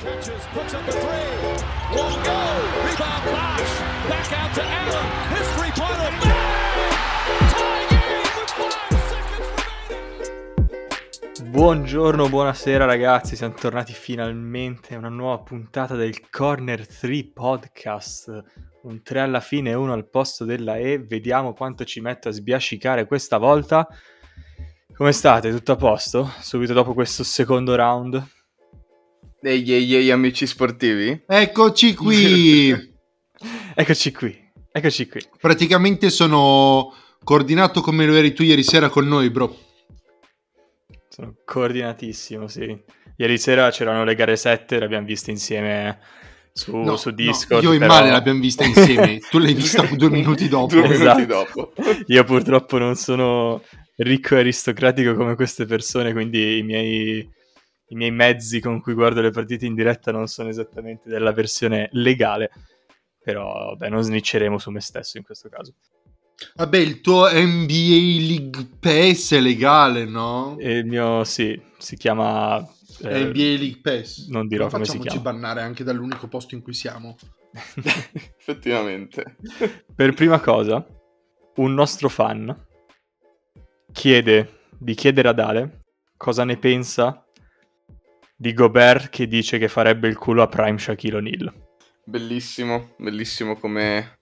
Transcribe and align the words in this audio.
Catches, 0.00 0.44
puts 0.52 0.72
up 0.72 0.86
a 0.86 0.92
three. 0.92 1.28
Won't 1.94 2.24
go. 2.24 2.40
Rebound 2.84 3.24
Bosch. 3.24 3.80
Back 4.08 4.32
out 4.32 4.54
to 4.54 4.62
Allen. 4.62 5.06
His 5.34 5.46
three-pointer. 5.56 6.16
Buongiorno, 11.50 12.28
buonasera 12.28 12.84
ragazzi, 12.84 13.34
siamo 13.34 13.54
tornati 13.54 13.92
finalmente 13.92 14.94
a 14.94 14.98
una 14.98 15.08
nuova 15.08 15.42
puntata 15.42 15.94
del 15.94 16.28
Corner 16.30 16.86
3 16.86 17.30
Podcast. 17.34 18.44
Un 18.82 19.02
3 19.02 19.20
alla 19.20 19.40
fine 19.40 19.70
e 19.70 19.74
1 19.74 19.92
al 19.92 20.08
posto 20.08 20.44
della 20.44 20.76
E. 20.76 20.98
Vediamo 20.98 21.52
quanto 21.52 21.84
ci 21.84 22.00
metto 22.00 22.28
a 22.28 22.32
sbiascicare 22.32 23.06
questa 23.06 23.38
volta. 23.38 23.86
Come 24.94 25.12
state? 25.12 25.50
Tutto 25.50 25.72
a 25.72 25.76
posto? 25.76 26.30
Subito 26.40 26.72
dopo 26.72 26.94
questo 26.94 27.24
secondo 27.24 27.74
round? 27.74 28.37
Ehi, 29.40 29.72
ehi, 29.72 29.94
ehi, 29.94 30.10
amici 30.10 30.46
sportivi. 30.46 31.22
Eccoci 31.26 31.94
qui. 31.94 32.70
Eccoci 33.74 34.12
qui, 34.12 34.36
eccoci 34.72 35.08
qui. 35.08 35.20
Praticamente 35.40 36.10
sono 36.10 36.92
coordinato 37.22 37.80
come 37.80 38.04
lo 38.06 38.14
eri 38.16 38.32
tu 38.32 38.42
ieri 38.42 38.64
sera 38.64 38.88
con 38.88 39.06
noi, 39.06 39.30
bro. 39.30 39.56
Sono 41.08 41.34
coordinatissimo, 41.44 42.48
sì. 42.48 42.76
Ieri 43.16 43.38
sera 43.38 43.70
c'erano 43.70 44.02
le 44.04 44.14
gare 44.16 44.36
7, 44.36 44.78
le 44.80 44.84
abbiamo 44.84 45.06
viste 45.06 45.30
insieme 45.30 45.98
su, 46.52 46.76
No, 46.76 46.96
su 46.96 47.10
no, 47.10 47.14
Discord. 47.14 47.62
io 47.62 47.72
e 47.72 47.78
però- 47.78 47.92
Male 47.94 48.10
l'abbiamo 48.10 48.40
vista 48.40 48.64
insieme. 48.64 49.18
tu 49.30 49.38
l'hai 49.38 49.54
vista 49.54 49.82
due 49.82 50.10
minuti 50.10 50.48
dopo. 50.48 50.74
Due 50.74 50.82
minuti 50.88 51.00
Esatto. 51.02 51.24
dopo. 51.26 51.72
Io 52.06 52.24
purtroppo 52.24 52.78
non 52.78 52.94
sono 52.96 53.62
ricco 53.96 54.34
e 54.36 54.40
aristocratico 54.40 55.14
come 55.14 55.34
queste 55.36 55.64
persone, 55.66 56.12
quindi 56.12 56.58
i 56.58 56.62
miei, 56.62 57.28
i 57.88 57.94
miei 57.94 58.10
mezzi 58.10 58.60
con 58.60 58.80
cui 58.80 58.94
guardo 58.94 59.20
le 59.20 59.30
partite 59.30 59.66
in 59.66 59.74
diretta 59.74 60.12
non 60.12 60.26
sono 60.26 60.48
esattamente 60.48 61.08
della 61.08 61.32
versione 61.32 61.88
legale. 61.92 62.50
Però, 63.22 63.74
beh, 63.76 63.88
non 63.88 64.02
snitcheremo 64.02 64.58
su 64.58 64.70
me 64.70 64.80
stesso 64.80 65.18
in 65.18 65.24
questo 65.24 65.48
caso. 65.48 65.74
Vabbè, 66.54 66.78
il 66.78 67.00
tuo 67.00 67.28
NBA 67.30 68.26
League 68.26 68.68
Pass 68.78 69.34
è 69.34 69.40
legale, 69.40 70.04
no? 70.04 70.56
E 70.58 70.78
il 70.78 70.86
mio, 70.86 71.24
sì, 71.24 71.60
si 71.78 71.96
chiama... 71.96 72.58
eh, 73.02 73.24
NBA 73.24 73.38
League 73.58 73.80
Pass. 73.82 74.28
non 74.28 74.46
dirò 74.46 74.64
Non 74.64 74.72
come 74.72 74.84
si 74.84 74.92
facciamoci 74.92 75.20
chiama. 75.20 75.32
bannare 75.32 75.62
anche 75.62 75.82
dall'unico 75.84 76.28
posto 76.28 76.54
in 76.54 76.62
cui 76.62 76.74
siamo. 76.74 77.16
Effettivamente. 78.38 79.36
Per 79.94 80.14
prima 80.14 80.38
cosa, 80.40 80.86
un 81.56 81.74
nostro 81.74 82.08
fan 82.08 82.66
chiede 83.92 84.60
di 84.78 84.94
chiedere 84.94 85.28
ad 85.28 85.40
Ale 85.40 85.84
cosa 86.16 86.44
ne 86.44 86.56
pensa 86.56 87.24
di 88.40 88.54
Gobert 88.54 89.08
che 89.08 89.26
dice 89.26 89.58
che 89.58 89.66
farebbe 89.66 90.06
il 90.06 90.16
culo 90.16 90.42
a 90.42 90.46
Prime 90.46 90.78
Shaquille 90.78 91.16
O'Neal. 91.16 91.52
Bellissimo, 92.04 92.94
bellissimo 92.96 93.56
come... 93.56 94.16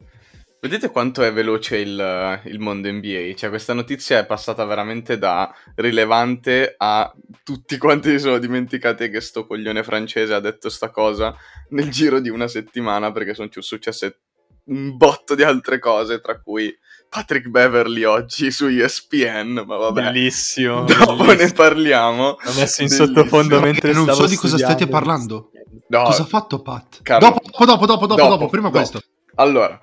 Vedete 0.58 0.90
quanto 0.90 1.22
è 1.22 1.32
veloce 1.32 1.76
il, 1.76 2.40
il 2.46 2.58
mondo 2.58 2.90
NBA? 2.90 3.34
Cioè, 3.36 3.50
questa 3.50 3.74
notizia 3.74 4.18
è 4.18 4.26
passata 4.26 4.64
veramente 4.64 5.18
da 5.18 5.54
rilevante 5.74 6.74
a 6.78 7.14
tutti 7.44 7.76
quanti 7.76 8.08
si 8.08 8.18
sono 8.18 8.38
dimenticati 8.38 9.10
che 9.10 9.20
sto 9.20 9.46
coglione 9.46 9.84
francese 9.84 10.32
ha 10.32 10.40
detto 10.40 10.70
sta 10.70 10.88
cosa 10.90 11.36
nel 11.68 11.90
giro 11.90 12.18
di 12.18 12.30
una 12.30 12.48
settimana 12.48 13.12
perché 13.12 13.34
sono 13.34 13.48
successe 13.52 14.20
un 14.64 14.96
botto 14.96 15.34
di 15.34 15.42
altre 15.42 15.78
cose, 15.78 16.20
tra 16.20 16.40
cui 16.40 16.74
Patrick 17.16 17.48
Beverly 17.48 18.04
oggi 18.04 18.50
su 18.50 18.66
ESPN, 18.66 19.64
ma 19.66 19.76
vabbè. 19.76 20.02
Bellissimo. 20.02 20.84
Dopo 20.84 21.14
bellissimo. 21.16 21.32
ne 21.46 21.52
parliamo. 21.52 22.22
L'ho 22.42 22.52
messo 22.54 22.82
in 22.82 22.88
Bellissimo. 22.88 23.06
sottofondo 23.06 23.58
mentre 23.60 23.92
Non 23.94 24.02
stavo 24.02 24.20
so 24.20 24.26
di 24.26 24.36
cosa 24.36 24.58
state 24.58 24.86
parlando. 24.86 25.50
No, 25.88 26.02
Cosa 26.02 26.22
ha 26.22 26.26
fatto 26.26 26.60
Pat? 26.60 27.00
Dopo, 27.18 27.40
dopo, 27.64 27.64
dopo, 27.64 27.86
dopo, 27.86 28.06
Dopo, 28.06 28.28
dopo, 28.28 28.48
prima 28.48 28.66
dopo. 28.68 28.76
questo. 28.76 29.00
Allora, 29.36 29.80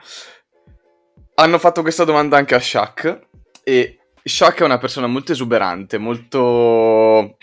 hanno 1.36 1.58
fatto 1.58 1.81
questa 1.81 2.03
domanda 2.03 2.38
anche 2.38 2.53
a 2.53 2.59
Shaq 2.59 3.19
e 3.63 3.97
Shaq 4.24 4.59
è 4.59 4.66
una 4.66 4.78
persona 4.78 5.07
molto 5.07 5.31
esuberante, 5.31 5.97
molto 5.97 7.38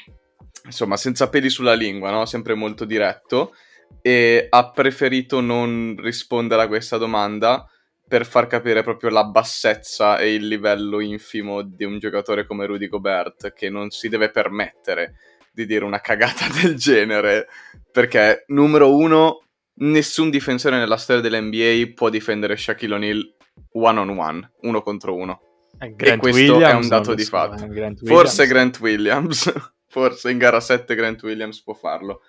insomma, 0.67 0.97
senza 0.97 1.29
peli 1.29 1.51
sulla 1.51 1.75
lingua, 1.75 2.13
no? 2.13 2.27
Sempre 2.27 2.55
molto 2.55 2.85
diretto 2.85 3.55
e 4.03 4.47
ha 4.49 4.71
preferito 4.71 5.41
non 5.41 5.97
rispondere 5.99 6.63
a 6.63 6.69
questa 6.69 6.97
domanda 6.97 7.67
per 8.11 8.27
far 8.27 8.49
capire 8.49 8.83
proprio 8.83 9.09
la 9.11 9.23
bassezza 9.23 10.19
e 10.19 10.35
il 10.35 10.49
livello 10.49 10.99
infimo 10.99 11.63
di 11.63 11.85
un 11.85 12.01
giocatore 12.01 12.45
come 12.45 12.67
Rudy 12.67 12.89
Gobert 12.89 13.53
che 13.53 13.71
non 13.71 13.91
si 13.91 14.09
deve 14.09 14.33
permettere 14.33 15.15
di 15.53 15.65
dire 15.65 15.85
una 15.85 16.01
cagata 16.01 16.47
del 16.61 16.75
genere 16.75 17.47
perché 17.93 18.43
numero 18.49 18.97
uno 18.97 19.45
nessun 19.75 20.29
difensore 20.29 20.77
nella 20.77 20.97
storia 20.97 21.23
dell'NBA 21.23 21.93
può 21.95 22.09
difendere 22.09 22.57
Shaquille 22.57 22.95
O'Neal 22.97 23.35
one 23.75 24.01
on 24.01 24.09
one, 24.09 24.53
uno 24.63 24.83
contro 24.83 25.15
uno. 25.15 25.41
Eh, 25.79 25.95
Grant 25.95 26.19
questo 26.19 26.41
è 26.41 26.51
Williams, 26.51 26.83
un 26.83 26.89
dato 26.89 27.15
di 27.15 27.25
fatto. 27.25 27.63
eh, 27.63 27.69
Grant 27.69 28.05
Forse. 28.05 28.47
Grant 28.49 28.81
Williams, 28.81 29.53
forse 29.87 30.33
in 30.33 30.39
gara 30.39 30.59
7 30.59 30.97
Grant 30.97 31.23
Williams 31.23 31.63
può 31.63 31.75
farlo. 31.75 32.23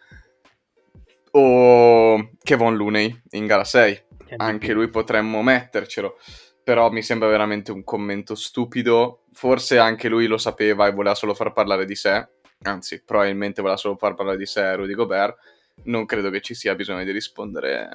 O 1.32 2.34
Kevon 2.44 2.76
Looney 2.76 3.24
in 3.32 3.48
gara 3.48 3.64
6, 3.64 4.04
anche 4.38 4.74
lui 4.74 4.90
potremmo 4.90 5.42
mettercelo. 5.42 6.18
Però 6.64 6.92
mi 6.92 7.02
sembra 7.02 7.28
veramente 7.28 7.72
un 7.72 7.84
commento 7.84 8.36
stupido. 8.36 9.24
Forse 9.34 9.78
anche 9.78 10.08
lui 10.10 10.28
lo 10.28 10.38
sapeva 10.38 10.88
e 10.88 10.92
voleva 10.92 11.16
solo 11.16 11.34
far 11.34 11.54
parlare 11.54 11.86
di 11.86 11.96
sé. 11.96 12.28
Anzi, 12.64 13.04
probabilmente 13.04 13.62
voleva 13.62 13.80
solo 13.80 13.96
far 13.96 14.14
parlare 14.14 14.38
di 14.38 14.46
sé 14.46 14.76
Rudy 14.76 14.94
Gobert. 14.94 15.38
Non 15.84 16.06
credo 16.06 16.30
che 16.30 16.42
ci 16.42 16.54
sia 16.54 16.76
bisogno 16.76 17.04
di 17.04 17.12
rispondere 17.12 17.90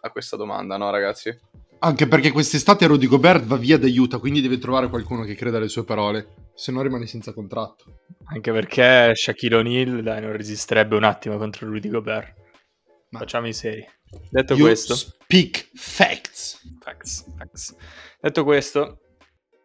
a 0.00 0.10
questa 0.10 0.36
domanda, 0.36 0.76
no, 0.76 0.90
ragazzi? 0.90 1.34
Anche 1.78 2.06
perché 2.06 2.30
quest'estate 2.30 2.86
Rudy 2.86 3.06
Gobert 3.06 3.44
va 3.44 3.56
via 3.56 3.78
da 3.78 3.86
Utah, 3.88 4.18
quindi 4.18 4.40
deve 4.40 4.58
trovare 4.58 4.88
qualcuno 4.88 5.24
che 5.24 5.34
creda 5.34 5.56
alle 5.56 5.68
sue 5.68 5.84
parole. 5.84 6.28
Se 6.54 6.72
no 6.72 6.82
rimane 6.82 7.06
senza 7.06 7.32
contratto. 7.32 8.00
Anche 8.32 8.52
perché 8.52 9.12
Shaquille 9.14 9.56
O'Neal 9.56 10.02
dai, 10.02 10.20
non 10.20 10.32
resisterebbe 10.32 10.96
un 10.96 11.04
attimo 11.04 11.36
contro 11.36 11.66
Rudy 11.66 11.88
Gobert. 11.88 12.42
Ma- 13.14 13.20
Facciamo 13.20 13.46
i 13.46 13.52
seri. 13.52 13.86
Detto 14.30 14.54
You 14.54 14.64
questo, 14.66 14.94
speak 14.94 15.70
facts. 15.74 16.60
facts, 16.80 17.24
facts. 17.36 17.74
Detto 18.20 18.44
questo, 18.44 18.98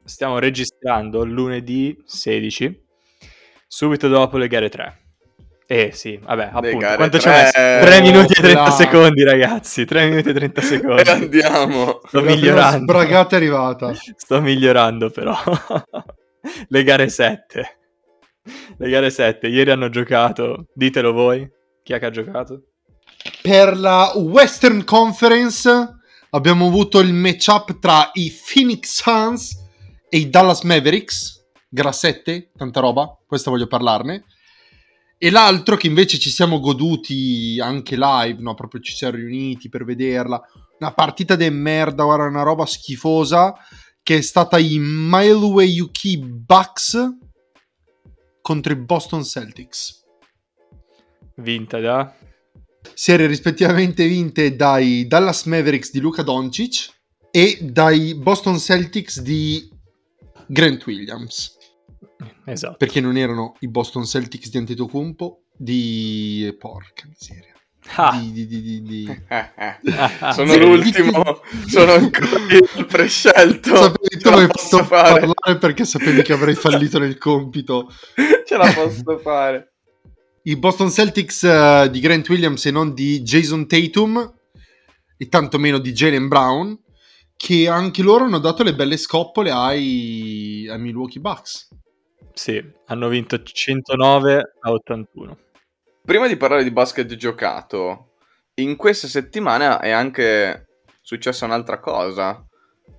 stiamo 0.03 0.37
registrando 0.39 1.23
lunedì 1.25 1.99
16, 2.05 2.85
subito 3.67 4.07
dopo 4.07 4.37
le 4.37 4.47
gare 4.47 4.69
3. 4.69 4.97
Eh 5.67 5.91
sì, 5.93 6.17
vabbè, 6.17 6.49
appunto, 6.51 6.93
quanto 6.95 7.17
ci 7.19 7.27
tre. 7.27 7.51
messo? 7.53 7.85
3 7.85 8.01
minuti 8.01 8.33
e 8.33 8.41
30 8.41 8.61
Là. 8.63 8.71
secondi, 8.71 9.23
ragazzi, 9.23 9.85
3 9.85 10.09
minuti 10.09 10.29
e 10.29 10.33
30 10.33 10.61
secondi. 10.61 11.01
E 11.03 11.11
andiamo! 11.11 11.99
Sto 12.07 12.21
La 12.21 12.31
migliorando. 12.31 12.77
sbragata 12.91 13.35
è 13.35 13.39
arrivata. 13.39 13.93
Sto 13.93 14.41
migliorando 14.41 15.09
però. 15.11 15.35
Le 16.69 16.83
gare 16.83 17.07
7. 17.09 17.77
Le 18.77 18.89
gare 18.89 19.09
7. 19.11 19.47
Ieri 19.47 19.69
hanno 19.69 19.89
giocato. 19.89 20.65
Ditelo 20.73 21.11
voi. 21.13 21.47
Chi 21.83 21.93
è 21.93 21.99
che 21.99 22.05
ha 22.07 22.09
giocato? 22.09 22.68
Per 23.41 23.77
la 23.77 24.13
Western 24.15 24.83
Conference 24.83 25.69
abbiamo 26.31 26.67
avuto 26.67 26.99
il 26.99 27.13
matchup 27.13 27.79
tra 27.79 28.09
i 28.13 28.31
Phoenix 28.31 29.01
Suns 29.01 29.57
e 30.09 30.17
i 30.17 30.29
Dallas 30.29 30.61
Mavericks. 30.61 31.37
7, 31.71 32.51
tanta 32.55 32.79
roba, 32.79 33.17
questa 33.27 33.49
voglio 33.49 33.67
parlarne. 33.67 34.25
E 35.17 35.29
l'altro 35.29 35.75
che 35.75 35.87
invece 35.87 36.17
ci 36.17 36.29
siamo 36.29 36.59
goduti 36.59 37.59
anche 37.61 37.97
live, 37.97 38.41
no? 38.41 38.53
Proprio 38.55 38.79
ci 38.79 38.95
siamo 38.95 39.17
riuniti 39.17 39.67
per 39.67 39.83
vederla. 39.83 40.41
Una 40.79 40.93
partita 40.93 41.35
de 41.35 41.49
merda, 41.49 42.05
guarda, 42.05 42.23
una 42.23 42.43
roba 42.43 42.65
schifosa. 42.65 43.53
Che 44.01 44.17
è 44.17 44.21
stata 44.21 44.57
i 44.57 44.77
Milwaukee 44.79 45.65
Yuki 45.65 46.17
Bucks 46.17 46.97
contro 48.41 48.71
i 48.71 48.77
Boston 48.77 49.23
Celtics. 49.23 50.03
Vinta 51.35 51.79
da. 51.79 52.15
Serie 52.93 53.27
rispettivamente 53.27 54.07
vinte 54.07 54.55
dai 54.55 55.05
Dallas 55.07 55.43
Mavericks 55.45 55.91
di 55.91 55.99
Luca 55.99 56.21
Doncic 56.23 56.89
e 57.31 57.57
dai 57.61 58.15
Boston 58.15 58.57
Celtics 58.59 59.21
di 59.21 59.69
Grant 60.47 60.85
Williams, 60.87 61.55
Esatto. 62.45 62.77
perché 62.77 62.99
non 62.99 63.17
erano 63.17 63.55
i 63.59 63.67
Boston 63.67 64.05
Celtics 64.05 64.49
di 64.49 64.57
Antetokounmpo 64.57 65.43
di 65.55 66.55
porca 66.57 67.07
miseria. 67.07 67.53
Ah. 67.95 68.17
Di, 68.19 68.31
di- 68.31 68.45
di- 68.47 68.61
di- 68.61 68.81
di- 68.81 69.05
Sono 70.33 70.51
Sì. 70.51 70.59
l'ultimo, 70.59 71.41
sono 71.67 71.91
ancora 71.93 72.37
il 72.75 72.85
prescelto. 72.87 73.75
Sapevi, 73.75 74.21
tu 74.21 74.27
hai 74.29 74.47
posso 74.47 74.85
parlare 74.85 75.57
perché 75.59 75.85
sapevi 75.85 76.21
che 76.21 76.33
avrei 76.33 76.55
fallito 76.55 76.99
nel 76.99 77.17
compito. 77.17 77.89
Ce 78.45 78.57
la 78.57 78.71
posso 78.73 79.17
fare. 79.19 79.75
I 80.49 80.57
Boston 80.57 80.89
Celtics 80.89 81.43
eh, 81.43 81.89
di 81.91 81.99
Grant 81.99 82.27
Williams 82.27 82.65
e 82.65 82.71
non 82.71 82.95
di 82.95 83.21
Jason 83.21 83.67
Tatum 83.67 84.33
e 85.15 85.29
tantomeno 85.29 85.77
di 85.77 85.91
Jalen 85.91 86.27
Brown 86.27 86.75
che 87.37 87.67
anche 87.67 88.01
loro 88.01 88.23
hanno 88.23 88.39
dato 88.39 88.63
le 88.63 88.73
belle 88.73 88.97
scoppole 88.97 89.51
ai, 89.51 90.67
ai 90.67 90.79
Milwaukee 90.79 91.21
Bucks. 91.21 91.67
Sì, 92.33 92.59
hanno 92.87 93.09
vinto 93.09 93.43
109 93.43 94.53
a 94.59 94.71
81. 94.71 95.37
prima 96.03 96.25
di 96.25 96.35
parlare 96.35 96.63
di 96.63 96.71
basket 96.71 97.13
giocato, 97.13 98.13
in 98.55 98.75
questa 98.75 99.07
settimana 99.07 99.79
è 99.79 99.91
anche 99.91 100.79
successa 100.99 101.45
un'altra 101.45 101.79
cosa. 101.79 102.43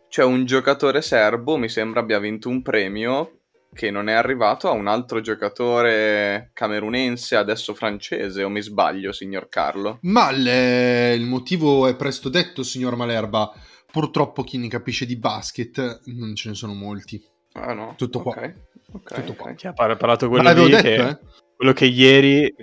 Cioè 0.08 0.24
un 0.24 0.44
giocatore 0.44 1.02
serbo 1.02 1.56
mi 1.56 1.68
sembra 1.68 1.98
abbia 1.98 2.20
vinto 2.20 2.48
un 2.48 2.62
premio 2.62 3.39
che 3.72 3.90
non 3.90 4.08
è 4.08 4.12
arrivato 4.12 4.68
a 4.68 4.72
un 4.72 4.86
altro 4.88 5.20
giocatore 5.20 6.50
camerunense, 6.52 7.36
adesso 7.36 7.74
francese, 7.74 8.42
o 8.42 8.48
mi 8.48 8.60
sbaglio, 8.60 9.12
signor 9.12 9.48
Carlo? 9.48 9.98
Ma 10.02 10.30
le- 10.30 11.14
il 11.14 11.24
motivo 11.26 11.86
è 11.86 11.94
presto 11.96 12.28
detto, 12.28 12.62
signor 12.62 12.96
Malerba. 12.96 13.52
Purtroppo 13.90 14.42
chi 14.42 14.58
ne 14.58 14.68
capisce 14.68 15.06
di 15.06 15.16
basket 15.16 16.00
non 16.06 16.34
ce 16.34 16.48
ne 16.50 16.54
sono 16.54 16.74
molti. 16.74 17.22
Ah 17.52 17.72
no? 17.72 17.94
Tutto 17.96 18.20
qua. 18.22 18.32
Ok, 18.32 18.54
ok, 18.92 19.14
Tutto 19.14 19.30
ok. 19.32 19.36
qua. 19.36 19.52
Chi 19.54 19.66
ha 19.66 19.72
par- 19.72 19.96
parlato 19.96 20.28
Ma 20.28 20.42
quello 20.42 20.64
lì 20.64 20.70
detto, 20.70 20.82
che, 20.82 20.94
eh? 21.08 21.18
quello 21.56 21.72
che 21.72 21.86
ieri 21.86 22.54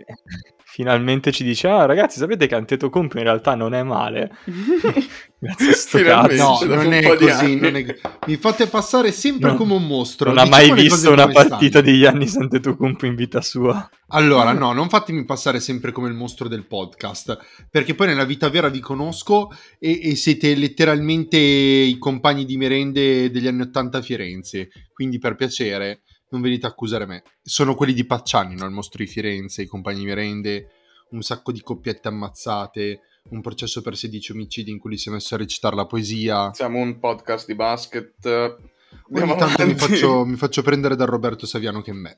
finalmente 0.77 1.31
ci 1.31 1.43
dice 1.43 1.67
ah 1.67 1.85
ragazzi 1.85 2.19
sapete 2.19 2.45
che 2.45 2.53
Antetokounmpo 2.53 3.17
in 3.17 3.23
realtà 3.23 3.55
non 3.55 3.73
è 3.73 3.81
male 3.81 4.29
grazie 5.39 5.69
a 5.69 5.73
sto 5.73 5.97
cazzo 6.03 6.65
No, 6.67 6.75
non 6.75 6.93
è 6.93 7.17
così. 7.17 7.55
non 7.59 7.75
è- 7.75 7.95
Mi 8.27 8.35
fate 8.35 8.67
passare 8.67 9.11
sempre 9.11 9.49
No. 9.51 9.57
come 9.57 9.73
un 9.73 9.87
mostro. 9.87 10.29
non 10.29 10.37
ha 10.37 10.43
Diciamo 10.43 10.67
mai 10.73 10.83
visto 10.83 11.11
una 11.11 11.27
partita 11.27 11.79
stanno. 11.79 11.81
di 11.85 11.99
Giannis 11.99 12.35
Antetokounmpo 12.35 13.05
in 13.07 13.15
vita 13.15 13.41
sua 13.41 13.89
Allora, 14.09 14.53
no, 14.53 14.71
non 14.71 14.87
fatemi 14.87 15.25
passare 15.25 15.59
sempre 15.59 15.91
come 15.91 16.09
il 16.09 16.13
mostro 16.13 16.47
del 16.47 16.65
podcast, 16.67 17.37
perché 17.71 17.95
poi 17.95 18.05
nella 18.07 18.23
vita 18.23 18.47
vera 18.49 18.69
vi 18.69 18.79
conosco 18.79 19.49
e, 19.79 19.99
e 20.11 20.15
siete 20.15 20.53
letteralmente 20.55 21.37
i 21.37 21.97
compagni 21.97 22.45
di 22.45 22.55
merende 22.55 23.31
degli 23.31 23.47
anni 23.47 23.61
80 23.61 23.97
a 23.97 24.01
Firenze, 24.01 24.69
quindi 24.93 25.17
per 25.17 25.35
piacere 25.35 26.01
non 26.29 26.41
venite 26.41 26.65
a 26.65 26.69
accusare 26.69 27.05
me. 27.05 27.23
Sono 27.41 27.75
quelli 27.75 27.93
di 27.93 28.05
Pacciani, 28.05 28.55
no? 28.55 28.65
il 28.65 28.71
mostro 28.71 29.03
di 29.03 29.09
Firenze, 29.09 29.61
i 29.61 29.67
compagni 29.67 29.99
di 29.99 30.05
merende, 30.05 30.69
un 31.11 31.21
sacco 31.21 31.51
di 31.51 31.61
coppiette 31.61 32.07
ammazzate, 32.07 33.01
un 33.29 33.41
processo 33.41 33.81
per 33.81 33.95
16 33.95 34.31
omicidi 34.31 34.71
in 34.71 34.79
cui 34.79 34.97
si 34.97 35.09
è 35.09 35.11
messo 35.11 35.35
a 35.35 35.37
recitare 35.37 35.75
la 35.75 35.85
poesia. 35.85 36.53
Siamo 36.53 36.79
un 36.79 36.99
podcast 36.99 37.45
di 37.47 37.55
basket. 37.55 38.25
Ogni 38.25 39.21
Andiamo 39.21 39.35
tanto 39.35 39.65
mi 39.65 39.75
faccio, 39.75 40.25
mi 40.25 40.35
faccio 40.35 40.61
prendere 40.61 40.95
dal 40.95 41.07
Roberto 41.07 41.45
Saviano 41.45 41.81
che 41.81 41.91
è 41.91 41.93
me. 41.93 42.17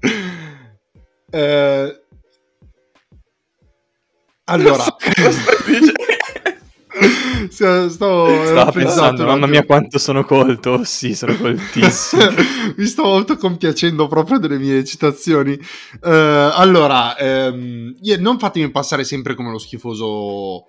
Eh, 1.32 2.02
allora, 4.46 4.84
Cosa 4.98 5.30
stai 5.30 5.78
dicendo? 5.78 5.92
Stavo, 7.50 7.88
stavo- 7.88 8.72
pensando 8.72 9.24
mamma 9.24 9.46
mia 9.46 9.64
quanto 9.64 9.98
sono 9.98 10.24
colto 10.24 10.84
sì 10.84 11.14
sono 11.14 11.36
coltissimo 11.36 12.22
Mi 12.76 12.84
stavo 12.84 13.14
autocompiacendo 13.14 14.06
proprio 14.06 14.38
delle 14.38 14.58
mie 14.58 14.84
citazioni. 14.84 15.52
Eh, 15.52 16.50
allora, 16.54 17.16
io- 17.18 18.20
non 18.20 18.38
fatemi 18.38 18.70
passare 18.70 19.04
sempre 19.04 19.34
come 19.34 19.50
lo 19.50 19.58
schifoso 19.58 20.64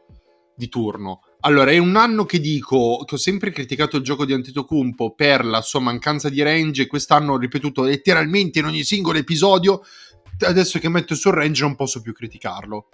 di 0.56 0.70
turno. 0.70 1.22
Allora, 1.42 1.72
è 1.72 1.78
un 1.78 1.96
anno 1.96 2.26
che 2.26 2.40
dico 2.40 3.04
che 3.06 3.16
ho 3.16 3.18
sempre 3.18 3.52
criticato 3.52 3.98
il 3.98 4.04
gioco 4.04 4.26
di 4.26 4.34
Antetokounmpo 4.34 5.14
per 5.16 5.44
la 5.44 5.62
sua 5.62 5.80
mancanza 5.80 6.30
di 6.30 6.42
range 6.42 6.84
e 6.84 6.88
quest'anno 6.88 7.34
ho 7.34 7.38
ripetuto 7.38 7.82
letteralmente 7.84 8.60
in 8.60 8.66
ogni 8.66 8.84
singolo 8.84 9.18
episodio. 9.18 9.82
Adesso 10.40 10.80
che 10.80 10.90
metto 10.90 11.16
sul 11.16 11.34
range 11.34 11.64
non 11.64 11.76
posso 11.76 12.02
più 12.02 12.14
criticarlo. 12.14 12.90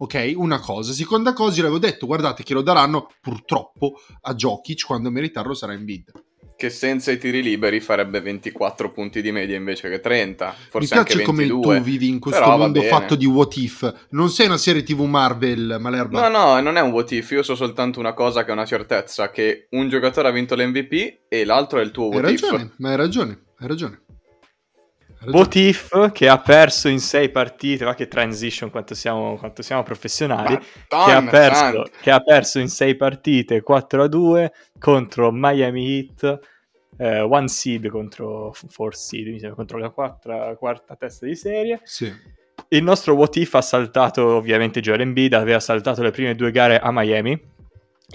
Ok, 0.00 0.32
una 0.36 0.60
cosa. 0.60 0.92
Seconda 0.92 1.32
cosa, 1.32 1.56
io 1.56 1.62
l'avevo 1.62 1.80
detto, 1.80 2.06
guardate 2.06 2.42
che 2.44 2.54
lo 2.54 2.62
daranno 2.62 3.10
purtroppo 3.20 4.00
a 4.22 4.34
Jokic 4.34 4.86
quando 4.86 5.10
meritarlo 5.10 5.54
sarà 5.54 5.72
in 5.72 5.84
bid. 5.84 6.12
Che 6.56 6.70
senza 6.70 7.12
i 7.12 7.18
tiri 7.18 7.40
liberi 7.40 7.78
farebbe 7.78 8.20
24 8.20 8.90
punti 8.90 9.22
di 9.22 9.30
media 9.30 9.56
invece 9.56 9.88
che 9.88 10.00
30. 10.00 10.46
Mi 10.46 10.66
Forse 10.70 10.94
anche 10.94 11.12
piace 11.12 11.24
come 11.24 11.46
22. 11.46 11.76
tu 11.76 11.82
vivi 11.82 12.08
in 12.08 12.18
questo 12.18 12.48
mondo 12.48 12.80
bene. 12.80 12.90
fatto 12.90 13.14
di 13.14 13.26
what 13.26 13.56
if. 13.56 14.06
Non 14.10 14.28
sei 14.28 14.46
una 14.46 14.56
serie 14.56 14.82
TV 14.82 15.02
Marvel, 15.02 15.76
Malerba. 15.78 16.28
No, 16.28 16.36
no, 16.36 16.60
non 16.60 16.76
è 16.76 16.80
un 16.80 16.90
what 16.90 17.12
if, 17.12 17.30
io 17.30 17.44
so 17.44 17.54
soltanto 17.54 18.00
una 18.00 18.12
cosa 18.12 18.42
che 18.44 18.50
è 18.50 18.52
una 18.52 18.66
certezza, 18.66 19.30
che 19.30 19.68
un 19.70 19.88
giocatore 19.88 20.28
ha 20.28 20.32
vinto 20.32 20.56
l'MVP 20.56 21.26
e 21.28 21.44
l'altro 21.44 21.78
è 21.78 21.82
il 21.84 21.92
tuo 21.92 22.08
hai 22.08 22.16
what 22.16 22.30
if. 22.30 22.40
ragione, 22.40 22.72
ma 22.78 22.90
hai 22.90 22.96
ragione, 22.96 23.40
hai 23.58 23.68
ragione. 23.68 24.02
Botif 25.26 26.12
che 26.12 26.28
ha 26.28 26.38
perso 26.38 26.88
in 26.88 27.00
sei 27.00 27.30
partite 27.30 27.84
ma 27.84 27.94
che 27.94 28.06
transition 28.06 28.70
quanto 28.70 28.94
siamo, 28.94 29.36
quanto 29.36 29.62
siamo 29.62 29.82
professionali 29.82 30.56
che 30.56 30.94
ha, 30.94 31.20
Madonna 31.20 31.30
perso, 31.30 31.84
che 32.00 32.10
ha 32.10 32.20
perso 32.20 32.58
in 32.60 32.68
sei 32.68 32.96
partite 32.96 33.60
4 33.60 34.02
a 34.04 34.06
2 34.06 34.52
contro 34.78 35.30
Miami 35.32 35.96
Heat 35.96 36.38
eh, 36.98 37.20
one 37.20 37.48
seed 37.48 37.88
contro 37.88 38.52
four 38.52 38.94
seed 38.94 39.26
mi 39.28 39.38
sembra 39.38 39.56
contro 39.56 39.78
la 39.78 39.90
quarta, 39.90 40.54
quarta 40.56 40.96
testa 40.96 41.26
di 41.26 41.36
serie. 41.36 41.80
Sì. 41.84 42.12
il 42.68 42.82
nostro 42.82 43.14
what 43.14 43.36
if 43.36 43.54
ha 43.54 43.62
saltato 43.62 44.34
ovviamente 44.34 44.80
Joel 44.80 45.00
Embiid 45.00 45.32
aveva 45.34 45.60
saltato 45.60 46.02
le 46.02 46.10
prime 46.10 46.34
due 46.34 46.50
gare 46.50 46.78
a 46.78 46.90
Miami 46.92 47.56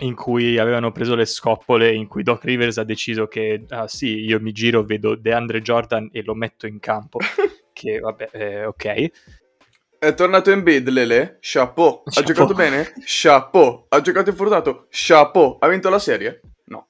in 0.01 0.15
cui 0.15 0.57
avevano 0.57 0.91
preso 0.91 1.13
le 1.15 1.25
scoppole 1.25 1.93
in 1.93 2.07
cui 2.07 2.23
Doc 2.23 2.43
Rivers 2.43 2.77
ha 2.79 2.83
deciso 2.83 3.27
che 3.27 3.63
ah, 3.69 3.87
sì, 3.87 4.23
io 4.23 4.39
mi 4.39 4.51
giro, 4.51 4.83
vedo 4.83 5.15
DeAndre 5.15 5.61
Jordan 5.61 6.09
e 6.11 6.23
lo 6.23 6.33
metto 6.33 6.65
in 6.65 6.79
campo 6.79 7.19
che 7.73 7.99
vabbè, 7.99 8.29
eh, 8.31 8.65
ok 8.65 9.11
È 9.99 10.13
tornato 10.15 10.51
in 10.51 10.63
bid, 10.63 10.89
Lele? 10.89 11.37
Chapeau. 11.39 12.01
Ha 12.05 12.11
Chapeau. 12.11 12.33
giocato 12.33 12.53
bene? 12.55 12.93
Chapeau. 13.05 13.85
Ha 13.89 14.01
giocato 14.01 14.29
infortunato? 14.31 14.87
Chapeau. 14.89 15.57
Ha 15.59 15.67
vinto 15.69 15.89
la 15.89 15.99
serie? 15.99 16.41
No. 16.65 16.87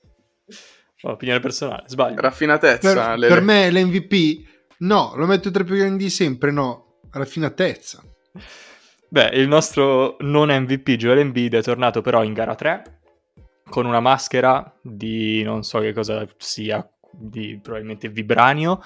opinione 1.03 1.39
personale, 1.41 1.83
sbaglio 1.88 2.21
Raffinatezza, 2.21 2.94
Per, 2.94 3.17
Lele. 3.19 3.27
per 3.27 3.41
me 3.41 3.69
l'MVP, 3.69 4.47
no, 4.79 5.11
lo 5.15 5.25
metto 5.25 5.51
tra 5.51 5.61
i 5.61 5.65
più 5.65 5.75
grandi 5.75 6.05
di 6.05 6.09
sempre, 6.09 6.51
no, 6.51 7.00
raffinatezza. 7.11 8.01
Beh, 9.13 9.30
il 9.33 9.48
nostro 9.48 10.15
non 10.21 10.50
MVP 10.50 10.95
Joel 10.95 11.19
Embiid 11.19 11.54
è 11.54 11.62
tornato 11.62 12.01
però 12.01 12.24
in 12.24 12.33
gara 12.33 12.56
3 12.56 13.01
con 13.69 13.86
una 13.86 14.00
maschera 14.00 14.75
di 14.81 15.44
non 15.44 15.62
so 15.62 15.77
che 15.81 15.94
cosa 15.94 16.27
sia, 16.38 16.83
di 17.12 17.60
probabilmente 17.62 18.10
vibranio 18.10 18.81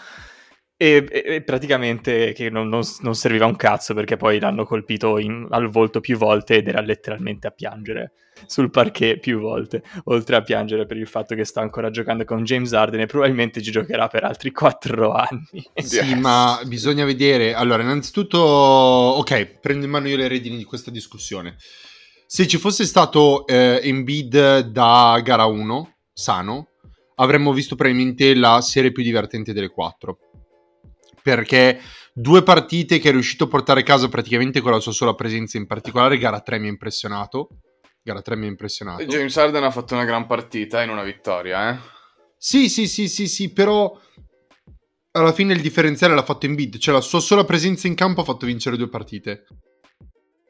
e, 0.78 1.06
e- 1.10 1.24
e 1.36 1.42
praticamente 1.42 2.34
che 2.34 2.50
non, 2.52 2.70
non- 2.70 2.84
non 3.02 3.16
serviva 3.16 3.46
un 3.48 3.56
cazzo 3.56 3.94
perché 3.96 4.16
poi 4.16 4.40
l'hanno 4.40 4.64
colpito 4.64 5.18
in- 5.18 5.48
al 5.50 5.70
volto 5.70 6.00
più 6.00 6.18
volte 6.18 6.58
ed 6.58 6.68
era 6.68 6.82
letteralmente 6.82 7.48
a 7.48 7.52
piangere 7.52 8.12
sul 8.46 8.70
parquet 8.70 9.20
più 9.20 9.40
volte, 9.40 9.82
oltre 10.06 10.36
a 10.36 10.44
piangere 10.44 10.86
per 10.86 10.98
il 10.98 11.08
fatto 11.08 11.34
che 11.34 11.44
sta 11.44 11.62
ancora 11.62 11.90
giocando 11.90 12.24
con 12.24 12.44
James 12.44 12.72
Harden 12.72 13.00
e 13.00 13.06
probabilmente 13.08 13.64
ci 13.64 13.72
giocherà 13.72 14.08
per 14.08 14.24
altri 14.24 14.52
4 14.52 15.12
anni. 15.12 15.64
Sì, 15.84 15.96
Yes. 15.98 16.20
ma 16.20 16.60
bisogna 16.66 17.04
vedere. 17.06 17.56
Allora, 17.56 17.82
innanzitutto, 17.82 18.38
ok, 18.38 19.60
prendo 19.60 19.86
in 19.86 19.92
mano 19.92 20.08
io 20.08 20.18
le 20.18 20.28
redini 20.28 20.58
di 20.58 20.64
questa 20.66 20.92
discussione. 20.92 21.56
Se 22.28 22.46
ci 22.46 22.58
fosse 22.60 22.86
stato 22.86 23.48
eh, 23.48 23.80
Embiid 23.82 24.60
da 24.60 25.20
gara 25.24 25.46
1, 25.46 25.96
sano, 26.14 26.68
avremmo 27.16 27.54
visto 27.54 27.76
probabilmente 27.76 28.36
la 28.36 28.62
serie 28.62 28.92
più 28.92 29.02
divertente 29.02 29.54
delle 29.54 29.70
quattro. 29.70 30.20
Perché 31.22 31.80
due 32.14 32.44
partite 32.44 33.00
che 33.00 33.10
è 33.10 33.12
riuscito 33.12 33.46
a 33.46 33.48
portare 33.48 33.82
a 33.82 33.84
casa 33.84 34.10
praticamente 34.10 34.62
con 34.62 34.72
la 34.72 34.80
sua 34.80 34.92
sola 34.92 35.14
presenza, 35.14 35.58
in 35.58 35.68
particolare 35.68 36.18
gara 36.18 36.40
3 36.40 36.60
mi 36.60 36.68
ha 36.68 36.72
impressionato. 36.72 37.50
Gara 38.02 38.22
3 38.22 38.36
mi 38.36 38.46
ha 38.46 38.50
impressionato. 38.50 39.04
James 39.06 39.36
Harden 39.38 39.64
ha 39.64 39.72
fatto 39.72 39.94
una 39.94 40.06
gran 40.06 40.26
partita 40.26 40.82
in 40.82 40.90
una 40.90 41.04
vittoria, 41.04 41.72
eh. 41.72 41.96
Sì, 42.38 42.70
sì, 42.70 42.88
sì, 42.88 43.08
sì, 43.08 43.28
sì, 43.28 43.52
però 43.52 44.00
alla 45.12 45.34
fine 45.34 45.54
il 45.54 45.62
differenziale 45.62 46.14
l'ha 46.14 46.24
fatto 46.24 46.46
in 46.46 46.56
bid, 46.56 46.78
cioè 46.78 46.94
la 46.94 47.02
sua 47.02 47.20
sola 47.20 47.44
presenza 47.44 47.88
in 47.88 47.96
campo 47.96 48.22
ha 48.22 48.24
fatto 48.24 48.46
vincere 48.46 48.78
due 48.78 48.90
partite. 48.90 49.46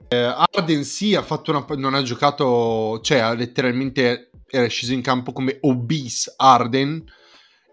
Eh, 0.09 0.17
Arden 0.17 0.83
sì, 0.83 1.15
ha 1.15 1.21
fatto 1.21 1.51
una, 1.51 1.65
non 1.77 1.93
ha 1.93 2.01
giocato, 2.01 2.99
cioè 3.01 3.19
ha 3.19 3.33
letteralmente 3.33 4.31
era 4.49 4.67
sceso 4.67 4.93
in 4.93 5.01
campo 5.01 5.33
come 5.33 5.57
obese 5.61 6.33
Arden 6.37 7.03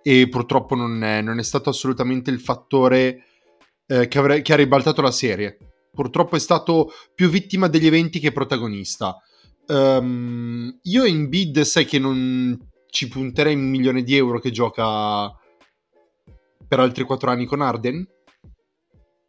e 0.06 0.28
purtroppo 0.28 0.74
non 0.74 1.02
è, 1.02 1.22
non 1.22 1.38
è 1.38 1.42
stato 1.42 1.70
assolutamente 1.70 2.30
il 2.30 2.38
fattore 2.38 3.24
eh, 3.86 4.06
che, 4.06 4.18
avre- 4.18 4.42
che 4.42 4.52
ha 4.52 4.56
ribaltato 4.56 5.00
la 5.00 5.10
serie. 5.10 5.56
Purtroppo 5.90 6.36
è 6.36 6.38
stato 6.38 6.90
più 7.14 7.30
vittima 7.30 7.68
degli 7.68 7.86
eventi 7.86 8.20
che 8.20 8.30
protagonista. 8.30 9.16
Ehm, 9.66 10.78
io 10.82 11.04
in 11.06 11.30
bid 11.30 11.62
sai 11.62 11.86
che 11.86 11.98
non 11.98 12.58
ci 12.90 13.08
punterei 13.08 13.54
un 13.54 13.70
milione 13.70 14.02
di 14.02 14.14
euro 14.14 14.40
che 14.40 14.50
gioca 14.50 15.32
per 16.68 16.80
altri 16.80 17.04
quattro 17.04 17.30
anni 17.30 17.46
con 17.46 17.62
Arden. 17.62 18.06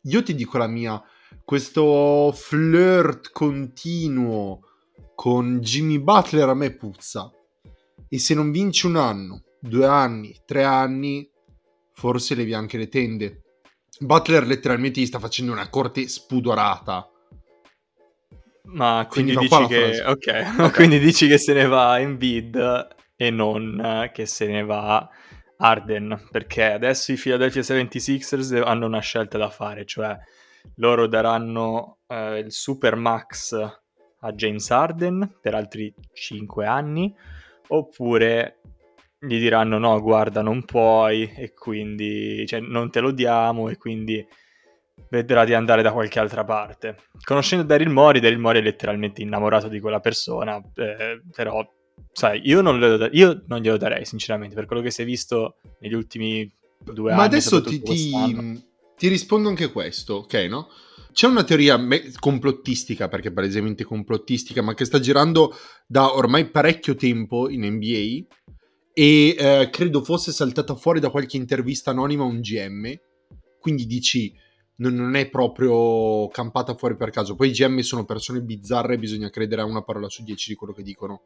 Io 0.04 0.24
ti 0.24 0.36
dico 0.36 0.58
la 0.58 0.68
mia, 0.68 1.02
questo 1.46 2.34
flirt 2.36 3.32
continuo 3.32 4.60
con 5.16 5.60
Jimmy 5.62 6.00
Butler 6.00 6.50
a 6.50 6.54
me 6.54 6.76
puzza. 6.76 7.32
E 8.10 8.20
se 8.20 8.34
non 8.34 8.52
vinci 8.52 8.88
un 8.88 8.98
anno, 8.98 9.44
due 9.68 9.86
anni, 9.86 10.36
tre 10.46 10.64
anni, 10.64 11.30
forse 11.94 12.36
levi 12.36 12.54
anche 12.54 12.78
le 12.78 12.88
tende. 12.88 13.42
Butler 14.00 14.46
letteralmente 14.46 15.00
gli 15.00 15.06
sta 15.06 15.20
facendo 15.20 15.52
una 15.52 15.70
corte 15.70 16.08
spudorata. 16.08 17.10
Ma 18.66 19.06
quindi 19.10 19.36
dici 19.36 19.66
che 19.68 19.94
frase. 19.94 20.04
ok, 20.62 20.72
quindi 20.74 21.00
dici 21.00 21.28
che 21.28 21.38
se 21.38 21.54
ne 21.54 21.66
va 21.66 22.00
Embiid 22.00 22.88
e 23.16 23.30
non 23.30 24.10
che 24.12 24.26
se 24.26 24.48
ne 24.48 24.64
va 24.64 25.08
Arden, 25.58 26.28
perché 26.32 26.74
adesso 26.74 27.12
i 27.12 27.16
Philadelphia 27.16 27.62
76ers 27.62 28.62
hanno 28.62 28.86
una 28.86 29.00
scelta 29.00 29.38
da 29.38 29.50
fare, 29.50 29.86
cioè 29.86 30.18
loro 30.76 31.08
daranno 31.08 32.00
eh, 32.08 32.40
il 32.40 32.52
Super 32.52 32.96
Max 32.96 33.54
a 33.54 34.32
James 34.34 34.70
Harden 34.72 35.38
per 35.40 35.54
altri 35.54 35.94
5 36.14 36.66
anni, 36.66 37.16
oppure 37.68 38.60
gli 39.26 39.40
diranno 39.40 39.78
no, 39.78 40.00
guarda, 40.02 40.42
non 40.42 40.64
puoi 40.64 41.32
e 41.36 41.54
quindi 41.54 42.46
cioè, 42.48 42.60
non 42.60 42.90
te 42.90 43.00
lo 43.00 43.12
diamo 43.12 43.70
e 43.70 43.78
quindi 43.78 44.26
vedrà 45.10 45.46
di 45.46 45.54
andare 45.54 45.82
da 45.82 45.92
qualche 45.92 46.20
altra 46.20 46.44
parte. 46.44 46.98
Conoscendo 47.24 47.66
Daryl 47.66 47.90
Mori, 47.90 48.20
Daryl 48.20 48.40
Mori 48.40 48.60
è 48.60 48.62
letteralmente 48.62 49.22
innamorato 49.22 49.68
di 49.68 49.80
quella 49.80 50.00
persona, 50.00 50.62
eh, 50.76 51.22
però 51.34 51.66
sai, 52.12 52.42
io 52.44 52.62
non, 52.62 52.80
glielo, 52.80 53.10
io 53.12 53.44
non 53.48 53.60
glielo 53.60 53.78
darei 53.78 54.06
sinceramente 54.06 54.56
per 54.56 54.66
quello 54.66 54.82
che 54.82 54.92
si 54.92 55.02
è 55.02 55.06
visto 55.06 55.58
negli 55.80 55.94
ultimi 55.94 56.50
due 56.80 57.12
Ma 57.12 57.24
anni. 57.24 57.26
adesso 57.26 57.62
ti, 57.62 57.82
ti, 57.82 58.12
ti 58.98 59.08
rispondo 59.08 59.50
anche 59.50 59.72
questo, 59.72 60.16
ok, 60.16 60.34
no? 60.50 60.70
C'è 61.12 61.28
una 61.28 61.44
teoria 61.46 61.78
me- 61.78 62.12
complottistica, 62.20 63.08
perché 63.08 63.32
palesemente 63.32 63.86
complottistica, 63.86 64.62
ma 64.62 64.74
che 64.74 64.84
sta 64.84 65.00
girando 65.00 65.56
da 65.88 66.14
ormai 66.14 66.50
parecchio 66.50 66.96
tempo 66.96 67.50
in 67.50 67.66
NBA 67.66 68.36
e 68.98 69.36
eh, 69.38 69.70
credo 69.70 70.02
fosse 70.02 70.32
saltata 70.32 70.74
fuori 70.74 71.02
da 71.02 71.10
qualche 71.10 71.36
intervista 71.36 71.92
anonima 71.92 72.24
un 72.24 72.40
GM. 72.40 72.98
Quindi 73.60 73.86
dici, 73.86 74.34
non, 74.78 74.94
non, 74.94 75.16
è 75.16 75.30
proprio 75.30 76.30
campata 76.30 76.76
fuori 76.76 76.96
per 76.96 77.10
caso. 77.10 77.36
Poi 77.36 77.50
i 77.50 77.52
GM 77.52 77.80
sono 77.80 78.06
persone 78.06 78.40
bizzarre, 78.42 78.98
bisogna 78.98 79.30
credere 79.30 79.62
a 79.62 79.66
una 79.66 79.84
parola 79.84 80.08
su 80.08 80.24
dieci 80.24 80.50
di 80.50 80.56
quello 80.56 80.72
che 80.72 80.82
dicono. 80.82 81.24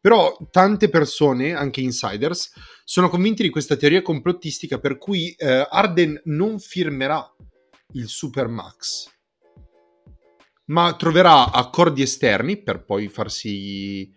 Però 0.00 0.34
tante 0.50 0.88
persone, 0.88 1.52
anche 1.52 1.82
insiders, 1.82 2.52
sono 2.84 3.10
convinti 3.10 3.42
di 3.42 3.50
questa 3.50 3.76
teoria 3.76 4.00
complottistica 4.00 4.78
per 4.78 4.96
cui 4.96 5.30
eh, 5.32 5.66
Arden 5.68 6.22
non 6.24 6.58
firmerà 6.58 7.22
il 7.92 8.08
Supermax, 8.08 9.10
ma 10.66 10.94
troverà 10.96 11.52
accordi 11.52 12.00
esterni 12.00 12.62
per 12.62 12.82
poi 12.82 13.08
farsi 13.08 14.10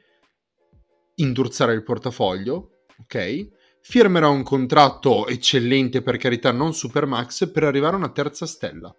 indurzare 1.15 1.74
il 1.74 1.84
portafoglio, 1.84 2.77
ok? 3.08 3.56
Firmerà 3.82 4.28
un 4.28 4.44
contratto 4.44 5.28
eccellente, 5.28 6.02
per 6.02 6.18
carità, 6.18 6.52
non 6.52 6.74
Supermax, 6.74 7.50
per 7.52 7.64
arrivare 7.64 7.96
a 7.96 8.00
una 8.00 8.12
terza 8.12 8.46
stella. 8.46 8.94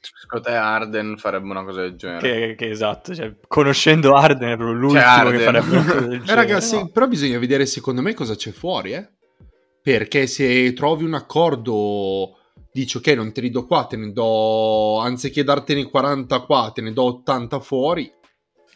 Secondo 0.00 0.46
te 0.46 0.54
Arden 0.54 1.16
farebbe 1.16 1.48
una 1.48 1.64
cosa 1.64 1.80
del 1.80 1.96
genere? 1.96 2.20
Che, 2.20 2.54
che 2.54 2.70
esatto, 2.70 3.14
cioè, 3.14 3.34
conoscendo 3.48 4.14
Arden 4.14 4.50
è 4.50 4.56
proprio 4.56 4.78
l'ultimo 4.78 5.00
cioè, 5.00 5.30
che 5.30 5.38
farebbe 5.38 5.70
una 5.70 5.84
cosa 5.84 6.00
del 6.06 6.12
eh, 6.12 6.18
genere. 6.18 6.34
ragazzi, 6.34 6.76
no. 6.76 6.88
però 6.88 7.08
bisogna 7.08 7.38
vedere 7.38 7.66
secondo 7.66 8.02
me 8.02 8.14
cosa 8.14 8.36
c'è 8.36 8.52
fuori, 8.52 8.92
eh? 8.92 9.08
Perché 9.82 10.26
se 10.26 10.72
trovi 10.74 11.04
un 11.04 11.14
accordo, 11.14 12.36
dici 12.70 12.98
ok, 12.98 13.06
non 13.08 13.32
te 13.32 13.40
li 13.40 13.50
do 13.50 13.66
qua, 13.66 13.86
te 13.86 13.96
ne 13.96 14.12
do, 14.12 14.98
anziché 14.98 15.42
dartene 15.42 15.88
40 15.88 16.40
qua, 16.40 16.70
te 16.74 16.82
ne 16.82 16.92
do 16.92 17.04
80 17.04 17.60
fuori, 17.60 18.12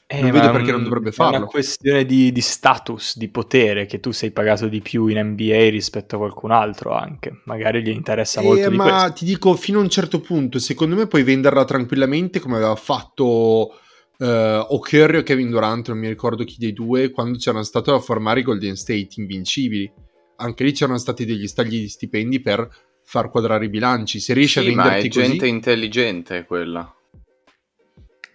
Eh, 0.06 0.20
non 0.20 0.30
vedo 0.30 0.48
è 0.48 0.52
perché 0.52 0.70
non 0.72 0.82
dovrebbe 0.82 1.08
È 1.08 1.12
farlo. 1.12 1.36
una 1.38 1.46
questione 1.46 2.04
di, 2.04 2.32
di 2.32 2.40
status, 2.42 3.16
di 3.16 3.28
potere, 3.30 3.86
che 3.86 3.98
tu 3.98 4.10
sei 4.10 4.30
pagato 4.30 4.68
di 4.68 4.80
più 4.82 5.06
in 5.06 5.18
NBA 5.18 5.70
rispetto 5.70 6.16
a 6.16 6.18
qualcun 6.18 6.50
altro 6.50 6.92
anche. 6.92 7.40
Magari 7.46 7.82
gli 7.82 7.88
interessa 7.88 8.42
molto 8.42 8.66
Eh, 8.66 8.70
di 8.70 8.76
ma 8.76 8.90
questo. 8.90 9.12
ti 9.12 9.24
dico 9.24 9.54
fino 9.56 9.78
a 9.78 9.82
un 9.82 9.88
certo 9.88 10.20
punto, 10.20 10.58
secondo 10.58 10.96
me 10.96 11.06
puoi 11.06 11.22
venderla 11.22 11.64
tranquillamente 11.64 12.40
come 12.40 12.56
aveva 12.56 12.74
fatto 12.76 13.70
eh, 14.18 14.64
o 14.68 14.78
Curry 14.80 15.18
o 15.18 15.22
Kevin 15.22 15.48
Durant, 15.48 15.88
non 15.88 15.98
mi 15.98 16.08
ricordo 16.08 16.44
chi 16.44 16.56
dei 16.58 16.74
due, 16.74 17.10
quando 17.10 17.38
c'erano 17.38 17.62
stati 17.64 17.88
a 17.88 17.98
formare 17.98 18.40
i 18.40 18.42
Golden 18.42 18.76
State 18.76 19.08
invincibili. 19.16 19.90
Anche 20.36 20.64
lì 20.64 20.72
c'erano 20.72 20.98
stati 20.98 21.24
degli 21.24 21.46
stagli 21.46 21.80
di 21.80 21.88
stipendi 21.88 22.40
per 22.40 22.68
far 23.04 23.30
quadrare 23.30 23.64
i 23.64 23.68
bilanci. 23.70 24.20
Se 24.20 24.34
riesci 24.34 24.60
Sì, 24.60 24.68
a 24.68 24.74
ma 24.74 24.82
è 24.82 24.84
venderti 24.88 25.08
così... 25.08 25.26
gente 25.30 25.46
intelligente 25.46 26.44
quella. 26.44 26.94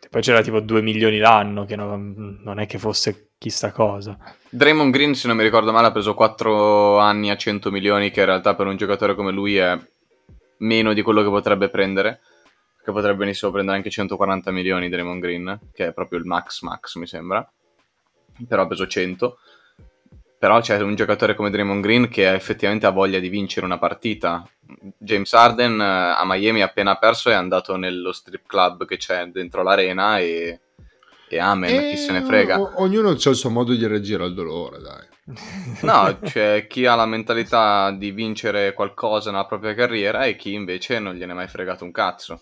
Poi 0.09 0.21
c'era 0.21 0.41
tipo 0.41 0.59
2 0.59 0.81
milioni 0.81 1.17
l'anno, 1.17 1.65
che 1.65 1.75
non, 1.75 2.39
non 2.43 2.59
è 2.59 2.65
che 2.65 2.77
fosse 2.77 3.31
chissà 3.37 3.71
cosa. 3.71 4.17
Draymond 4.49 4.91
Green, 4.91 5.13
se 5.13 5.27
non 5.27 5.37
mi 5.37 5.43
ricordo 5.43 5.71
male, 5.71 5.87
ha 5.87 5.91
preso 5.91 6.13
4 6.13 6.97
anni 6.97 7.29
a 7.29 7.35
100 7.35 7.71
milioni, 7.71 8.11
che 8.11 8.21
in 8.21 8.25
realtà 8.25 8.55
per 8.55 8.67
un 8.67 8.77
giocatore 8.77 9.15
come 9.15 9.31
lui 9.31 9.57
è 9.57 9.77
meno 10.59 10.93
di 10.93 11.01
quello 11.01 11.23
che 11.23 11.29
potrebbe 11.29 11.69
prendere. 11.69 12.21
Che 12.83 12.91
potrebbe 12.93 13.17
benissimo 13.17 13.51
prendere 13.51 13.77
anche 13.77 13.89
140 13.89 14.49
milioni 14.51 14.87
Draymond 14.87 15.21
Green, 15.21 15.59
che 15.73 15.87
è 15.87 15.93
proprio 15.93 16.19
il 16.19 16.25
max 16.25 16.61
max, 16.61 16.95
mi 16.95 17.05
sembra. 17.05 17.47
Però 18.47 18.61
ha 18.61 18.67
preso 18.67 18.87
100. 18.87 19.39
Però 20.39 20.61
c'è 20.61 20.79
un 20.79 20.95
giocatore 20.95 21.35
come 21.35 21.49
Draymond 21.49 21.81
Green 21.81 22.07
che 22.07 22.31
effettivamente 22.31 22.85
ha 22.85 22.91
voglia 22.91 23.19
di 23.19 23.27
vincere 23.27 23.65
una 23.65 23.77
partita. 23.77 24.47
James 24.97 25.31
Harden 25.33 25.79
eh, 25.79 25.83
a 25.83 26.21
Miami 26.25 26.61
ha 26.61 26.65
appena 26.65 26.95
perso 26.97 27.29
e 27.29 27.33
è 27.33 27.35
andato 27.35 27.75
nello 27.75 28.11
strip 28.11 28.45
club 28.45 28.85
che 28.85 28.97
c'è 28.97 29.25
dentro 29.27 29.63
l'arena 29.63 30.19
e, 30.19 30.59
e 31.29 31.39
amen, 31.39 31.89
chi 31.89 31.97
se 31.97 32.11
ne 32.11 32.23
frega. 32.23 32.59
O- 32.59 32.83
ognuno 32.83 33.09
ha 33.09 33.11
il 33.11 33.35
suo 33.35 33.49
modo 33.49 33.73
di 33.73 33.85
reagire 33.85 34.23
al 34.23 34.33
dolore, 34.33 34.79
dai. 34.79 35.05
No, 35.81 36.19
c'è 36.23 36.67
chi 36.67 36.85
ha 36.85 36.95
la 36.95 37.05
mentalità 37.05 37.91
di 37.91 38.11
vincere 38.11 38.73
qualcosa 38.73 39.31
nella 39.31 39.45
propria 39.45 39.73
carriera 39.73 40.25
e 40.25 40.35
chi 40.35 40.53
invece 40.53 40.99
non 40.99 41.15
gliene 41.15 41.33
è 41.33 41.35
mai 41.35 41.47
fregato 41.47 41.83
un 41.83 41.91
cazzo. 41.91 42.41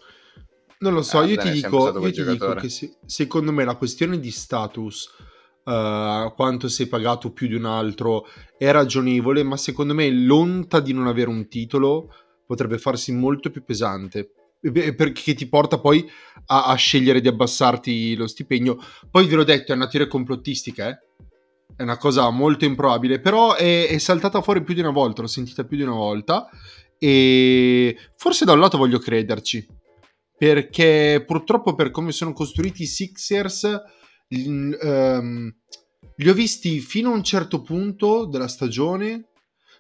Non 0.77 0.94
lo 0.94 1.01
so, 1.01 1.24
io 1.24 1.38
Arden 1.38 1.39
ti 1.39 1.48
è 1.48 1.62
sempre 1.62 1.79
dico, 1.79 2.05
io 2.05 2.12
ti 2.12 2.24
dico 2.32 2.53
che 2.55 2.70
se- 2.70 2.98
secondo 3.05 3.51
me 3.51 3.63
la 3.63 3.75
questione 3.75 4.20
di 4.20 4.29
status, 4.29 5.10
eh, 5.65 6.34
quanto 6.36 6.67
sei 6.67 6.88
pagato 6.88 7.31
più 7.31 7.48
di 7.48 7.55
un 7.55 7.65
altro, 7.65 8.25
è 8.57 8.72
ragionevole, 8.72 9.43
ma 9.43 9.57
secondo 9.57 9.93
me 9.93 10.10
l'onta 10.12 10.79
di 10.79 10.93
non 10.93 11.07
avere 11.07 11.29
un 11.29 11.48
titolo 11.48 12.13
potrebbe 12.45 12.77
farsi 12.77 13.12
molto 13.12 13.50
più 13.50 13.63
pesante. 13.63 14.31
Perché 14.65 15.36
ti 15.36 15.48
porta 15.48 15.79
poi 15.79 16.10
a, 16.48 16.65
a 16.65 16.75
scegliere 16.75 17.22
di 17.22 17.27
abbassarti 17.27 18.15
lo 18.15 18.25
stipendio. 18.25 18.79
Poi 19.12 19.27
ve 19.27 19.36
l'ho 19.36 19.43
detto, 19.43 19.72
è 19.72 19.75
una 19.75 19.88
teoria 19.88 20.07
complottistica, 20.07 20.89
eh? 20.89 21.00
È 21.75 21.84
una 21.84 21.98
cosa 21.98 22.29
molto 22.29 22.65
improbabile, 22.65 23.19
però 23.19 23.53
è, 23.53 23.88
è 23.88 23.98
saltata 24.00 24.41
fuori 24.41 24.63
più 24.63 24.74
di 24.74 24.79
una 24.79 24.91
volta, 24.91 25.22
l'ho 25.22 25.27
sentita 25.27 25.65
più 25.65 25.77
di 25.77 25.84
una 25.84 25.93
volta. 25.93 26.50
E 26.98 27.95
forse 28.15 28.45
da 28.45 28.53
un 28.53 28.60
lato 28.60 28.77
voglio 28.77 28.98
crederci, 28.98 29.67
perché 30.36 31.24
purtroppo 31.27 31.75
per 31.75 31.91
come 31.91 32.12
sono 32.12 32.34
costruiti 32.34 32.84
i 32.84 32.88
Sixers 32.88 33.81
ehm, 34.27 35.55
li 36.17 36.29
ho 36.29 36.34
visti 36.34 36.79
fino 36.79 37.12
a 37.12 37.15
un 37.15 37.24
certo 37.24 37.62
punto 37.62 38.25
della 38.25 38.48
stagione 38.48 39.25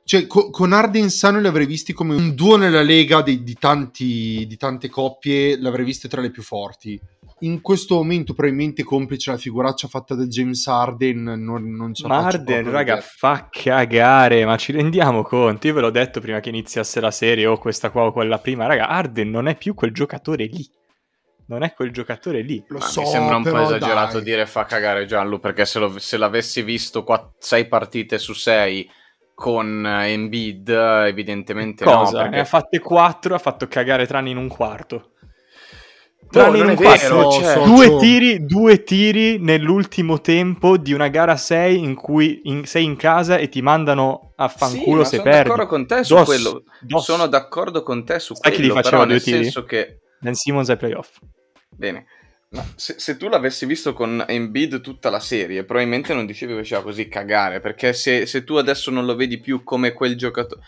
cioè 0.03 0.27
co- 0.27 0.51
con 0.51 0.71
Arden 0.71 1.09
sano 1.09 1.39
li 1.39 1.47
avrei 1.47 1.65
visti 1.65 1.91
come 1.91 2.13
un 2.15 2.35
duo 2.35 2.57
nella 2.57 2.83
lega 2.83 3.21
di, 3.21 3.41
di 3.41 3.55
tanti, 3.55 4.45
di 4.47 4.57
tante 4.57 4.87
coppie 4.89 5.59
l'avrei 5.59 5.85
visto 5.85 6.07
tra 6.07 6.21
le 6.21 6.29
più 6.29 6.43
forti 6.43 6.99
in 7.39 7.59
questo 7.59 7.95
momento 7.95 8.33
probabilmente 8.33 8.83
complice 8.83 9.31
la 9.31 9.37
figuraccia 9.37 9.87
fatta 9.87 10.15
da 10.15 10.25
James 10.25 10.65
Harden 10.67 11.23
non, 11.23 11.75
non 11.75 11.93
ce 11.93 12.07
la 12.07 12.25
Arden, 12.25 12.69
raga, 12.69 13.01
fa 13.01 13.49
cagare, 13.51 14.45
ma 14.45 14.55
ci 14.55 14.71
rendiamo 14.71 15.21
conto? 15.21 15.67
Io 15.67 15.73
ve 15.73 15.81
l'ho 15.81 15.89
detto 15.89 16.21
prima 16.21 16.39
che 16.39 16.49
iniziasse 16.49 17.01
la 17.01 17.11
serie, 17.11 17.45
o 17.45 17.57
questa 17.57 17.89
qua 17.89 18.05
o 18.05 18.13
quella 18.13 18.39
prima, 18.39 18.67
raga, 18.67 18.87
Arden 18.87 19.29
non 19.29 19.47
è 19.47 19.57
più 19.57 19.73
quel 19.73 19.91
giocatore 19.91 20.45
lì. 20.45 20.65
Non 21.47 21.61
è 21.63 21.73
quel 21.73 21.91
giocatore 21.91 22.41
lì. 22.41 22.63
lo 22.67 22.79
Ma 22.79 22.85
so 22.85 23.01
mi 23.01 23.07
sembra 23.07 23.35
un 23.35 23.43
po' 23.43 23.59
esagerato 23.61 24.13
dai. 24.15 24.23
dire 24.23 24.45
fa 24.47 24.65
cagare 24.65 25.05
Gianlu 25.05 25.39
perché 25.39 25.65
se, 25.65 25.79
lo- 25.79 25.99
se 25.99 26.17
l'avessi 26.17 26.63
visto 26.63 27.05
6 27.37 27.67
partite 27.67 28.17
su 28.17 28.33
6 28.33 28.89
con 29.35 29.85
eh, 29.85 30.11
Embiid 30.11 30.69
evidentemente 30.69 31.83
no 31.85 31.97
Cosa? 31.99 32.17
perché 32.21 32.35
Ne 32.35 32.41
ha 32.41 32.45
fatte 32.45 32.79
quattro, 32.79 33.35
ha 33.35 33.39
fatto 33.39 33.67
cagare 33.67 34.07
tranne 34.07 34.29
in 34.31 34.37
un 34.37 34.47
quarto. 34.47 35.11
No, 36.21 36.29
Tranne 36.31 36.57
in 36.57 36.65
un 36.69 36.75
quarto. 36.75 37.29
cioè- 37.31 37.63
Due 37.63 37.97
tiri, 37.97 38.45
due 38.45 38.83
tiri 38.83 39.37
nell'ultimo 39.37 40.21
tempo 40.21 40.77
di 40.77 40.91
una 40.93 41.09
gara 41.09 41.37
6 41.37 41.77
in 41.77 41.93
cui 41.93 42.41
in- 42.45 42.65
sei 42.65 42.83
in 42.85 42.95
casa 42.95 43.37
e 43.37 43.47
ti 43.49 43.61
mandano 43.61 44.33
a 44.37 44.47
Sì, 44.47 44.57
fanculo 44.57 45.01
ma 45.01 45.05
se 45.05 45.17
sono 45.17 45.29
perdi. 45.29 45.43
d'accordo 45.49 45.67
con 45.67 45.85
te 45.85 46.03
su 46.03 46.15
Dos, 46.15 46.25
quello. 46.25 46.63
dos. 46.81 47.03
Sono 47.03 47.27
d'accordo 47.27 47.83
con 47.83 48.03
te 48.03 48.19
su 48.19 48.33
Sai 48.33 48.51
chi 48.51 48.57
quello, 48.57 48.73
li 48.73 48.81
faceva 48.81 48.95
però 48.95 49.03
due 49.05 49.13
nel 49.13 49.23
tiri? 49.23 49.43
senso 49.43 49.63
che 49.65 49.99
Ben 50.25 50.33
Simmons 50.33 50.69
ai 50.71 50.77
playoff. 50.77 51.19
bene. 51.69 52.07
ma 52.49 52.65
se, 52.75 52.95
se 52.97 53.15
tu 53.15 53.27
l'avessi 53.27 53.67
visto 53.67 53.93
con 53.93 54.25
Embiid 54.27 54.81
tutta 54.81 55.11
la 55.11 55.19
serie, 55.19 55.65
probabilmente 55.65 56.15
non 56.15 56.25
dicevi 56.25 56.53
che 56.53 56.59
faceva 56.61 56.81
così 56.81 57.07
cagare. 57.07 57.59
Perché 57.59 57.93
se, 57.93 58.25
se 58.25 58.43
tu 58.43 58.55
adesso 58.55 58.89
non 58.89 59.05
lo 59.05 59.15
vedi 59.15 59.39
più 59.39 59.63
come 59.63 59.93
quel 59.93 60.17
giocatore. 60.17 60.61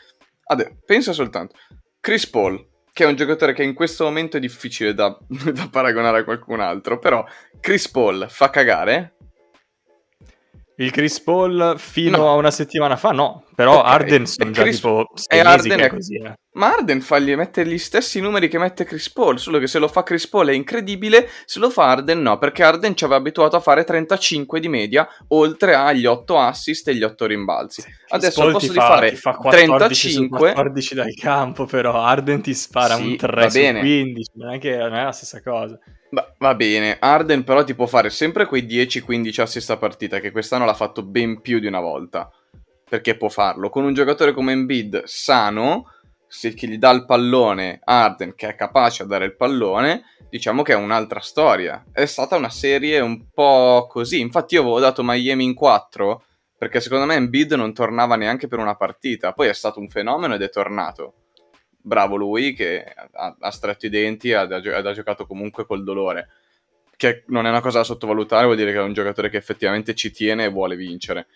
Adesso, 0.43 0.77
pensa 0.85 1.11
soltanto: 1.11 1.55
Chris 1.99 2.27
Paul, 2.27 2.63
che 2.93 3.03
è 3.03 3.07
un 3.07 3.15
giocatore 3.15 3.53
che 3.53 3.63
in 3.63 3.73
questo 3.73 4.03
momento 4.03 4.37
è 4.37 4.39
difficile 4.39 4.93
da, 4.93 5.17
da 5.27 5.67
paragonare 5.71 6.19
a 6.19 6.23
qualcun 6.23 6.59
altro. 6.59 6.99
Però 6.99 7.25
Chris 7.59 7.89
Paul 7.89 8.27
fa 8.29 8.51
cagare. 8.51 9.16
Il 10.79 10.91
Chris 10.91 11.19
Paul 11.21 11.73
fino 11.79 12.17
No. 12.17 12.29
a 12.29 12.33
una 12.35 12.51
settimana 12.51 12.95
fa 12.97 13.09
no, 13.09 13.45
però 13.55 13.79
Ok, 13.79 13.87
Arden 13.87 14.27
sono 14.27 14.51
già 14.51 14.61
Chris- 14.61 14.75
tipo 14.75 15.05
e 15.27 15.41
che 15.41 15.75
è 15.75 15.89
così. 15.89 16.17
eh. 16.17 16.33
Ma 16.51 16.73
Arden 16.73 17.01
fagli 17.01 17.35
mettere 17.35 17.67
gli 17.69 17.79
stessi 17.79 18.19
numeri 18.19 18.47
che 18.47 18.59
mette 18.59 18.83
Chris 18.85 19.11
Paul, 19.11 19.39
solo 19.39 19.57
che 19.57 19.65
se 19.65 19.79
lo 19.79 19.87
fa 19.87 20.03
Chris 20.03 20.27
Paul 20.27 20.49
è 20.49 20.53
incredibile, 20.53 21.29
se 21.45 21.57
lo 21.57 21.71
fa 21.71 21.89
Arden 21.89 22.21
no, 22.21 22.37
perché 22.37 22.61
Arden 22.63 22.95
ci 22.95 23.03
aveva 23.05 23.19
abituato 23.19 23.55
a 23.55 23.59
fare 23.59 23.83
35 23.85 24.59
di 24.59 24.67
media, 24.69 25.07
oltre 25.29 25.73
agli 25.73 26.05
8 26.05 26.37
assist 26.37 26.87
e 26.89 26.95
gli 26.95 27.03
8 27.03 27.25
rimbalzi. 27.25 27.83
Adesso 28.09 28.41
al 28.43 28.51
posto 28.51 28.71
di 28.71 28.77
fa- 28.77 28.85
fare 28.87 29.15
fa 29.15 29.31
14 29.35 30.09
su 30.11 30.15
35, 30.27 30.37
14 30.51 30.93
dal 30.95 31.13
campo, 31.15 31.65
però 31.65 31.99
Arden 32.03 32.41
ti 32.41 32.53
spara 32.53 32.95
Sì, 32.95 33.01
un 33.01 33.15
3 33.17 33.41
va 33.41 33.49
su 33.49 33.57
bene. 33.59 33.79
15, 33.79 34.31
non 34.35 34.53
è 34.53 34.59
che 34.59 34.77
non 34.77 34.93
è 34.93 35.03
la 35.03 35.11
stessa 35.11 35.41
cosa. 35.41 35.77
Va, 36.09 36.55
bene, 36.55 36.97
Arden 36.99 37.43
però 37.43 37.63
ti 37.63 37.75
può 37.75 37.85
fare 37.85 38.09
sempre 38.09 38.45
quei 38.45 38.63
10-15 38.63 39.41
assist 39.41 39.69
a 39.71 39.77
partita, 39.77 40.19
che 40.19 40.31
quest'anno 40.31 40.65
l'ha 40.65 40.73
fatto 40.73 41.03
ben 41.03 41.41
più 41.41 41.59
di 41.59 41.67
una 41.67 41.81
volta. 41.81 42.31
Perché 42.89 43.17
può 43.17 43.27
farlo. 43.27 43.69
Con 43.69 43.83
un 43.83 43.93
giocatore 43.93 44.31
come 44.31 44.53
Embiid 44.53 45.03
sano, 45.03 45.91
se 46.25 46.53
chi 46.53 46.69
gli 46.69 46.77
dà 46.77 46.91
il 46.91 47.05
pallone, 47.05 47.81
Arden 47.83 48.35
che 48.35 48.47
è 48.47 48.55
capace 48.55 49.03
a 49.03 49.05
dare 49.05 49.25
il 49.25 49.35
pallone, 49.35 50.03
diciamo 50.29 50.61
che 50.61 50.71
è 50.71 50.77
un'altra 50.77 51.19
storia. 51.19 51.83
È 51.91 52.05
stata 52.05 52.37
una 52.37 52.49
serie 52.49 53.01
un 53.01 53.29
po' 53.29 53.87
così. 53.89 54.21
Infatti 54.21 54.55
io 54.55 54.61
avevo 54.61 54.79
dato 54.79 55.03
Miami 55.03 55.43
in 55.43 55.53
4, 55.53 56.23
perché 56.57 56.79
secondo 56.79 57.05
me 57.05 57.15
Embiid 57.15 57.51
non 57.53 57.73
tornava 57.73 58.15
neanche 58.15 58.47
per 58.47 58.59
una 58.59 58.75
partita. 58.75 59.33
Poi 59.33 59.49
è 59.49 59.53
stato 59.53 59.81
un 59.81 59.89
fenomeno 59.89 60.35
ed 60.35 60.41
è 60.41 60.49
tornato. 60.49 61.13
Bravo 61.87 62.17
lui 62.17 62.53
che 62.53 62.83
ha, 63.13 63.35
ha 63.39 63.51
stretto 63.51 63.85
i 63.85 63.89
denti 63.89 64.31
ed 64.31 64.51
ha, 64.51 64.57
ha 64.57 64.93
giocato 64.93 65.25
comunque 65.25 65.65
col 65.65 65.85
dolore. 65.85 66.27
Che 66.97 67.23
non 67.27 67.45
è 67.45 67.49
una 67.49 67.61
cosa 67.61 67.77
da 67.77 67.83
sottovalutare, 67.85 68.43
vuol 68.43 68.57
dire 68.57 68.73
che 68.73 68.77
è 68.77 68.81
un 68.81 68.91
giocatore 68.91 69.29
che 69.29 69.37
effettivamente 69.37 69.95
ci 69.95 70.11
tiene 70.11 70.43
e 70.43 70.49
vuole 70.49 70.75
vincere. 70.75 71.27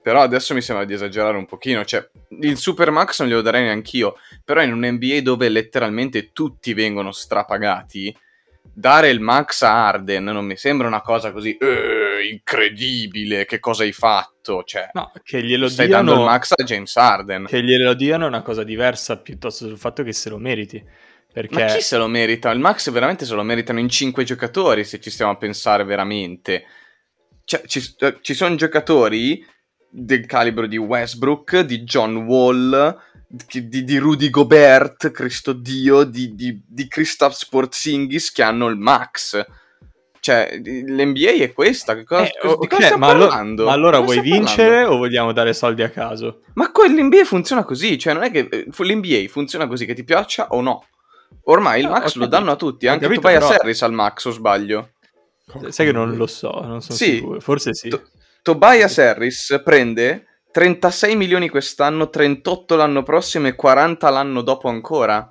Però 0.00 0.20
adesso 0.20 0.54
mi 0.54 0.60
sembra 0.60 0.84
di 0.84 0.92
esagerare 0.92 1.36
un 1.36 1.46
pochino. 1.46 1.84
Cioè, 1.84 2.08
il 2.40 2.56
Supermax 2.56 3.20
non 3.20 3.28
glielo 3.28 3.42
darei 3.42 3.64
neanch'io. 3.64 4.16
Però 4.44 4.62
in 4.62 4.72
un 4.72 4.86
NBA 4.86 5.20
dove 5.20 5.48
letteralmente 5.48 6.30
tutti 6.32 6.74
vengono 6.74 7.10
strapagati, 7.10 8.16
dare 8.72 9.08
il 9.08 9.20
max 9.20 9.62
a 9.62 9.88
Arden 9.88 10.24
non 10.24 10.44
mi 10.46 10.56
sembra 10.56 10.86
una 10.86 11.02
cosa 11.02 11.32
così 11.32 11.56
"Eh, 12.18 12.28
incredibile. 12.28 13.44
Che 13.44 13.58
cosa 13.60 13.82
hai 13.82 13.92
fatto? 13.92 14.62
Cioè, 14.64 14.90
No, 14.92 15.12
che 15.22 15.42
glielo 15.42 15.68
stai 15.68 15.88
dando 15.88 16.10
il 16.12 16.16
diano 16.18 16.30
max 16.32 16.52
a 16.56 16.62
James 16.64 16.96
Arden. 16.96 17.46
che 17.46 17.62
glielo 17.62 17.94
diano 17.94 18.24
è 18.24 18.28
una 18.28 18.42
cosa 18.42 18.64
diversa 18.64 19.18
piuttosto 19.18 19.66
sul 19.66 19.78
fatto 19.78 20.02
che 20.02 20.12
se 20.12 20.28
lo 20.28 20.38
meriti. 20.38 20.82
Perché 21.32 21.64
Ma 21.64 21.72
chi 21.72 21.80
se 21.80 21.96
lo 21.96 22.08
merita? 22.08 22.50
Il 22.50 22.58
Max 22.60 22.90
veramente 22.90 23.24
se 23.24 23.34
lo 23.34 23.42
meritano 23.42 23.78
in 23.78 23.88
5 23.88 24.22
giocatori, 24.22 24.84
se 24.84 25.00
ci 25.00 25.08
stiamo 25.08 25.32
a 25.32 25.36
pensare 25.38 25.82
veramente. 25.82 26.64
Cioè, 27.44 27.62
ci, 27.66 27.80
eh, 28.00 28.18
ci 28.20 28.34
sono 28.34 28.54
giocatori 28.54 29.42
del 29.90 30.26
calibro 30.26 30.66
di 30.66 30.76
Westbrook, 30.76 31.60
di 31.60 31.84
John 31.84 32.16
Wall, 32.16 32.98
di, 33.26 33.66
di- 33.66 33.82
di 33.84 33.96
Rudy 33.96 34.28
Gobert, 34.28 35.10
Cristo 35.10 35.54
Dio, 35.54 36.04
di, 36.04 36.34
di, 36.34 36.62
di 36.66 36.86
Kristaps 36.86 37.46
Porzingis 37.48 38.30
che 38.30 38.42
hanno 38.42 38.66
il 38.68 38.76
Max. 38.76 39.42
Cioè, 40.24 40.60
l'NBA 40.62 41.32
è 41.42 41.52
questa. 41.52 41.96
Che 41.96 42.04
cosa, 42.04 42.22
Eh, 42.22 42.30
cosa- 42.40 42.54
di 42.54 42.64
ok, 42.64 42.68
cosa 42.68 42.82
stiamo 42.84 43.06
ma, 43.06 43.10
allo- 43.12 43.26
parlando? 43.26 43.64
ma 43.64 43.72
allora 43.72 43.98
vuoi 43.98 44.20
vincere 44.20 44.68
parlando? 44.68 44.94
o 44.94 44.98
vogliamo 44.98 45.32
dare 45.32 45.52
soldi 45.52 45.82
a 45.82 45.90
caso? 45.90 46.42
Ma 46.54 46.70
que- 46.70 46.88
l'NBA 46.88 47.24
funziona 47.24 47.64
così, 47.64 47.98
cioè 47.98 48.12
non 48.14 48.22
è 48.22 48.30
che 48.30 48.46
eh, 48.48 48.66
l'NBA 48.68 49.24
funziona 49.28 49.66
così 49.66 49.84
che 49.84 49.94
ti 49.94 50.04
piaccia 50.04 50.46
o 50.50 50.60
no. 50.60 50.84
Ormai 51.46 51.80
il 51.80 51.88
Max 51.88 52.14
lo 52.14 52.26
danno 52.26 52.52
a 52.52 52.56
tutti, 52.56 52.86
anche 52.86 53.02
capito, 53.06 53.22
Tobias 53.22 53.44
però- 53.48 53.58
Harris 53.60 53.82
al 53.82 53.92
Max 53.92 54.24
o 54.26 54.30
sbaglio. 54.30 54.90
Sai 55.70 55.86
che 55.86 55.92
non 55.92 56.14
lo 56.14 56.28
so, 56.28 56.50
non 56.62 56.80
sono 56.82 56.96
Sì. 56.96 57.14
sicuro. 57.16 57.40
Forse 57.40 57.74
sì. 57.74 57.88
To- 57.88 58.02
Tobias 58.42 58.98
Harris 58.98 59.60
prende 59.64 60.26
36 60.52 61.16
milioni 61.16 61.48
quest'anno, 61.48 62.10
38 62.10 62.76
l'anno 62.76 63.02
prossimo 63.02 63.48
e 63.48 63.56
40 63.56 64.08
l'anno 64.08 64.42
dopo 64.42 64.68
ancora. 64.68 65.28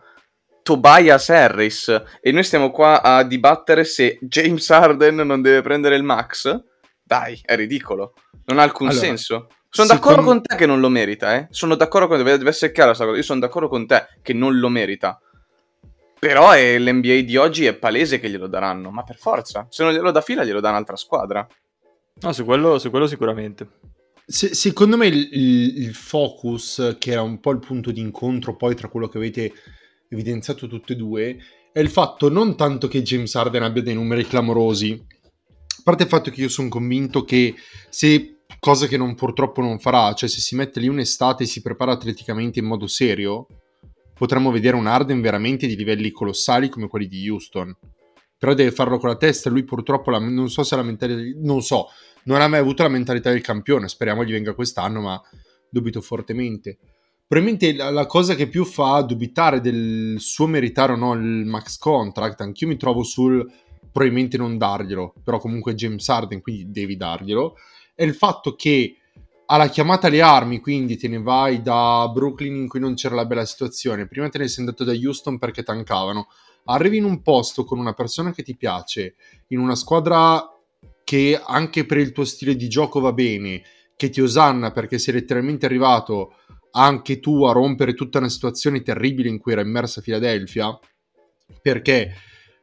Tobias 0.64 1.30
Harris. 1.30 2.04
E 2.22 2.32
noi 2.32 2.44
stiamo 2.44 2.72
qua 2.72 3.02
a 3.02 3.24
dibattere 3.24 3.84
se 3.84 4.18
James 4.22 4.70
Harden 4.70 5.16
non 5.16 5.42
deve 5.42 5.62
prendere 5.62 5.96
il 5.96 6.04
max? 6.04 6.64
Dai, 7.04 7.40
è 7.44 7.56
ridicolo. 7.56 8.14
Non 8.46 8.60
ha 8.60 8.64
alcun 8.64 8.88
Allora, 8.88 9.06
senso. 9.06 9.48
Sono 9.70 9.88
secondo- 9.88 9.94
d'accordo 9.94 10.24
con 10.32 10.42
te 10.42 10.56
che 10.56 10.66
non 10.66 10.80
lo 10.80 10.90
merita, 10.90 11.36
eh. 11.36 11.48
Sono 11.50 11.76
d'accordo 11.76 12.08
con 12.08 12.18
te, 12.18 12.24
deve 12.24 12.50
essere 12.50 12.72
chiaro 12.72 12.94
sta 12.94 13.06
cosa. 13.06 13.18
Io 13.18 13.24
sono 13.24 13.40
d'accordo 13.40 13.68
con 13.70 13.88
te 13.88 14.08
che 14.22 14.34
non 14.34 14.60
lo 14.60 14.70
merita. 14.70 15.20
Però 16.20 16.52
è 16.52 16.78
l'NBA 16.78 17.22
di 17.22 17.36
oggi 17.38 17.66
è 17.66 17.74
palese 17.74 18.20
che 18.20 18.30
glielo 18.30 18.48
daranno, 18.48 18.92
ma 18.92 19.04
per 19.04 19.18
forza. 19.18 19.66
Se 19.70 19.84
non 19.84 19.92
glielo 19.94 20.12
dà 20.12 20.22
fila, 20.22 20.44
glielo 20.44 20.60
dà 20.60 20.70
un'altra 20.70 20.96
squadra. 20.96 21.48
No, 22.22 22.32
su 22.34 22.46
quello, 22.46 22.78
su 22.78 22.90
quello 22.92 23.08
sicuramente. 23.08 23.68
Se- 24.26 24.54
secondo 24.54 24.98
me 24.98 25.08
il, 25.08 25.30
il- 25.32 25.82
il 25.84 25.96
focus, 25.96 26.96
che 27.00 27.12
era 27.12 27.22
un 27.24 27.40
po' 27.40 27.52
il 27.52 27.60
punto 27.60 27.92
di 27.92 28.02
incontro 28.02 28.56
poi 28.56 28.76
tra 28.76 28.88
quello 28.88 29.08
che 29.08 29.18
avete 29.18 29.52
evidenziato 30.12 30.68
tutte 30.68 30.94
e 30.94 30.96
due, 30.96 31.38
è 31.72 31.80
il 31.80 31.90
fatto 31.90 32.30
non 32.30 32.56
tanto 32.56 32.88
che 32.88 33.02
James 33.02 33.34
Harden 33.34 33.64
abbia 33.64 33.82
dei 33.82 33.94
numeri 33.94 34.26
clamorosi, 34.26 34.92
a 35.82 35.82
parte 35.84 36.04
il 36.04 36.10
fatto 36.10 36.30
che 36.30 36.42
io 36.42 36.50
sono 36.50 36.70
convinto 36.70 37.24
che 37.24 37.56
se, 37.90 38.44
cosa 38.60 38.88
che 38.88 38.98
non, 38.98 39.16
purtroppo 39.16 39.62
non 39.62 39.80
farà, 39.80 40.14
cioè 40.14 40.30
se 40.30 40.40
si 40.40 40.56
mette 40.56 40.80
lì 40.80 40.88
un'estate 40.88 41.44
e 41.44 41.48
si 41.48 41.62
prepara 41.62 41.94
atleticamente 41.94 42.60
in 42.60 42.66
modo 42.66 42.88
serio, 42.88 43.48
potremmo 44.14 44.52
vedere 44.52 44.76
un 44.76 44.86
Harden 44.86 45.22
veramente 45.22 45.66
di 45.66 45.76
livelli 45.76 46.12
colossali 46.12 46.70
come 46.70 46.88
quelli 46.88 47.08
di 47.08 47.28
Houston. 47.28 47.76
Però 48.38 48.54
deve 48.54 48.72
farlo 48.72 48.98
con 48.98 49.10
la 49.10 49.18
testa, 49.18 49.50
lui 49.50 49.64
purtroppo 49.64 50.12
la- 50.12 50.20
non 50.20 50.50
so 50.50 50.64
se 50.64 50.76
la 50.76 50.84
mentalità, 50.84 51.40
non 51.42 51.62
so, 51.62 51.88
non 52.26 52.42
ha 52.42 52.48
mai 52.48 52.60
avuto 52.60 52.84
la 52.84 52.90
mentalità 52.90 53.32
del 53.32 53.42
campione, 53.42 53.88
speriamo 53.88 54.24
gli 54.24 54.32
venga 54.32 54.54
quest'anno, 54.54 55.02
ma 55.02 55.22
dubito 55.70 56.02
fortemente. 56.02 56.78
Probabilmente 57.32 57.74
la, 57.74 57.92
la 57.92 58.06
cosa 58.08 58.36
che 58.36 58.50
più 58.50 58.66
fa 58.66 59.00
dubitare 59.04 59.62
del 59.62 60.18
suo 60.20 60.48
meritare 60.48 60.92
o 60.92 60.98
no 60.98 61.14
il 61.14 61.46
max 61.46 61.78
contract, 61.78 62.42
anch'io 62.42 62.68
mi 62.68 62.76
trovo 62.76 63.04
sul 63.04 63.50
probabilmente 63.90 64.36
non 64.36 64.58
darglielo, 64.58 65.14
però 65.24 65.40
comunque 65.40 65.74
James 65.74 66.10
Harden, 66.10 66.42
quindi 66.42 66.70
devi 66.72 66.98
darglielo, 66.98 67.56
è 67.96 68.04
il 68.04 68.16
fatto 68.16 68.54
che 68.56 68.98
alla 69.46 69.70
chiamata 69.70 70.08
alle 70.08 70.20
armi, 70.20 70.60
quindi 70.60 70.98
te 70.98 71.08
ne 71.08 71.22
vai 71.22 71.62
da 71.62 72.12
Brooklyn 72.14 72.54
in 72.54 72.68
cui 72.68 72.82
non 72.82 72.96
c'era 72.96 73.16
la 73.16 73.26
bella 73.26 73.46
situazione, 73.46 74.08
prima 74.08 74.28
te 74.28 74.38
ne 74.38 74.50
sei 74.50 74.66
andato 74.66 74.84
da 74.84 74.92
Houston 74.92 75.38
perché 75.38 75.64
tankavano, 75.64 76.28
arrivi 76.66 76.98
in 76.98 77.06
un 77.06 77.22
posto 77.22 77.64
con 77.64 77.80
una 77.80 77.94
persona 77.94 78.34
che 78.34 78.44
ti 78.44 78.58
piace, 78.58 79.16
in 79.48 79.60
una 79.60 79.76
squadra 79.76 80.46
che 81.06 81.42
anche 81.42 81.86
per 81.86 81.98
il 81.98 82.12
tuo 82.12 82.26
stile 82.26 82.58
di 82.58 82.68
gioco 82.68 83.00
va 83.00 83.14
bene, 83.14 83.62
che 83.96 84.10
ti 84.10 84.20
osanna 84.20 84.72
perché 84.72 84.98
sei 84.98 85.14
letteralmente 85.14 85.66
arrivato 85.66 86.34
anche 86.72 87.20
tu 87.20 87.44
a 87.44 87.52
rompere 87.52 87.94
tutta 87.94 88.20
una 88.20 88.30
situazione 88.30 88.82
terribile 88.82 89.30
in 89.30 89.40
cui 89.40 89.52
era 89.52 89.62
immersa 89.62 90.02
Philadelphia, 90.02 90.78
perché 91.62 92.16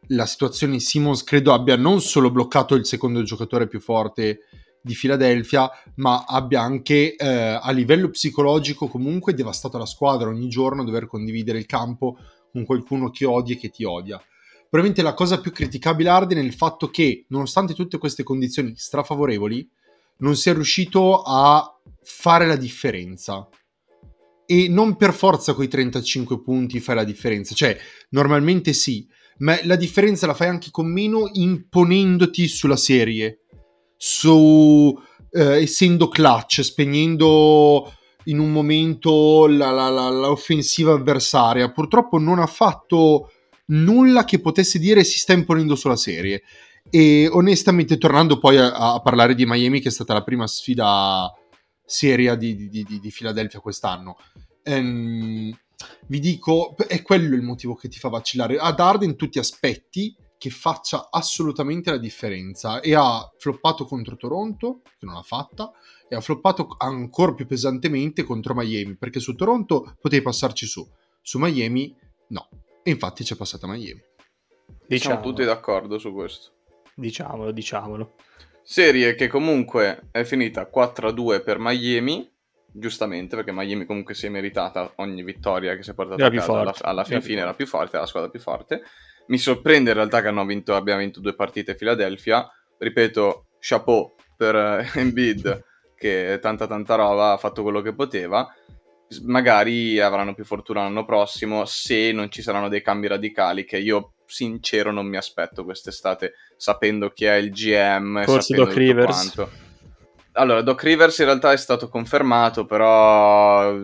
la 0.09 0.27
situazione 0.27 0.75
in 0.75 0.81
Simmons 0.81 1.23
credo 1.23 1.53
abbia 1.53 1.77
non 1.77 2.01
solo 2.01 2.31
bloccato 2.31 2.75
il 2.75 2.87
secondo 2.87 3.23
giocatore 3.23 3.67
più 3.67 3.81
forte 3.81 4.41
di 4.81 4.95
Philadelphia, 4.95 5.71
ma 5.97 6.25
abbia 6.27 6.63
anche 6.63 7.15
eh, 7.15 7.27
a 7.27 7.71
livello 7.73 8.09
psicologico 8.11 8.89
comunque 8.89 9.35
devastato 9.35 9.77
la 9.77 9.87
squadra 9.87 10.29
ogni 10.29 10.49
giorno 10.49 10.85
dover 10.85 11.07
condividere 11.07 11.59
il 11.59 11.67
campo 11.67 12.17
con 12.51 12.65
qualcuno 12.65 13.11
che 13.11 13.27
odia 13.27 13.55
e 13.55 13.59
che 13.59 13.69
ti 13.69 13.85
odia. 13.85 14.21
Probabilmente 14.71 15.03
la 15.03 15.15
cosa 15.15 15.41
più 15.41 15.51
criticabile 15.51 16.11
Arden 16.11 16.39
è 16.39 16.43
il 16.43 16.55
fatto 16.55 16.89
che, 16.89 17.25
nonostante 17.29 17.75
tutte 17.75 17.99
queste 17.99 18.23
condizioni 18.23 18.75
strafavorevoli, 18.77 19.69
non 20.19 20.37
sia 20.37 20.53
riuscito 20.53 21.23
a 21.23 21.75
fare 22.03 22.47
la 22.47 22.57
differenza. 22.57 23.49
E 24.51 24.67
non 24.69 24.97
per 24.97 25.13
forza 25.13 25.53
coi 25.53 25.69
35 25.69 26.41
punti 26.41 26.81
fai 26.81 26.95
la 26.95 27.05
differenza, 27.05 27.55
cioè 27.55 27.77
normalmente 28.11 28.73
sì, 28.73 29.07
ma 29.39 29.59
la 29.65 29.77
differenza 29.77 30.27
la 30.27 30.33
fai 30.33 30.49
anche 30.49 30.71
con 30.71 30.91
meno 30.91 31.29
imponendoti 31.31 32.49
sulla 32.49 32.77
serie, 32.77 33.41
su 33.97 34.99
eh, 35.33 35.63
essendo 35.63 36.09
clutch, 36.09 36.63
spegnendo 36.63 37.93
in 38.25 38.39
un 38.39 38.51
momento 38.51 39.47
l'offensiva 39.47 40.93
avversaria. 40.93 41.71
Purtroppo 41.71 42.19
non 42.19 42.39
ha 42.39 42.47
fatto 42.47 43.31
nulla 43.67 44.25
che 44.25 44.41
potesse 44.41 44.79
dire 44.79 45.05
si 45.05 45.19
sta 45.19 45.33
imponendo 45.33 45.75
sulla 45.75 45.97
serie. 45.97 46.43
E 46.91 47.29
onestamente, 47.31 47.99
tornando 47.99 48.39
poi 48.39 48.57
a, 48.57 48.95
a 48.95 49.01
parlare 49.01 49.35
di 49.35 49.45
Miami, 49.47 49.81
che 49.81 49.89
è 49.89 49.93
stata 49.93 50.15
la 50.15 50.23
prima 50.23 50.47
sfida 50.47 51.31
seria 51.89 52.35
di, 52.35 52.69
di, 52.69 52.85
di, 52.85 53.01
di 53.01 53.11
Philadelphia 53.11 53.61
quest'anno, 53.61 54.19
ehm, 54.63 55.59
vi 56.09 56.21
dico, 56.21 56.77
è 56.77 57.01
quello 57.03 57.35
il 57.35 57.43
motivo 57.43 57.75
che 57.75 57.89
ti 57.89 57.99
fa 57.99 58.09
vacillare. 58.09 58.59
Ad 58.59 58.79
Arden 58.79 59.17
tu 59.17 59.29
ti 59.29 59.39
aspetti 59.39 60.15
che 60.37 60.51
faccia 60.51 61.09
assolutamente 61.11 61.91
la 61.91 61.99
differenza 61.99 62.81
e 62.81 62.95
ha 62.95 63.29
floppato 63.39 63.85
contro 63.87 64.17
Toronto, 64.17 64.83
che 64.99 65.07
non 65.07 65.15
l'ha 65.15 65.23
fatta, 65.23 65.71
e 66.09 66.15
ha 66.15 66.21
floppato 66.21 66.75
ancora 66.79 67.33
più 67.35 67.47
pesantemente 67.47 68.23
contro 68.23 68.55
Miami, 68.55 68.97
perché 68.97 69.19
su 69.19 69.35
Toronto 69.35 69.97
potevi 70.01 70.23
passarci 70.23 70.67
su, 70.67 70.87
su 71.23 71.39
Miami 71.39 71.95
no. 72.29 72.49
E 72.83 72.91
infatti 72.91 73.25
c'è 73.25 73.37
passata 73.37 73.67
Miami. 73.67 74.03
Siamo 74.67 74.87
Diciamo, 74.87 75.21
tutti 75.23 75.45
d'accordo 75.45 75.99
su 75.99 76.13
questo. 76.13 76.53
diciamolo, 76.95 77.51
diciamolo. 77.53 78.15
Serie 78.71 79.15
che 79.15 79.29
comunque 79.29 80.09
è 80.11 80.25
finita 80.25 80.69
4-2 80.71 81.43
per 81.43 81.57
Miami, 81.59 82.31
giustamente, 82.71 83.35
perché 83.35 83.51
Miami 83.51 83.87
comunque 83.87 84.13
si 84.13 84.27
è 84.27 84.29
meritata 84.29 84.93
ogni 84.97 85.23
vittoria 85.23 85.75
che 85.75 85.83
si 85.83 85.93
è 85.93 85.95
portata 85.95 86.23
Era 86.23 86.37
a 86.37 86.39
casa 86.39 86.53
alla, 86.53 86.75
alla 86.83 87.01
Era 87.01 87.09
fin 87.09 87.19
più 87.19 87.29
fine, 87.29 87.41
era 87.41 87.55
più 87.55 87.67
forte, 87.67 87.93
era 87.93 88.01
la 88.01 88.07
squadra 88.07 88.29
più 88.29 88.41
forte. 88.41 88.83
Mi 89.29 89.39
sorprende 89.39 89.89
in 89.89 89.97
realtà 89.97 90.21
che 90.21 90.29
hanno 90.29 90.45
vinto, 90.45 90.77
abbiamo 90.77 91.01
vinto 91.01 91.21
due 91.21 91.35
partite 91.35 91.77
Philadelphia. 91.77 92.47
Ripeto, 92.77 93.47
chapeau 93.59 94.15
per 94.37 94.55
eh, 94.55 94.87
Embiid, 95.01 95.65
che 95.97 96.39
tanta 96.39 96.67
tanta 96.67 96.95
roba, 96.95 97.33
ha 97.33 97.39
fatto 97.39 97.63
quello 97.63 97.81
che 97.81 97.95
poteva. 97.95 98.55
Magari 99.23 99.99
avranno 99.99 100.35
più 100.35 100.45
fortuna 100.45 100.83
l'anno 100.83 101.07
prossimo 101.07 101.65
se 101.65 102.13
non 102.13 102.31
ci 102.31 102.43
saranno 102.43 102.69
dei 102.69 102.83
cambi 102.83 103.07
radicali 103.07 103.65
che 103.65 103.79
io 103.79 104.13
sincero 104.29 104.93
non 104.93 105.07
mi 105.07 105.17
aspetto 105.17 105.65
quest'estate 105.65 106.35
sapendo 106.57 107.11
chi 107.11 107.25
è 107.25 107.35
il 107.35 107.51
GM 107.51 108.23
Forse 108.25 108.55
Doc 108.55 108.75
Rivers. 108.75 109.07
quanto. 109.33 109.51
Allora, 110.33 110.61
Doc 110.63 110.83
Rivers 110.85 111.19
in 111.19 111.25
realtà 111.25 111.51
è 111.51 111.57
stato 111.57 111.89
confermato, 111.89 112.65
però 112.67 113.75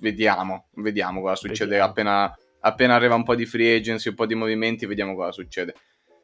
vediamo, 0.00 0.66
vediamo 0.76 1.20
cosa 1.20 1.34
succede 1.34 1.70
Vediamo. 1.70 1.90
appena, 1.90 2.38
appena 2.60 2.94
arriva 2.94 3.14
un 3.14 3.24
po' 3.24 3.34
di 3.34 3.46
free 3.46 3.76
agency, 3.76 4.08
un 4.10 4.14
po' 4.14 4.26
di 4.26 4.34
movimenti, 4.34 4.86
vediamo 4.86 5.14
cosa 5.14 5.32
succede. 5.32 5.74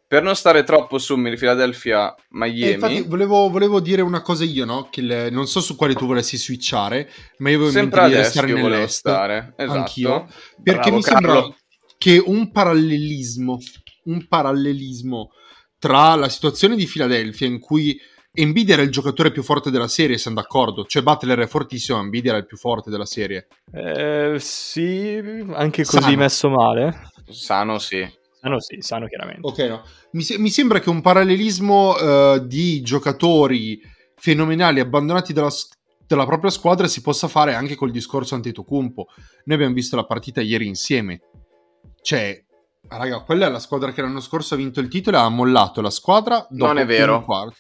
Per 0.07 0.23
non 0.23 0.37
stare 0.37 0.63
troppo 0.65 0.99
su 0.99 1.21
Philadelphia 1.21 2.15
E 2.15 2.23
Miami, 2.29 2.73
infatti 2.75 3.03
volevo, 3.03 3.49
volevo 3.51 3.81
dire 3.81 4.03
una 4.03 4.21
cosa 4.21 4.45
io, 4.45 4.65
no? 4.65 4.89
Che 4.91 5.01
il- 5.01 5.29
non 5.33 5.47
so 5.47 5.61
su 5.61 5.77
quale 5.77 5.95
tu 5.95 6.07
volessi 6.07 6.37
switchare, 6.37 7.11
ma 7.39 7.49
io 7.49 7.57
avevo 7.57 7.71
in 7.71 7.75
sempre 7.75 8.01
mente 8.03 8.17
di 8.17 8.23
restare 8.23 8.53
nell'est. 8.53 8.99
stare. 8.99 9.55
Esatto. 9.57 9.79
Anch'io. 9.79 10.27
Perché 10.63 10.81
Bravo, 10.81 10.95
mi 10.97 11.03
sembra 11.03 11.33
Carlo. 11.33 11.57
Che 11.99 12.23
un 12.25 12.51
parallelismo, 12.51 13.59
un 14.05 14.27
parallelismo 14.27 15.31
tra 15.79 16.15
la 16.15 16.29
situazione 16.29 16.77
di 16.77 16.87
Philadelphia 16.87 17.47
in 17.47 17.61
cui 17.61 17.99
Embiid 18.37 18.71
era 18.71 18.83
il 18.83 18.91
giocatore 18.91 19.31
più 19.31 19.43
forte 19.43 19.71
della 19.71 19.87
serie, 19.87 20.19
siamo 20.19 20.41
d'accordo. 20.41 20.85
Cioè 20.85 21.03
Butler 21.03 21.39
è 21.41 21.47
fortissimo, 21.47 22.01
Embiid 22.01 22.27
era 22.27 22.39
il 22.39 22.47
più 22.47 22.57
forte 22.57 22.91
della 22.91 23.05
serie. 23.07 23.47
Eh, 23.73 24.37
sì, 24.39 25.21
anche 25.53 25.85
così 25.85 26.03
Sano. 26.03 26.17
messo 26.17 26.49
male. 26.49 27.11
Sano 27.29 27.79
sì. 27.79 28.07
Sano 28.41 28.61
sì, 28.61 28.77
sano 28.81 29.07
chiaramente. 29.07 29.47
Ok, 29.47 29.59
no. 29.61 29.83
Mi, 30.13 30.23
se- 30.23 30.39
mi 30.39 30.51
sembra 30.51 30.81
che 30.81 30.91
un 30.91 31.01
parallelismo 31.01 31.97
eh, 31.97 32.43
di 32.45 32.83
giocatori 32.83 33.81
fenomenali 34.17 34.81
abbandonati 34.81 35.33
dalla, 35.33 35.51
s- 35.51 35.69
dalla 36.07 36.27
propria 36.27 36.51
squadra 36.51 36.89
si 36.89 37.01
possa 37.03 37.29
fare 37.29 37.55
anche 37.55 37.77
col 37.77 37.91
discorso 37.91 38.35
Antetokounmpo. 38.35 39.07
Noi 39.45 39.57
abbiamo 39.57 39.75
visto 39.75 39.97
la 39.97 40.05
partita 40.05 40.41
ieri 40.41 40.67
insieme. 40.67 41.21
Cioè, 42.05 42.45
raga, 42.89 43.21
quella 43.21 43.47
è 43.47 43.51
la 43.51 43.59
squadra 43.59 43.91
che 43.93 44.03
l'anno 44.03 44.21
scorso 44.21 44.53
ha 44.53 44.57
vinto 44.59 44.79
il 44.81 44.89
titolo 44.89 45.17
e 45.17 45.21
ha 45.21 45.29
mollato 45.31 45.81
la 45.81 45.89
squadra 45.89 46.47
dopo 46.51 46.67
Non 46.67 46.77
è 46.77 46.85
vero. 46.85 47.23
quarto. 47.25 47.57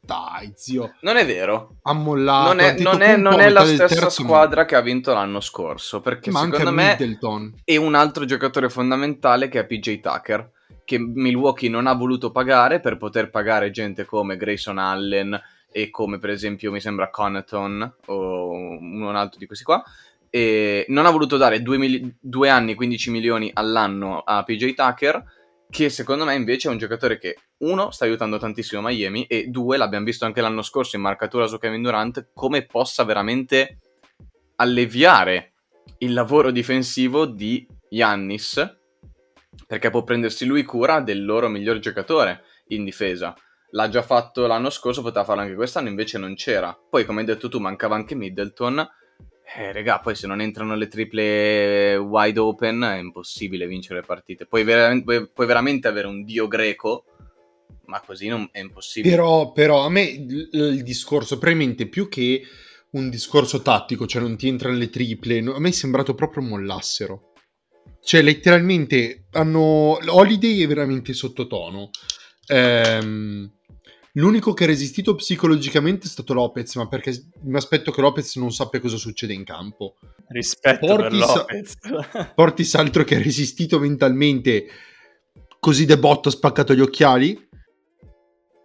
Dai, 0.00 0.52
zio, 0.54 0.94
Non 1.00 1.16
è 1.16 1.26
vero. 1.26 1.78
ha 1.82 1.92
mollato. 1.92 2.46
Non 2.54 2.60
è, 2.60 2.78
non 2.78 3.02
è- 3.02 3.16
non 3.16 3.40
è 3.40 3.48
la 3.48 3.64
stessa 3.64 4.08
squadra 4.08 4.64
che 4.64 4.76
ha 4.76 4.80
vinto 4.80 5.12
l'anno 5.12 5.40
scorso. 5.40 6.00
Perché 6.00 6.30
ma 6.30 6.42
secondo 6.42 6.70
me 6.70 6.96
Middleton. 6.98 7.54
e 7.64 7.76
un 7.76 7.96
altro 7.96 8.24
giocatore 8.24 8.68
fondamentale 8.70 9.48
che 9.48 9.58
è 9.58 9.66
PJ 9.66 9.98
Tucker, 10.00 10.52
che 10.84 10.98
Milwaukee 11.00 11.68
non 11.68 11.88
ha 11.88 11.94
voluto 11.94 12.30
pagare 12.30 12.78
per 12.78 12.96
poter 12.96 13.28
pagare 13.28 13.72
gente 13.72 14.04
come 14.04 14.36
Grayson 14.36 14.78
Allen 14.78 15.38
e 15.72 15.90
come 15.90 16.18
per 16.18 16.30
esempio 16.30 16.70
mi 16.70 16.80
sembra 16.80 17.10
Connaughton 17.10 17.94
o 18.06 18.50
un 18.52 19.12
altro 19.16 19.38
di 19.40 19.46
questi 19.46 19.64
qua. 19.64 19.82
E 20.30 20.84
non 20.88 21.06
ha 21.06 21.10
voluto 21.10 21.36
dare 21.36 21.60
due, 21.60 21.76
mili- 21.76 22.16
due 22.20 22.48
anni 22.48 22.74
15 22.74 23.10
milioni 23.10 23.50
all'anno 23.52 24.20
a 24.20 24.42
PJ 24.44 24.74
Tucker 24.74 25.24
che 25.68 25.88
secondo 25.88 26.24
me 26.24 26.34
invece 26.34 26.68
è 26.68 26.70
un 26.70 26.78
giocatore 26.78 27.18
che 27.18 27.36
uno 27.58 27.90
sta 27.90 28.04
aiutando 28.04 28.38
tantissimo 28.38 28.80
Miami 28.80 29.26
e 29.26 29.46
due 29.46 29.76
l'abbiamo 29.76 30.04
visto 30.04 30.24
anche 30.24 30.40
l'anno 30.40 30.62
scorso 30.62 30.96
in 30.96 31.02
marcatura 31.02 31.46
su 31.46 31.58
Kevin 31.58 31.82
Durant 31.82 32.30
come 32.34 32.66
possa 32.66 33.04
veramente 33.04 33.78
alleviare 34.56 35.52
il 35.98 36.12
lavoro 36.12 36.50
difensivo 36.50 37.24
di 37.24 37.66
Yannis 37.90 38.78
perché 39.66 39.90
può 39.90 40.02
prendersi 40.02 40.46
lui 40.46 40.64
cura 40.64 41.00
del 41.00 41.24
loro 41.24 41.48
miglior 41.48 41.78
giocatore 41.78 42.42
in 42.68 42.84
difesa. 42.84 43.34
L'ha 43.72 43.88
già 43.88 44.02
fatto 44.02 44.46
l'anno 44.46 44.70
scorso, 44.70 45.02
poteva 45.02 45.24
farlo 45.24 45.42
anche 45.42 45.54
quest'anno, 45.54 45.88
invece 45.88 46.18
non 46.18 46.34
c'era. 46.34 46.76
Poi, 46.88 47.04
come 47.04 47.20
hai 47.20 47.26
detto 47.26 47.48
tu, 47.48 47.60
mancava 47.60 47.94
anche 47.94 48.16
Middleton. 48.16 48.88
Eh, 49.56 49.72
regà, 49.72 49.98
poi 49.98 50.14
se 50.14 50.26
non 50.28 50.40
entrano 50.40 50.76
le 50.76 50.86
triple 50.86 51.96
wide 51.96 52.38
open 52.38 52.82
è 52.82 52.98
impossibile 52.98 53.66
vincere 53.66 54.00
le 54.00 54.06
partite. 54.06 54.46
Puoi, 54.46 54.62
vera- 54.62 54.96
puoi- 55.02 55.28
veramente 55.34 55.88
avere 55.88 56.06
un 56.06 56.22
dio 56.24 56.46
greco, 56.46 57.04
ma 57.86 58.00
così 58.00 58.28
non- 58.28 58.48
è 58.52 58.60
impossibile. 58.60 59.12
Però, 59.14 59.50
però 59.50 59.84
a 59.84 59.90
me 59.90 60.02
il, 60.02 60.48
il 60.52 60.82
discorso, 60.84 61.38
probabilmente 61.38 61.88
più 61.88 62.08
che 62.08 62.42
un 62.92 63.10
discorso 63.10 63.60
tattico, 63.60 64.06
cioè 64.06 64.22
non 64.22 64.36
ti 64.36 64.46
entrano 64.46 64.76
le 64.76 64.88
triple, 64.88 65.40
no, 65.40 65.54
a 65.54 65.60
me 65.60 65.70
è 65.70 65.72
sembrato 65.72 66.14
proprio 66.14 66.44
mollassero. 66.44 67.32
Cioè, 68.02 68.22
letteralmente 68.22 69.26
hanno. 69.32 69.98
Holiday 70.06 70.62
è 70.62 70.66
veramente 70.66 71.12
sottotono. 71.12 71.90
Ehm, 72.46 73.50
l'unico 74.14 74.52
che 74.52 74.64
ha 74.64 74.66
resistito 74.66 75.14
psicologicamente 75.14 76.06
è 76.06 76.08
stato 76.08 76.34
Lopez, 76.34 76.74
ma 76.76 76.88
perché 76.88 77.12
mi 77.42 77.56
aspetto 77.56 77.90
che 77.90 78.00
Lopez 78.00 78.36
non 78.36 78.52
sappia 78.52 78.80
cosa 78.80 78.96
succede 78.96 79.32
in 79.32 79.44
campo. 79.44 79.96
Rispetto 80.28 80.86
Portis- 80.86 81.26
per 81.26 81.36
Lopez. 81.36 81.74
Portis 82.34 82.74
altro 82.74 83.04
che 83.04 83.16
ha 83.16 83.22
resistito 83.22 83.78
mentalmente, 83.78 84.66
così 85.58 85.84
de 85.84 85.98
botto 85.98 86.28
ha 86.28 86.32
spaccato 86.32 86.74
gli 86.74 86.80
occhiali. 86.80 87.48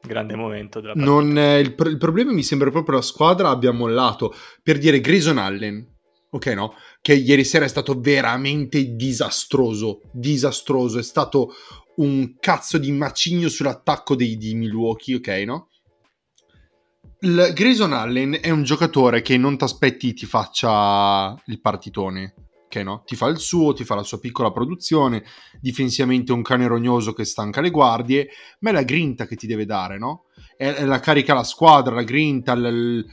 Grande 0.01 0.35
momento 0.35 0.79
della 0.79 0.93
partita. 0.93 1.11
Non, 1.11 1.37
eh, 1.37 1.59
il, 1.59 1.73
pro- 1.73 1.89
il 1.89 1.97
problema 1.97 2.31
mi 2.31 2.43
sembra 2.43 2.69
proprio 2.69 2.97
la 2.97 3.01
squadra 3.01 3.49
abbia 3.49 3.71
mollato. 3.71 4.33
Per 4.61 4.77
dire 4.77 5.01
Grayson 5.01 5.37
Allen, 5.37 5.93
ok 6.29 6.45
no? 6.47 6.75
Che 7.01 7.13
ieri 7.13 7.43
sera 7.43 7.65
è 7.65 7.67
stato 7.69 7.99
veramente 7.99 8.95
disastroso. 8.95 10.01
Disastroso. 10.11 10.99
È 10.99 11.03
stato 11.03 11.53
un 11.97 12.35
cazzo 12.39 12.77
di 12.77 12.91
macigno 12.91 13.49
sull'attacco 13.49 14.15
dei, 14.15 14.37
di 14.37 14.55
Milwaukee, 14.55 15.15
ok 15.15 15.27
no? 15.45 15.69
Il 17.19 17.51
Grayson 17.53 17.93
Allen 17.93 18.39
è 18.41 18.49
un 18.49 18.63
giocatore 18.63 19.21
che 19.21 19.37
non 19.37 19.57
ti 19.57 19.63
aspetti 19.63 20.13
ti 20.13 20.25
faccia 20.25 21.35
il 21.45 21.59
partitone. 21.61 22.33
Ok, 22.65 22.75
no? 22.83 23.03
Ti 23.05 23.15
fa 23.15 23.27
il 23.27 23.39
suo, 23.39 23.73
ti 23.73 23.83
fa 23.83 23.95
la 23.95 24.03
sua 24.03 24.19
piccola 24.19 24.51
produzione, 24.51 25.23
difensivamente 25.59 26.33
un 26.33 26.41
cane 26.41 26.67
rognoso 26.67 27.13
che 27.13 27.23
stanca 27.23 27.61
le 27.61 27.69
guardie, 27.69 28.27
ma 28.59 28.71
è 28.71 28.73
la 28.73 28.83
grinta 28.83 29.25
che 29.25 29.35
ti 29.35 29.47
deve 29.47 29.65
dare, 29.65 29.97
no? 29.97 30.25
È, 30.57 30.83
la 30.83 30.99
carica 30.99 31.31
alla 31.31 31.43
squadra, 31.43 31.95
la 31.95 32.03
grinta, 32.03 32.51
il 32.53 33.05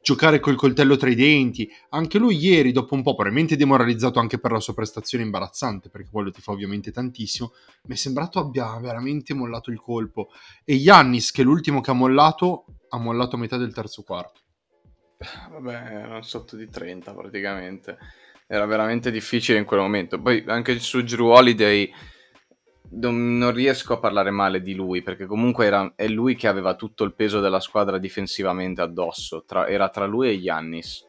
giocare 0.00 0.40
col 0.40 0.56
coltello 0.56 0.96
tra 0.96 1.10
i 1.10 1.14
denti. 1.14 1.68
Anche 1.90 2.18
lui 2.18 2.36
ieri, 2.36 2.72
dopo 2.72 2.94
un 2.94 3.02
po', 3.02 3.14
probabilmente 3.14 3.56
demoralizzato 3.56 4.18
anche 4.18 4.38
per 4.38 4.52
la 4.52 4.60
sua 4.60 4.74
prestazione 4.74 5.24
imbarazzante, 5.24 5.88
perché 5.88 6.08
quello 6.10 6.30
ti 6.30 6.40
fa 6.40 6.52
ovviamente 6.52 6.90
tantissimo, 6.90 7.52
mi 7.84 7.94
è 7.94 7.96
sembrato 7.96 8.38
abbia 8.38 8.78
veramente 8.78 9.34
mollato 9.34 9.70
il 9.70 9.80
colpo. 9.80 10.28
E 10.64 10.74
Yannis, 10.74 11.30
che 11.30 11.42
è 11.42 11.44
l'ultimo 11.44 11.80
che 11.80 11.90
ha 11.90 11.94
mollato, 11.94 12.64
ha 12.88 12.98
mollato 12.98 13.36
a 13.36 13.38
metà 13.38 13.56
del 13.56 13.74
terzo 13.74 14.02
quarto. 14.02 14.40
Vabbè, 15.50 15.72
erano 15.72 16.22
sotto 16.22 16.56
di 16.56 16.68
30 16.68 17.14
praticamente. 17.14 17.98
Era 18.46 18.66
veramente 18.66 19.10
difficile 19.10 19.58
in 19.58 19.64
quel 19.64 19.80
momento. 19.80 20.20
Poi 20.20 20.44
anche 20.46 20.78
su 20.78 21.02
Drew 21.02 21.28
Holiday 21.28 21.90
non, 22.90 23.38
non 23.38 23.52
riesco 23.52 23.94
a 23.94 23.98
parlare 23.98 24.30
male 24.30 24.60
di 24.60 24.74
lui 24.74 25.02
perché 25.02 25.26
comunque 25.26 25.66
era, 25.66 25.92
è 25.94 26.06
lui 26.08 26.34
che 26.34 26.48
aveva 26.48 26.74
tutto 26.74 27.04
il 27.04 27.14
peso 27.14 27.40
della 27.40 27.60
squadra 27.60 27.98
difensivamente 27.98 28.80
addosso. 28.80 29.44
Tra- 29.46 29.68
era 29.68 29.88
tra 29.88 30.06
lui 30.06 30.28
e 30.28 30.32
Yannis. 30.32 31.04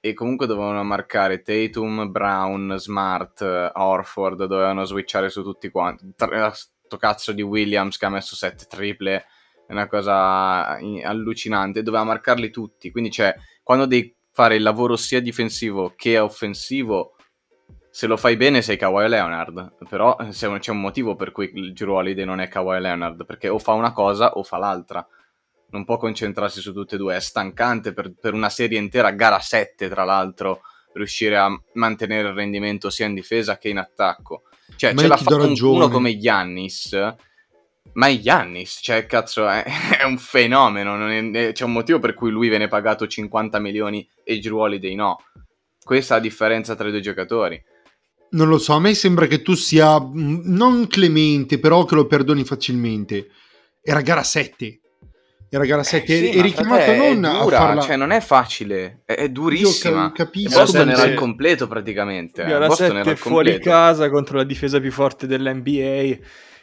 E 0.00 0.12
comunque 0.12 0.46
dovevano 0.46 0.82
marcare 0.84 1.40
Tatum, 1.40 2.10
Brown, 2.10 2.76
Smart, 2.78 3.40
eh, 3.40 3.70
Orford, 3.74 4.44
dovevano 4.44 4.84
switchare 4.84 5.30
su 5.30 5.42
tutti 5.42 5.70
quanti. 5.70 6.12
Tra- 6.14 6.52
Sto 6.52 6.98
cazzo 6.98 7.32
di 7.32 7.40
Williams 7.40 7.96
che 7.96 8.04
ha 8.04 8.10
messo 8.10 8.36
7 8.36 8.66
triple 8.68 9.24
è 9.66 9.72
una 9.72 9.86
cosa 9.86 10.76
in- 10.80 11.04
allucinante, 11.04 11.82
doveva 11.82 12.04
marcarli 12.04 12.50
tutti, 12.50 12.90
quindi 12.90 13.10
cioè, 13.10 13.34
quando 13.62 13.86
devi 13.86 14.14
fare 14.30 14.56
il 14.56 14.62
lavoro 14.62 14.96
sia 14.96 15.20
difensivo 15.20 15.94
che 15.96 16.18
offensivo, 16.18 17.13
se 17.94 18.08
lo 18.08 18.16
fai 18.16 18.36
bene 18.36 18.60
sei 18.60 18.76
Kawhi 18.76 19.08
Leonard, 19.08 19.74
però 19.88 20.16
eh, 20.18 20.32
se- 20.32 20.58
c'è 20.58 20.72
un 20.72 20.80
motivo 20.80 21.14
per 21.14 21.30
cui 21.30 21.48
il 21.54 21.72
Giro 21.72 21.94
Holiday 21.94 22.24
non 22.24 22.40
è 22.40 22.48
Kawhi 22.48 22.80
Leonard, 22.80 23.24
perché 23.24 23.48
o 23.48 23.60
fa 23.60 23.70
una 23.70 23.92
cosa 23.92 24.32
o 24.32 24.42
fa 24.42 24.56
l'altra, 24.58 25.06
non 25.70 25.84
può 25.84 25.96
concentrarsi 25.96 26.60
su 26.60 26.72
tutte 26.72 26.96
e 26.96 26.98
due, 26.98 27.14
è 27.14 27.20
stancante 27.20 27.92
per, 27.92 28.12
per 28.20 28.32
una 28.34 28.48
serie 28.48 28.80
intera, 28.80 29.12
gara 29.12 29.38
7 29.38 29.88
tra 29.88 30.02
l'altro, 30.02 30.62
riuscire 30.94 31.36
a 31.36 31.48
mantenere 31.74 32.30
il 32.30 32.34
rendimento 32.34 32.90
sia 32.90 33.06
in 33.06 33.14
difesa 33.14 33.58
che 33.58 33.68
in 33.68 33.78
attacco. 33.78 34.42
Cioè, 34.74 34.92
Ma 34.92 35.00
ce 35.02 35.06
l'ha 35.06 35.16
fatto 35.16 35.46
un- 35.46 35.56
uno 35.60 35.88
come 35.88 36.18
Giannis, 36.18 37.14
ma 37.92 38.08
è 38.08 38.18
Giannis, 38.18 38.80
cioè, 38.82 39.06
cazzo, 39.06 39.46
è, 39.48 39.62
è 40.00 40.02
un 40.02 40.18
fenomeno. 40.18 40.96
è- 41.08 41.52
c'è 41.52 41.62
un 41.64 41.72
motivo 41.72 42.00
per 42.00 42.14
cui 42.14 42.32
lui 42.32 42.48
viene 42.48 42.66
pagato 42.66 43.06
50 43.06 43.60
milioni 43.60 44.04
e 44.24 44.40
Drew 44.40 44.58
Holiday 44.58 44.96
no. 44.96 45.16
Questa 45.80 46.14
è 46.14 46.16
la 46.16 46.22
differenza 46.24 46.74
tra 46.74 46.88
i 46.88 46.90
due 46.90 46.98
giocatori. 47.00 47.62
Non 48.34 48.48
lo 48.48 48.58
so, 48.58 48.72
a 48.74 48.80
me 48.80 48.94
sembra 48.94 49.26
che 49.26 49.42
tu 49.42 49.54
sia 49.54 50.00
mm, 50.00 50.40
non 50.44 50.86
clemente, 50.86 51.58
però 51.58 51.84
che 51.84 51.94
lo 51.94 52.06
perdoni 52.06 52.44
facilmente. 52.44 53.28
Era 53.80 54.00
gara 54.00 54.22
7. 54.22 54.80
era 55.50 55.64
gara 55.64 55.82
7, 55.84 56.12
Eh, 56.12 56.16
sì, 56.32 56.38
eri 56.38 56.48
ma 56.48 56.54
chiamato 56.54 56.82
frate, 56.82 56.94
è 56.94 57.14
non 57.14 57.40
dura, 57.42 57.56
a 57.56 57.60
farla... 57.60 57.80
cioè 57.82 57.96
non 57.96 58.10
è 58.10 58.20
facile, 58.20 59.02
è, 59.04 59.12
è 59.14 59.28
durissima. 59.28 60.02
Io 60.04 60.06
ca- 60.08 60.24
capisco, 60.24 60.56
E 60.58 60.60
Boston 60.60 60.88
era 60.90 61.02
al 61.02 61.14
completo 61.14 61.68
praticamente. 61.68 62.42
Gara 62.44 62.66
Boston 62.66 62.86
7 62.88 62.98
era 62.98 63.10
al 63.10 63.16
fuori 63.16 63.50
completo. 63.52 63.70
casa 63.70 64.10
contro 64.10 64.36
la 64.38 64.44
difesa 64.44 64.80
più 64.80 64.90
forte 64.90 65.26
dell'NBA 65.28 66.18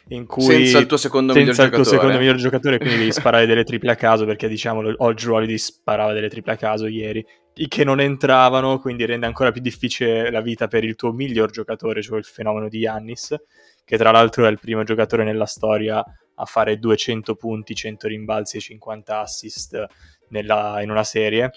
in 0.08 0.26
cui 0.26 0.42
Senza 0.42 0.78
il 0.78 0.86
tuo 0.86 0.96
secondo 0.96 1.32
miglior 1.32 1.50
il 1.50 1.54
tuo 1.54 1.64
giocatore. 1.64 1.96
secondo 1.96 2.18
miglior 2.18 2.34
giocatore 2.34 2.78
quindi 2.78 2.98
devi 2.98 3.12
sparare 3.12 3.46
delle 3.46 3.62
triple 3.62 3.92
a 3.92 3.94
caso 3.94 4.24
perché 4.26 4.48
diciamolo 4.48 4.92
oggi 4.98 5.28
Holiday 5.28 5.56
sparava 5.56 6.12
delle 6.12 6.28
triple 6.28 6.52
a 6.52 6.56
caso 6.56 6.86
ieri 6.88 7.24
che 7.54 7.84
non 7.84 8.00
entravano 8.00 8.78
quindi 8.78 9.04
rende 9.04 9.26
ancora 9.26 9.52
più 9.52 9.60
difficile 9.60 10.30
la 10.30 10.40
vita 10.40 10.68
per 10.68 10.84
il 10.84 10.96
tuo 10.96 11.12
miglior 11.12 11.50
giocatore 11.50 12.02
cioè 12.02 12.18
il 12.18 12.24
fenomeno 12.24 12.68
di 12.68 12.78
Yannis 12.78 13.36
che 13.84 13.96
tra 13.96 14.10
l'altro 14.10 14.46
è 14.46 14.50
il 14.50 14.58
primo 14.58 14.82
giocatore 14.84 15.24
nella 15.24 15.46
storia 15.46 16.04
a 16.34 16.44
fare 16.44 16.78
200 16.78 17.34
punti 17.34 17.74
100 17.74 18.08
rimbalzi 18.08 18.56
e 18.56 18.60
50 18.60 19.20
assist 19.20 19.86
nella- 20.28 20.80
in 20.82 20.90
una 20.90 21.04
serie. 21.04 21.50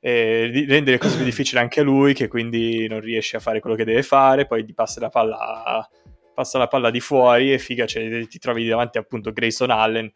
E 0.00 0.64
rende 0.68 0.92
le 0.92 0.98
cose 0.98 1.16
più 1.16 1.24
difficili 1.24 1.60
anche 1.60 1.80
a 1.80 1.82
lui 1.82 2.14
che 2.14 2.28
quindi 2.28 2.86
non 2.86 3.00
riesce 3.00 3.36
a 3.36 3.40
fare 3.40 3.58
quello 3.58 3.74
che 3.74 3.84
deve 3.84 4.04
fare 4.04 4.46
poi 4.46 4.64
gli 4.64 4.72
passa 4.72 5.00
la 5.00 5.08
palla 5.08 5.88
passa 6.32 6.56
la 6.56 6.68
palla 6.68 6.90
di 6.90 7.00
fuori 7.00 7.52
e 7.52 7.58
figa 7.58 7.84
cioè, 7.84 8.24
ti 8.28 8.38
trovi 8.38 8.68
davanti 8.68 8.98
appunto 8.98 9.32
Grayson 9.32 9.70
Allen 9.70 10.08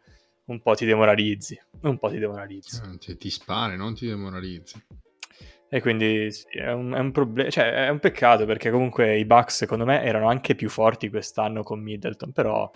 un 0.45 0.61
po' 0.61 0.73
ti 0.75 0.85
demoralizzi 0.85 1.59
un 1.81 1.97
po' 1.97 2.09
ti 2.09 2.17
demoralizzi. 2.19 2.81
Eh, 3.09 3.17
Ti, 3.17 3.29
spari, 3.29 3.75
non 3.77 3.93
ti 3.95 4.07
demoralizzi. 4.07 4.81
e 5.69 5.81
quindi 5.81 6.31
sì, 6.31 6.45
è 6.57 6.71
un, 6.71 6.93
è 6.93 6.99
un 6.99 7.11
problema 7.11 7.49
cioè 7.49 7.85
è 7.85 7.89
un 7.89 7.99
peccato 7.99 8.45
perché 8.45 8.69
comunque 8.69 9.17
i 9.17 9.25
Bucks 9.25 9.55
secondo 9.57 9.85
me 9.85 10.01
erano 10.03 10.27
anche 10.29 10.55
più 10.55 10.69
forti 10.69 11.09
quest'anno 11.09 11.63
con 11.63 11.81
Middleton 11.81 12.31
però 12.31 12.69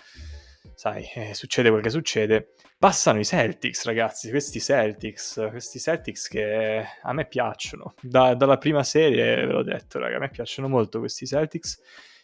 sai 0.73 1.05
eh, 1.15 1.33
succede 1.33 1.69
quel 1.69 1.81
che 1.81 1.89
succede. 1.89 2.53
Passano 2.77 3.19
i 3.19 3.25
Celtics 3.25 3.85
ragazzi 3.85 4.29
questi 4.29 4.59
Celtics 4.59 5.47
questi 5.49 5.79
Celtics 5.79 6.27
che 6.27 6.83
a 7.01 7.13
me 7.13 7.25
piacciono. 7.25 7.93
Da- 8.01 8.35
dalla 8.35 8.57
prima 8.57 8.83
serie 8.83 9.35
ve 9.45 9.51
l'ho 9.51 9.63
detto 9.63 9.97
raga 9.99 10.17
a 10.17 10.19
me 10.19 10.29
piacciono 10.29 10.67
molto 10.67 10.99
questi 10.99 11.25
Celtics 11.25 11.79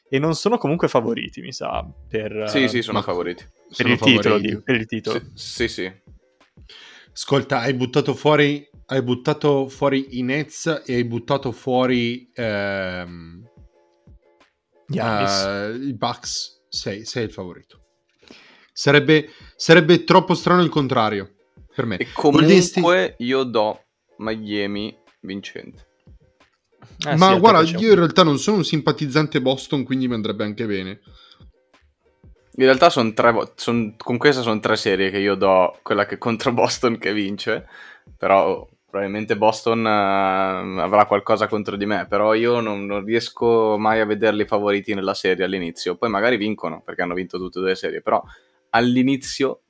e 0.10 0.20
non 0.20 0.36
sono 0.36 0.58
comunque 0.58 0.88
favoriti 0.88 1.42
mi 1.42 1.52
sa 1.52 1.84
per, 2.08 2.48
Sì, 2.48 2.68
sì, 2.68 2.82
sono 2.82 3.00
ma- 3.00 3.04
favoriti. 3.04 3.44
per 3.44 3.76
Sono 3.76 3.94
il 3.94 4.00
titolo 4.00 4.22
favoriti. 4.36 4.48
dico, 4.48 4.62
per 4.64 4.76
il 4.76 4.86
titolo 4.86 5.20
Sì, 5.20 5.32
sì, 5.34 5.68
sì. 5.68 6.02
Ascolta, 7.14 7.60
hai 7.60 7.74
buttato 7.76 8.14
fuori, 8.16 8.68
hai 8.88 9.02
buttato 9.04 9.68
fuori 9.70 10.18
i 10.18 10.24
Nets 10.24 10.84
e 10.86 10.96
hai 10.96 11.04
buttato 11.04 11.52
fuori 11.52 12.30
ehm, 12.34 13.48
Giannis. 14.88 15.44
eh, 15.44 15.76
i 15.88 15.94
Bucks. 15.94 16.62
Sei, 16.70 17.06
sei 17.06 17.26
il 17.26 17.32
favorito. 17.32 17.82
Sarebbe, 18.72 19.30
sarebbe 19.56 20.04
troppo 20.04 20.34
strano 20.34 20.64
il 20.64 20.70
contrario 20.70 21.36
per 21.76 21.86
me. 21.86 21.98
E 21.98 22.08
Golden 22.16 22.48
comunque 22.74 23.16
io 23.20 23.44
do 23.44 23.80
Miami 24.18 24.98
vincente. 25.22 25.86
Eh 27.06 27.12
sì, 27.12 27.18
Ma 27.18 27.34
te 27.34 27.40
guarda, 27.40 27.62
io 27.62 27.90
in 27.90 27.96
realtà 27.96 28.24
non 28.24 28.38
sono 28.38 28.58
un 28.58 28.64
simpatizzante 28.64 29.42
Boston, 29.42 29.84
quindi 29.84 30.08
mi 30.08 30.14
andrebbe 30.14 30.44
anche 30.44 30.66
bene. 30.66 31.00
In 32.56 32.66
realtà 32.66 32.90
sono 32.90 33.12
tre, 33.14 33.34
son- 33.56 33.96
con 33.98 34.18
questa 34.18 34.42
sono 34.42 34.60
tre 34.60 34.76
serie 34.76 35.10
che 35.10 35.18
io 35.18 35.36
do 35.36 35.78
quella 35.82 36.06
che 36.06 36.18
contro 36.18 36.52
Boston 36.54 36.98
che 36.98 37.14
vince, 37.14 37.68
però 38.18 38.68
probabilmente 38.94 39.36
Boston 39.36 39.84
eh, 39.88 40.82
avrà 40.82 41.08
qualcosa 41.08 41.48
contro 41.48 41.76
di 41.76 41.88
me, 41.88 42.06
però 42.08 42.36
io 42.36 42.60
non, 42.60 42.86
non 42.86 43.04
riesco 43.04 43.76
mai 43.80 44.00
a 44.00 44.06
vederli 44.06 44.46
favoriti 44.46 44.94
nella 44.94 45.16
serie 45.16 45.46
all'inizio, 45.46 45.96
poi 45.96 46.12
magari 46.12 46.38
vincono 46.38 46.84
perché 46.86 47.02
hanno 47.02 47.16
vinto 47.16 47.40
tutte 47.40 47.58
e 47.58 47.62
due 47.62 47.70
le 47.72 47.76
serie, 47.76 48.02
però 48.04 48.24
all'inizio 48.70 49.62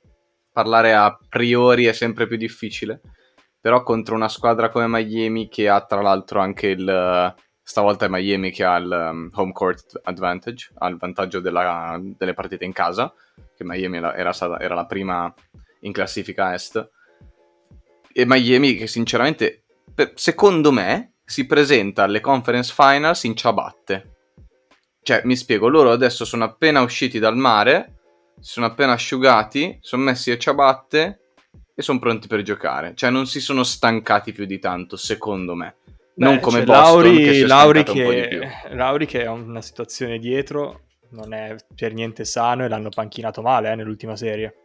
parlare 0.52 0.92
a 0.92 1.18
priori 1.26 1.86
è 1.86 1.94
sempre 1.94 2.26
più 2.26 2.36
difficile, 2.36 3.00
però 3.64 3.82
contro 3.82 4.14
una 4.14 4.28
squadra 4.28 4.68
come 4.68 4.86
Miami 4.86 5.48
che 5.48 5.70
ha 5.70 5.80
tra 5.80 6.02
l'altro 6.02 6.38
anche 6.38 6.66
il... 6.66 7.34
Stavolta 7.62 8.04
è 8.04 8.08
Miami 8.10 8.50
che 8.50 8.62
ha 8.62 8.76
il 8.76 8.90
um, 8.90 9.30
home 9.32 9.52
court 9.52 10.02
advantage, 10.02 10.70
ha 10.74 10.86
il 10.88 10.98
vantaggio 10.98 11.40
della- 11.40 11.98
delle 11.98 12.34
partite 12.34 12.66
in 12.66 12.74
casa, 12.74 13.10
che 13.56 13.64
Miami 13.64 13.96
era, 13.96 14.34
stata- 14.34 14.60
era 14.60 14.74
la 14.74 14.84
prima 14.84 15.32
in 15.80 15.92
classifica 15.92 16.52
est. 16.52 16.90
E 18.12 18.26
Miami 18.26 18.74
che 18.74 18.86
sinceramente, 18.86 19.64
per- 19.94 20.12
secondo 20.14 20.70
me, 20.70 21.14
si 21.24 21.46
presenta 21.46 22.02
alle 22.02 22.20
conference 22.20 22.70
finals 22.70 23.24
in 23.24 23.34
ciabatte. 23.34 24.16
Cioè, 25.00 25.22
mi 25.24 25.36
spiego, 25.36 25.68
loro 25.68 25.90
adesso 25.90 26.26
sono 26.26 26.44
appena 26.44 26.82
usciti 26.82 27.18
dal 27.18 27.38
mare, 27.38 27.94
si 28.40 28.52
sono 28.52 28.66
appena 28.66 28.92
asciugati, 28.92 29.78
sono 29.80 30.02
messi 30.02 30.30
a 30.30 30.36
ciabatte 30.36 31.20
e 31.74 31.82
sono 31.82 31.98
pronti 31.98 32.28
per 32.28 32.42
giocare. 32.42 32.92
Cioè, 32.94 33.10
non 33.10 33.26
si 33.26 33.40
sono 33.40 33.62
stancati 33.62 34.32
più 34.32 34.44
di 34.46 34.58
tanto, 34.58 34.96
secondo 34.96 35.54
me. 35.54 35.76
non 36.16 36.36
Beh, 36.36 36.40
come 36.40 36.58
c'è 36.60 36.64
Boston 36.64 37.02
Lauri, 37.02 37.24
che 37.24 37.46
Lauri 37.46 37.82
che. 37.82 38.50
Lauri 38.70 39.06
che 39.06 39.26
ha 39.26 39.32
una 39.32 39.62
situazione 39.62 40.18
dietro, 40.18 40.82
non 41.10 41.34
è 41.34 41.56
per 41.74 41.92
niente 41.92 42.24
sano 42.24 42.64
e 42.64 42.68
l'hanno 42.68 42.90
panchinato 42.90 43.42
male 43.42 43.72
eh, 43.72 43.74
nell'ultima 43.74 44.16
serie. 44.16 44.58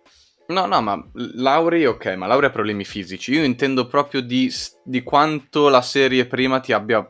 No, 0.48 0.66
no, 0.66 0.82
ma 0.82 1.04
Lauri, 1.14 1.86
ok, 1.86 2.06
ma 2.16 2.26
Lauri 2.26 2.48
ha 2.48 2.52
problemi 2.52 2.84
fisici. 2.84 3.34
Io 3.34 3.44
intendo 3.44 3.88
proprio 3.88 4.22
di, 4.22 4.52
di 4.84 5.04
quanto 5.04 5.70
la 5.70 5.82
serie 5.82 6.26
prima 6.26 6.60
ti 6.60 6.74
abbia 6.74 7.08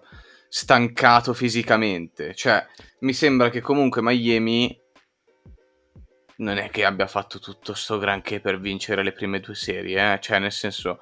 stancato 0.49 1.33
fisicamente. 1.33 2.33
Cioè, 2.35 2.65
mi 2.99 3.13
sembra 3.13 3.49
che 3.49 3.61
comunque 3.61 4.01
Miami 4.01 4.77
non 6.39 6.57
è 6.57 6.69
che 6.69 6.85
abbia 6.85 7.07
fatto 7.07 7.39
tutto 7.39 7.73
sto 7.73 7.97
granché 7.97 8.39
per 8.39 8.59
vincere 8.59 9.03
le 9.03 9.11
prime 9.11 9.39
due 9.39 9.55
serie, 9.55 10.13
eh? 10.13 10.19
Cioè, 10.19 10.39
nel 10.39 10.51
senso, 10.51 10.99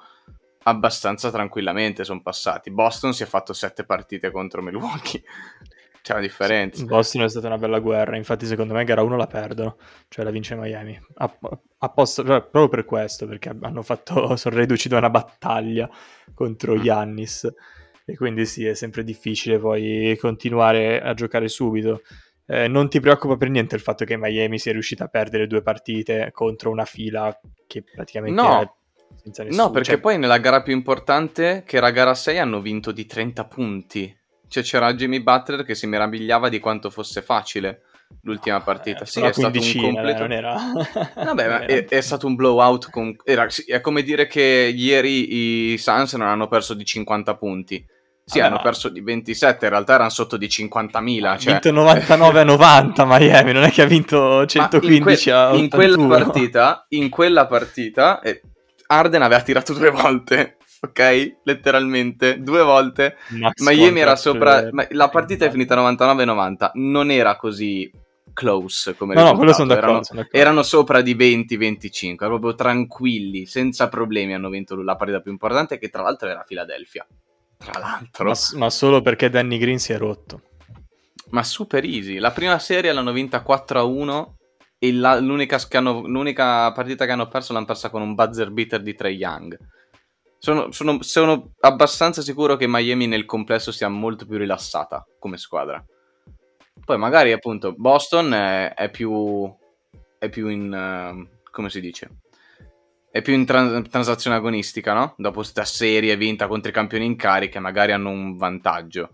abbastanza 0.64 1.30
tranquillamente 1.30 2.04
sono 2.04 2.22
passati. 2.22 2.70
Boston 2.70 3.12
si 3.12 3.22
è 3.22 3.26
fatto 3.26 3.52
sette 3.52 3.84
partite 3.84 4.30
contro 4.30 4.62
Milwaukee. 4.62 5.22
C'è 6.02 6.12
una 6.12 6.22
differenza. 6.22 6.84
Boston 6.84 7.24
è 7.24 7.28
stata 7.28 7.48
una 7.48 7.58
bella 7.58 7.80
guerra, 7.80 8.16
infatti 8.16 8.46
secondo 8.46 8.72
me 8.72 8.84
gara 8.84 9.02
1 9.02 9.16
la 9.16 9.26
perdono, 9.26 9.76
cioè 10.08 10.24
la 10.24 10.30
vince 10.30 10.54
Miami. 10.54 10.98
Apposta- 11.78 12.24
cioè, 12.24 12.40
proprio 12.40 12.68
per 12.68 12.84
questo, 12.84 13.26
perché 13.26 13.54
hanno 13.60 13.82
fatto, 13.82 14.34
sono 14.36 14.56
riduci 14.56 14.88
da 14.88 14.98
una 14.98 15.10
battaglia 15.10 15.88
contro 16.34 16.74
Mm. 16.74 16.80
Giannis 16.82 17.52
e 18.06 18.16
quindi 18.16 18.46
sì, 18.46 18.64
è 18.64 18.74
sempre 18.74 19.04
difficile 19.04 19.58
poi 19.58 20.16
continuare 20.18 21.00
a 21.02 21.12
giocare 21.12 21.48
subito. 21.48 22.02
Eh, 22.50 22.66
non 22.66 22.88
ti 22.88 22.98
preoccupa 22.98 23.36
per 23.36 23.50
niente 23.50 23.74
il 23.74 23.82
fatto 23.82 24.06
che 24.06 24.16
Miami 24.16 24.58
sia 24.58 24.72
riuscita 24.72 25.04
a 25.04 25.08
perdere 25.08 25.46
due 25.46 25.60
partite 25.60 26.30
contro 26.32 26.70
una 26.70 26.86
fila 26.86 27.38
che 27.66 27.82
praticamente 27.82 28.40
No. 28.40 28.60
era 28.60 28.74
senza 29.22 29.42
nessuno. 29.44 29.64
No, 29.64 29.70
perché 29.70 29.90
cioè, 29.92 30.00
poi 30.00 30.16
nella 30.18 30.38
gara 30.38 30.62
più 30.62 30.72
importante, 30.72 31.62
che 31.66 31.76
era 31.76 31.90
gara 31.90 32.14
6, 32.14 32.38
hanno 32.38 32.60
vinto 32.62 32.90
di 32.90 33.04
30 33.04 33.44
punti. 33.44 34.16
Cioè 34.48 34.62
c'era 34.62 34.94
Jimmy 34.94 35.20
Butler 35.22 35.62
che 35.62 35.74
si 35.74 35.86
meravigliava 35.86 36.48
di 36.48 36.58
quanto 36.58 36.88
fosse 36.88 37.20
facile 37.20 37.82
l'ultima 38.22 38.62
partita. 38.62 39.02
eh, 39.02 39.06
sì, 39.06 39.20
è 39.20 39.30
stato 39.30 39.58
un 39.58 39.80
completo... 39.82 40.20
non 40.20 40.32
era... 40.32 40.54
Vabbè, 41.16 41.48
ma 41.48 41.58
non 41.58 41.68
è, 41.68 41.72
era- 41.72 41.86
è 41.86 42.00
stato 42.00 42.26
un 42.26 42.34
blowout. 42.34 42.88
Con... 42.90 43.14
era- 43.24 43.46
è 43.66 43.80
come 43.82 44.02
dire 44.02 44.26
che 44.26 44.72
ieri 44.74 45.72
i 45.72 45.76
Suns 45.76 46.14
non 46.14 46.28
hanno 46.28 46.48
perso 46.48 46.72
di 46.72 46.86
50 46.86 47.36
punti. 47.36 47.86
Sì, 48.28 48.38
Vabbè, 48.38 48.48
hanno 48.50 48.56
ma- 48.56 48.62
perso 48.62 48.88
di 48.90 49.00
27, 49.00 49.64
in 49.64 49.70
realtà 49.70 49.94
erano 49.94 50.10
sotto 50.10 50.36
di 50.36 50.46
50.000. 50.48 51.24
Ha 51.24 51.38
Cioè... 51.38 51.52
vinto 51.52 51.70
99 51.70 52.40
a 52.40 52.44
90 52.44 53.04
Miami, 53.08 53.52
non 53.52 53.62
è 53.62 53.70
che 53.70 53.80
ha 53.82 53.86
vinto 53.86 54.18
Ma 54.40 54.46
115 54.46 55.28
in, 55.30 55.34
a 55.34 55.48
que- 55.48 55.58
in 55.58 55.68
quella 55.70 55.94
81. 55.94 56.08
partita, 56.24 56.86
in 56.90 57.08
quella 57.08 57.46
partita, 57.46 58.20
eh, 58.20 58.42
Arden 58.88 59.22
aveva 59.22 59.40
tirato 59.40 59.72
due 59.72 59.90
volte, 59.90 60.58
ok? 60.80 61.36
Letteralmente, 61.44 62.42
due 62.42 62.62
volte. 62.62 63.16
Max 63.28 63.62
Miami 63.62 64.00
era 64.00 64.14
sopra. 64.16 64.68
ma 64.72 64.86
la 64.90 65.08
partita 65.08 65.46
è 65.46 65.50
finita 65.50 65.74
99-90. 65.76 66.70
Non 66.74 67.10
era 67.10 67.36
così 67.36 67.90
close 68.34 68.94
come 68.94 69.14
No, 69.14 69.22
no, 69.24 69.36
quello 69.36 69.52
sono 69.52 69.74
risultato, 69.74 69.80
d'accordo. 69.80 69.90
Erano, 69.90 70.04
sono 70.04 70.20
d'accordo. 70.20 70.38
erano 70.38 70.62
sopra 70.62 71.00
di 71.00 71.14
20-25, 71.16 72.14
erano 72.18 72.38
proprio 72.38 72.54
tranquilli, 72.54 73.46
senza 73.46 73.88
problemi. 73.88 74.34
Hanno 74.34 74.48
vinto 74.50 74.76
la 74.82 74.96
partita 74.96 75.20
più 75.20 75.30
importante, 75.32 75.78
che 75.78 75.88
tra 75.88 76.02
l'altro 76.02 76.28
era 76.28 76.44
Philadelphia. 76.46 77.06
Tra 77.58 77.78
l'altro, 77.78 78.24
ma, 78.24 78.30
ma, 78.52 78.58
ma 78.58 78.70
solo 78.70 79.02
perché 79.02 79.28
Danny 79.28 79.58
Green 79.58 79.78
si 79.78 79.92
è 79.92 79.98
rotto. 79.98 80.42
super 81.42 81.84
easy. 81.84 82.18
La 82.18 82.30
prima 82.30 82.58
serie 82.58 82.92
l'hanno 82.92 83.12
vinta 83.12 83.42
4-1. 83.42 84.36
E 84.80 84.92
la- 84.92 85.18
l'unica, 85.18 85.58
che 85.58 85.76
hanno- 85.76 86.06
l'unica 86.06 86.70
partita 86.72 87.04
che 87.04 87.10
hanno 87.10 87.26
perso 87.26 87.52
l'hanno 87.52 87.66
persa 87.66 87.90
con 87.90 88.00
un 88.00 88.14
buzzer 88.14 88.50
beater 88.50 88.80
di 88.80 88.94
Trey 88.94 89.16
Young. 89.16 89.58
Sono, 90.38 90.70
sono- 90.70 91.02
sono 91.02 91.50
abbastanza 91.60 92.22
sicuro 92.22 92.54
che 92.54 92.68
Miami 92.68 93.08
nel 93.08 93.24
complesso 93.24 93.72
sia 93.72 93.88
molto 93.88 94.24
più 94.24 94.38
rilassata 94.38 95.04
come 95.18 95.36
squadra. 95.36 95.84
Poi 96.84 96.96
magari 96.96 97.32
appunto 97.32 97.74
Boston 97.76 98.32
è, 98.32 98.72
è 98.74 98.88
più 98.88 99.52
è 100.18 100.28
più 100.28 100.48
in 100.48 100.72
ehm, 100.72 101.28
come 101.50 101.70
si 101.70 101.80
dice? 101.80 102.08
È 103.10 103.22
più 103.22 103.32
in 103.34 103.46
tran- 103.46 103.88
transazione 103.88 104.36
agonistica, 104.36 104.92
no? 104.92 105.14
Dopo 105.16 105.42
sta 105.42 105.64
serie 105.64 106.16
vinta 106.16 106.46
contro 106.46 106.70
i 106.70 106.74
campioni 106.74 107.04
in 107.06 107.16
carica, 107.16 107.58
magari 107.60 107.92
hanno 107.92 108.10
un 108.10 108.36
vantaggio. 108.36 109.10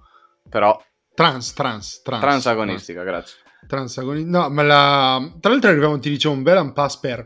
Però 0.48 0.80
Trans, 1.14 1.52
trans, 1.52 2.02
trans. 2.02 2.20
transagonistica, 2.20 3.02
grazie. 3.04 3.38
Transagoni- 3.68 4.24
No, 4.24 4.50
ma 4.50 4.62
la... 4.62 5.32
tra 5.40 5.50
l'altro 5.52 5.70
arriviamo, 5.70 5.98
ti 6.00 6.10
dicevo, 6.10 6.34
un 6.34 6.42
bel 6.42 6.58
unpass 6.60 6.98
per, 6.98 7.24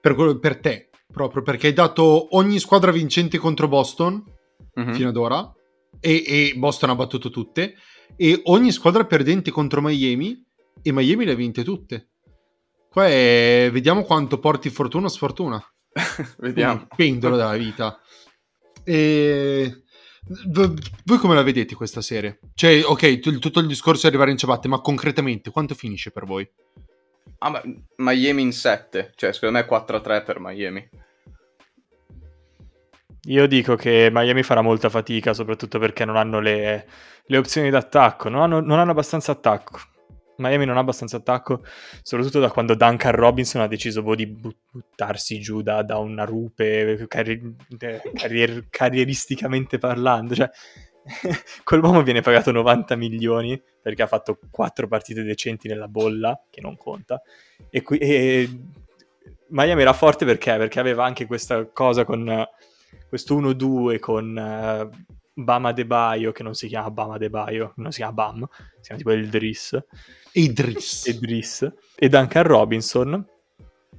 per, 0.00 0.14
quello- 0.14 0.38
per 0.38 0.58
te. 0.60 0.88
proprio 1.12 1.42
perché 1.42 1.68
hai 1.68 1.72
dato 1.72 2.36
ogni 2.36 2.58
squadra 2.58 2.90
vincente 2.90 3.38
contro 3.38 3.68
Boston 3.68 4.22
Mhm. 4.74 4.92
fino 4.94 5.08
ad 5.08 5.16
ora 5.16 5.52
e, 6.00 6.22
e 6.26 6.52
Boston 6.56 6.90
ha 6.90 6.94
battuto 6.94 7.30
tutte 7.30 7.74
e 8.16 8.40
ogni 8.44 8.70
squadra 8.72 9.04
perdente 9.04 9.50
contro 9.50 9.80
Miami 9.80 10.40
e 10.82 10.92
Miami 10.92 11.24
le 11.24 11.32
ha 11.32 11.34
vinte 11.34 11.64
tutte. 11.64 12.10
Qua 12.90 13.06
è... 13.08 13.68
vediamo 13.72 14.02
quanto 14.04 14.38
porti 14.38 14.70
fortuna 14.70 15.06
o 15.06 15.08
sfortuna. 15.08 15.62
Vediamo. 16.38 16.80
Un 16.80 16.86
pendolo 16.96 17.36
della 17.36 17.56
vita. 17.56 18.00
E... 18.84 19.82
v- 20.46 20.74
Voi 21.04 21.18
come 21.18 21.34
la 21.34 21.42
vedete 21.42 21.74
questa 21.74 22.00
serie? 22.00 22.38
Cioè, 22.54 22.82
ok, 22.84 23.18
tu- 23.18 23.38
tutto 23.38 23.60
il 23.60 23.66
discorso 23.66 24.06
è 24.06 24.08
arrivare 24.08 24.30
in 24.30 24.38
ciabatte, 24.38 24.68
ma 24.68 24.80
concretamente 24.80 25.50
quanto 25.50 25.74
finisce 25.74 26.10
per 26.10 26.24
voi? 26.24 26.48
Ah, 27.38 27.50
ma 27.50 27.62
Miami 27.96 28.42
in 28.42 28.52
7. 28.52 29.12
Cioè, 29.14 29.32
secondo 29.32 29.58
me 29.58 29.66
4-3 29.66 30.24
per 30.24 30.40
Miami. 30.40 30.88
Io 33.24 33.46
dico 33.46 33.74
che 33.76 34.08
Miami 34.10 34.42
farà 34.42 34.62
molta 34.62 34.88
fatica, 34.88 35.34
soprattutto 35.34 35.78
perché 35.78 36.04
non 36.04 36.16
hanno 36.16 36.40
le, 36.40 36.88
le 37.26 37.36
opzioni 37.36 37.68
d'attacco, 37.68 38.28
non 38.28 38.40
hanno, 38.42 38.60
non 38.60 38.78
hanno 38.78 38.92
abbastanza 38.92 39.32
attacco. 39.32 39.78
Miami 40.38 40.64
non 40.64 40.76
ha 40.76 40.80
abbastanza 40.80 41.16
attacco, 41.16 41.64
soprattutto 42.02 42.40
da 42.40 42.50
quando 42.50 42.74
Duncan 42.74 43.12
Robinson 43.12 43.60
ha 43.60 43.66
deciso 43.66 44.02
boh, 44.02 44.14
di 44.14 44.26
bu- 44.26 44.54
buttarsi 44.70 45.40
giù 45.40 45.62
da, 45.62 45.82
da 45.82 45.98
una 45.98 46.24
rupe, 46.24 47.06
carri- 47.08 47.56
carrier- 48.14 48.66
carrieristicamente 48.70 49.78
parlando. 49.78 50.34
Cioè, 50.34 50.48
quell'uomo 51.64 52.02
viene 52.02 52.20
pagato 52.20 52.52
90 52.52 52.94
milioni 52.96 53.60
perché 53.82 54.02
ha 54.02 54.06
fatto 54.06 54.38
4 54.50 54.86
partite 54.86 55.22
decenti 55.22 55.66
nella 55.66 55.88
bolla, 55.88 56.40
che 56.48 56.60
non 56.60 56.76
conta. 56.76 57.20
E, 57.70 57.82
qui, 57.82 57.98
e 57.98 58.48
Miami 59.48 59.82
era 59.82 59.92
forte 59.92 60.24
perché? 60.24 60.56
Perché 60.56 60.78
aveva 60.78 61.04
anche 61.04 61.26
questa 61.26 61.66
cosa 61.66 62.04
con 62.04 62.46
questo 63.08 63.40
1-2 63.40 63.98
con 63.98 64.38
eh, 64.38 64.88
Bama 65.40 65.72
De 65.72 65.86
Baio, 65.86 66.32
che 66.32 66.42
non 66.42 66.54
si 66.54 66.66
chiama 66.66 66.90
Bama 66.90 67.16
De 67.16 67.30
Baio, 67.30 67.72
non 67.76 67.92
si 67.92 67.98
chiama 67.98 68.12
Bam, 68.12 68.48
si 68.80 68.80
chiama 68.82 68.98
tipo 68.98 69.12
il 69.12 69.28
Driss, 69.28 69.78
Idris. 70.32 71.06
e 71.06 71.14
Driss, 71.14 71.72
e 71.94 72.08
Duncan 72.08 72.42
Robinson, 72.42 73.26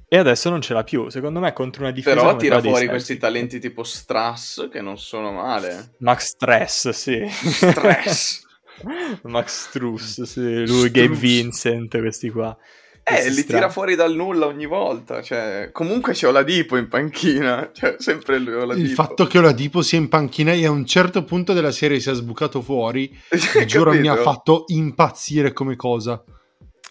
e 0.06 0.18
adesso 0.18 0.50
non 0.50 0.60
ce 0.60 0.74
l'ha 0.74 0.84
più. 0.84 1.08
Secondo 1.08 1.40
me 1.40 1.52
contro 1.52 1.82
una 1.82 1.92
difesa 1.92 2.16
Però 2.16 2.28
come 2.30 2.40
tira 2.40 2.60
fuori 2.60 2.88
questi 2.88 3.16
talenti 3.16 3.58
tipo 3.58 3.84
Strass 3.84 4.68
che 4.68 4.82
non 4.82 4.98
sono 4.98 5.32
male. 5.32 5.94
Max 5.98 6.30
Stress, 6.30 6.88
sì. 6.90 7.26
Stress. 7.28 8.42
Max 9.22 9.68
Struss, 9.68 10.22
sì. 10.22 10.66
Lui, 10.66 10.90
Gabe 10.90 11.14
Struss. 11.14 11.18
Vincent, 11.20 11.98
questi 12.00 12.30
qua. 12.30 12.56
Eh, 13.18 13.30
li 13.30 13.44
tira 13.44 13.68
fuori 13.70 13.94
dal 13.94 14.14
nulla 14.14 14.46
ogni 14.46 14.66
volta. 14.66 15.22
Cioè, 15.22 15.70
comunque 15.72 16.12
c'è 16.12 16.26
Oladipo 16.28 16.76
in 16.76 16.88
panchina. 16.88 17.70
Cioè, 17.74 17.96
sempre 17.98 18.38
lui 18.38 18.54
Oladipo. 18.54 18.86
Il 18.86 18.92
fatto 18.94 19.26
che 19.26 19.38
Oladipo 19.38 19.82
sia 19.82 19.98
in 19.98 20.08
panchina 20.08 20.52
e 20.52 20.64
a 20.66 20.70
un 20.70 20.84
certo 20.86 21.24
punto 21.24 21.52
della 21.52 21.72
serie 21.72 22.00
sia 22.00 22.12
sbucato 22.12 22.60
fuori, 22.62 23.10
giuro 23.66 23.92
mi 23.92 24.08
ha 24.08 24.16
fatto 24.16 24.64
impazzire 24.68 25.52
come 25.52 25.76
cosa. 25.76 26.22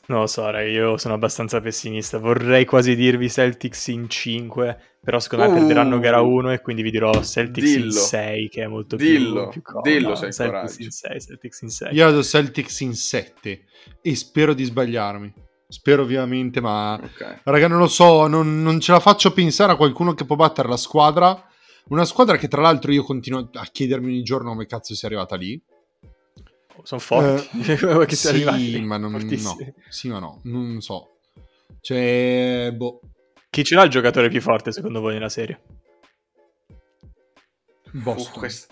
Non 0.08 0.22
lo 0.22 0.28
so, 0.28 0.50
raga, 0.50 0.68
io 0.68 0.98
sono 0.98 1.14
abbastanza 1.14 1.62
pessimista. 1.62 2.18
Vorrei 2.18 2.66
quasi 2.66 2.96
dirvi 2.96 3.30
Celtics 3.30 3.88
in 3.90 4.10
5, 4.10 4.78
però 5.04 5.20
secondo 5.20 5.46
me 5.46 5.52
Uh. 5.52 5.54
perderanno 5.60 6.00
gara 6.00 6.22
1 6.22 6.52
e 6.52 6.62
quindi 6.62 6.82
vi 6.82 6.90
dirò 6.90 7.12
Celtics 7.22 7.68
in 7.74 7.82
Dillo. 7.82 7.92
6, 7.92 8.50
che 8.50 8.64
è 8.64 8.68
molto 8.68 8.96
Dillo, 8.96 9.44
più, 9.50 9.62
più 9.62 9.62
comodo. 9.62 9.88
dillo 9.90 10.16
se 10.16 10.32
Celtics 10.32 10.62
coraggio. 10.62 10.82
in 10.84 10.90
6, 10.90 11.22
Celtics 11.22 11.62
in 11.62 11.70
6. 11.70 11.94
Io 11.94 12.06
vado 12.06 12.24
Celtics 12.24 12.80
in 12.80 12.94
7 12.96 13.62
e 14.02 14.16
spero 14.16 14.54
di 14.56 14.64
sbagliarmi. 14.64 15.34
Spero 15.72 16.02
ovviamente, 16.02 16.62
ma 16.62 16.96
Ok. 16.96 17.42
raga, 17.44 17.68
non 17.68 17.78
lo 17.78 17.88
so, 17.88 18.26
non, 18.26 18.64
non 18.64 18.80
ce 18.80 18.92
la 18.92 19.00
faccio 19.00 19.32
pensare 19.32 19.72
a 19.72 19.76
qualcuno 19.76 20.16
che 20.16 20.26
può 20.26 20.36
battere 20.36 20.68
la 20.68 20.78
squadra. 20.78 21.46
Una 21.90 22.06
squadra 22.06 22.38
che 22.38 22.48
tra 22.48 22.62
l'altro 22.62 22.92
io 22.92 23.04
continuo 23.04 23.50
a 23.54 23.66
chiedermi 23.72 24.08
ogni 24.08 24.24
giorno 24.24 24.50
come 24.50 24.66
cazzo 24.66 24.96
sia 24.96 25.08
arrivata 25.08 25.36
lì. 25.36 25.62
Sono 26.82 27.00
forti. 27.00 27.60
che 27.62 27.74
Eh, 27.74 28.16
sì, 28.16 28.28
arrivati 28.28 28.72
lì, 28.72 28.82
ma 28.82 28.98
non, 28.98 29.12
no. 29.12 29.58
Sì, 29.90 30.08
ma 30.10 30.18
no, 30.18 30.40
non 30.46 30.82
so. 30.82 31.18
Cioè, 31.82 32.72
boh, 32.76 33.02
Chi 33.52 33.64
ce 33.64 33.76
l'ha 33.76 33.84
il 33.84 33.90
giocatore 33.92 34.30
più 34.30 34.42
forte 34.42 34.72
secondo 34.72 35.00
voi 35.02 35.14
nella 35.14 35.30
serie? 35.30 35.62
Boston. 37.92 38.34
Uh, 38.36 38.40
quest- 38.40 38.72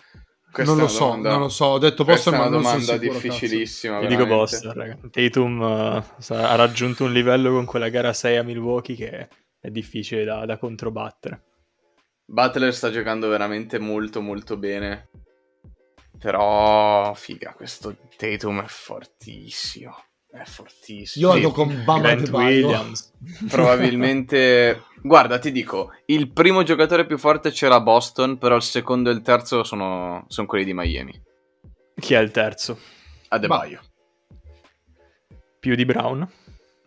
questa 0.52 0.74
non 0.74 0.82
lo 0.82 0.88
so, 0.88 1.00
domanda- 1.06 1.30
non 1.32 1.40
lo 1.42 1.50
so. 1.50 1.66
Ho 1.66 1.78
detto 1.78 2.04
Questa 2.04 2.32
Boston, 2.32 2.48
è 2.48 2.50
ma 2.50 2.58
una 2.58 2.70
non 2.72 2.82
sono 2.82 2.98
domanda 2.98 3.14
difficilissima. 3.14 4.00
Io 4.00 4.08
dico. 4.08 4.26
Boston, 4.26 4.74
raga. 4.74 4.98
Tatum 5.12 6.04
sa- 6.18 6.50
ha 6.50 6.56
raggiunto 6.56 7.04
un 7.04 7.14
livello 7.14 7.52
con 7.52 7.66
quella 7.66 7.90
gara 7.90 8.14
6 8.14 8.38
a 8.38 8.44
Milwaukee 8.44 8.96
che 8.96 9.28
è 9.60 9.70
difficile 9.70 10.24
da, 10.24 10.46
da 10.46 10.58
controbattere. 10.58 11.44
Butler 12.26 12.74
sta 12.74 12.90
giocando 12.92 13.30
veramente 13.30 13.80
molto 13.80 14.22
molto 14.22 14.58
bene. 14.58 15.10
Però, 16.20 17.14
figa, 17.14 17.54
questo 17.54 17.96
Tatum 18.18 18.64
è 18.64 18.68
fortissimo. 18.68 19.96
È 20.30 20.44
fortissimo. 20.44 21.28
Io 21.28 21.34
vado 21.34 21.52
con 21.52 21.84
Baio. 21.86 22.36
Williams. 22.36 23.14
Probabilmente, 23.50 24.84
guarda, 25.08 25.40
ti 25.40 25.52
dico, 25.52 25.94
il 26.06 26.32
primo 26.32 26.64
giocatore 26.64 27.06
più 27.06 27.18
forte 27.18 27.52
c'era 27.52 27.80
Boston, 27.82 28.38
però 28.38 28.56
il 28.56 28.62
secondo 28.62 29.10
e 29.10 29.14
il 29.14 29.22
terzo 29.22 29.64
sono, 29.64 30.26
sono 30.28 30.48
quelli 30.48 30.66
di 30.66 30.74
Miami. 30.74 31.20
Chi 32.00 32.14
è 32.14 32.20
il 32.20 32.32
terzo? 32.32 32.78
Adebayo. 33.30 33.82
Più 35.60 35.76
di 35.76 35.86
Brown? 35.86 36.28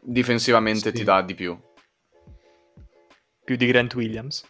Difensivamente 0.00 0.90
Sì. 0.90 0.96
ti 0.96 1.04
dà 1.04 1.20
di 1.22 1.34
più. 1.34 1.58
Più 3.44 3.56
di 3.56 3.66
Grant 3.66 3.94
Williams? 3.94 4.44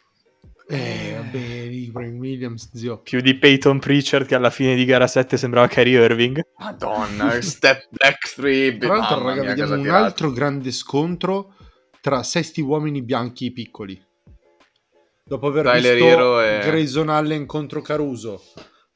Eh, 0.69 1.15
vabbè, 1.17 1.39
Ibrahim 1.39 2.19
Williams, 2.19 2.71
zio. 2.75 2.99
Più 3.01 3.21
di 3.21 3.35
Peyton 3.35 3.81
Pritchard 3.81 4.27
che 4.27 4.35
alla 4.37 4.51
fine 4.51 4.77
di 4.77 4.85
gara 4.85 5.07
7 5.09 5.37
sembrava 5.37 5.67
Kyrie 5.67 6.05
Irving? 6.05 6.41
Madonna, 6.59 7.41
step 7.41 7.89
back 7.91 8.35
three. 8.35 8.77
Tra 8.77 8.97
l'altro, 8.97 9.25
raga, 9.25 9.43
vediamo 9.43 9.75
un 9.75 9.89
altro 9.89 10.31
grande 10.31 10.71
scontro 10.71 11.55
tra 12.01 12.23
sesti 12.23 12.61
uomini 12.61 13.03
bianchi 13.03 13.53
piccoli. 13.53 14.01
Dopo 15.25 15.47
aver 15.47 15.65
Tyler 15.65 15.95
visto 15.95 16.09
Hero 16.09 16.41
e- 16.41 16.59
Grayson 16.65 17.09
Allen 17.09 17.47
contro 17.47 17.81
Caruso, 17.83 18.43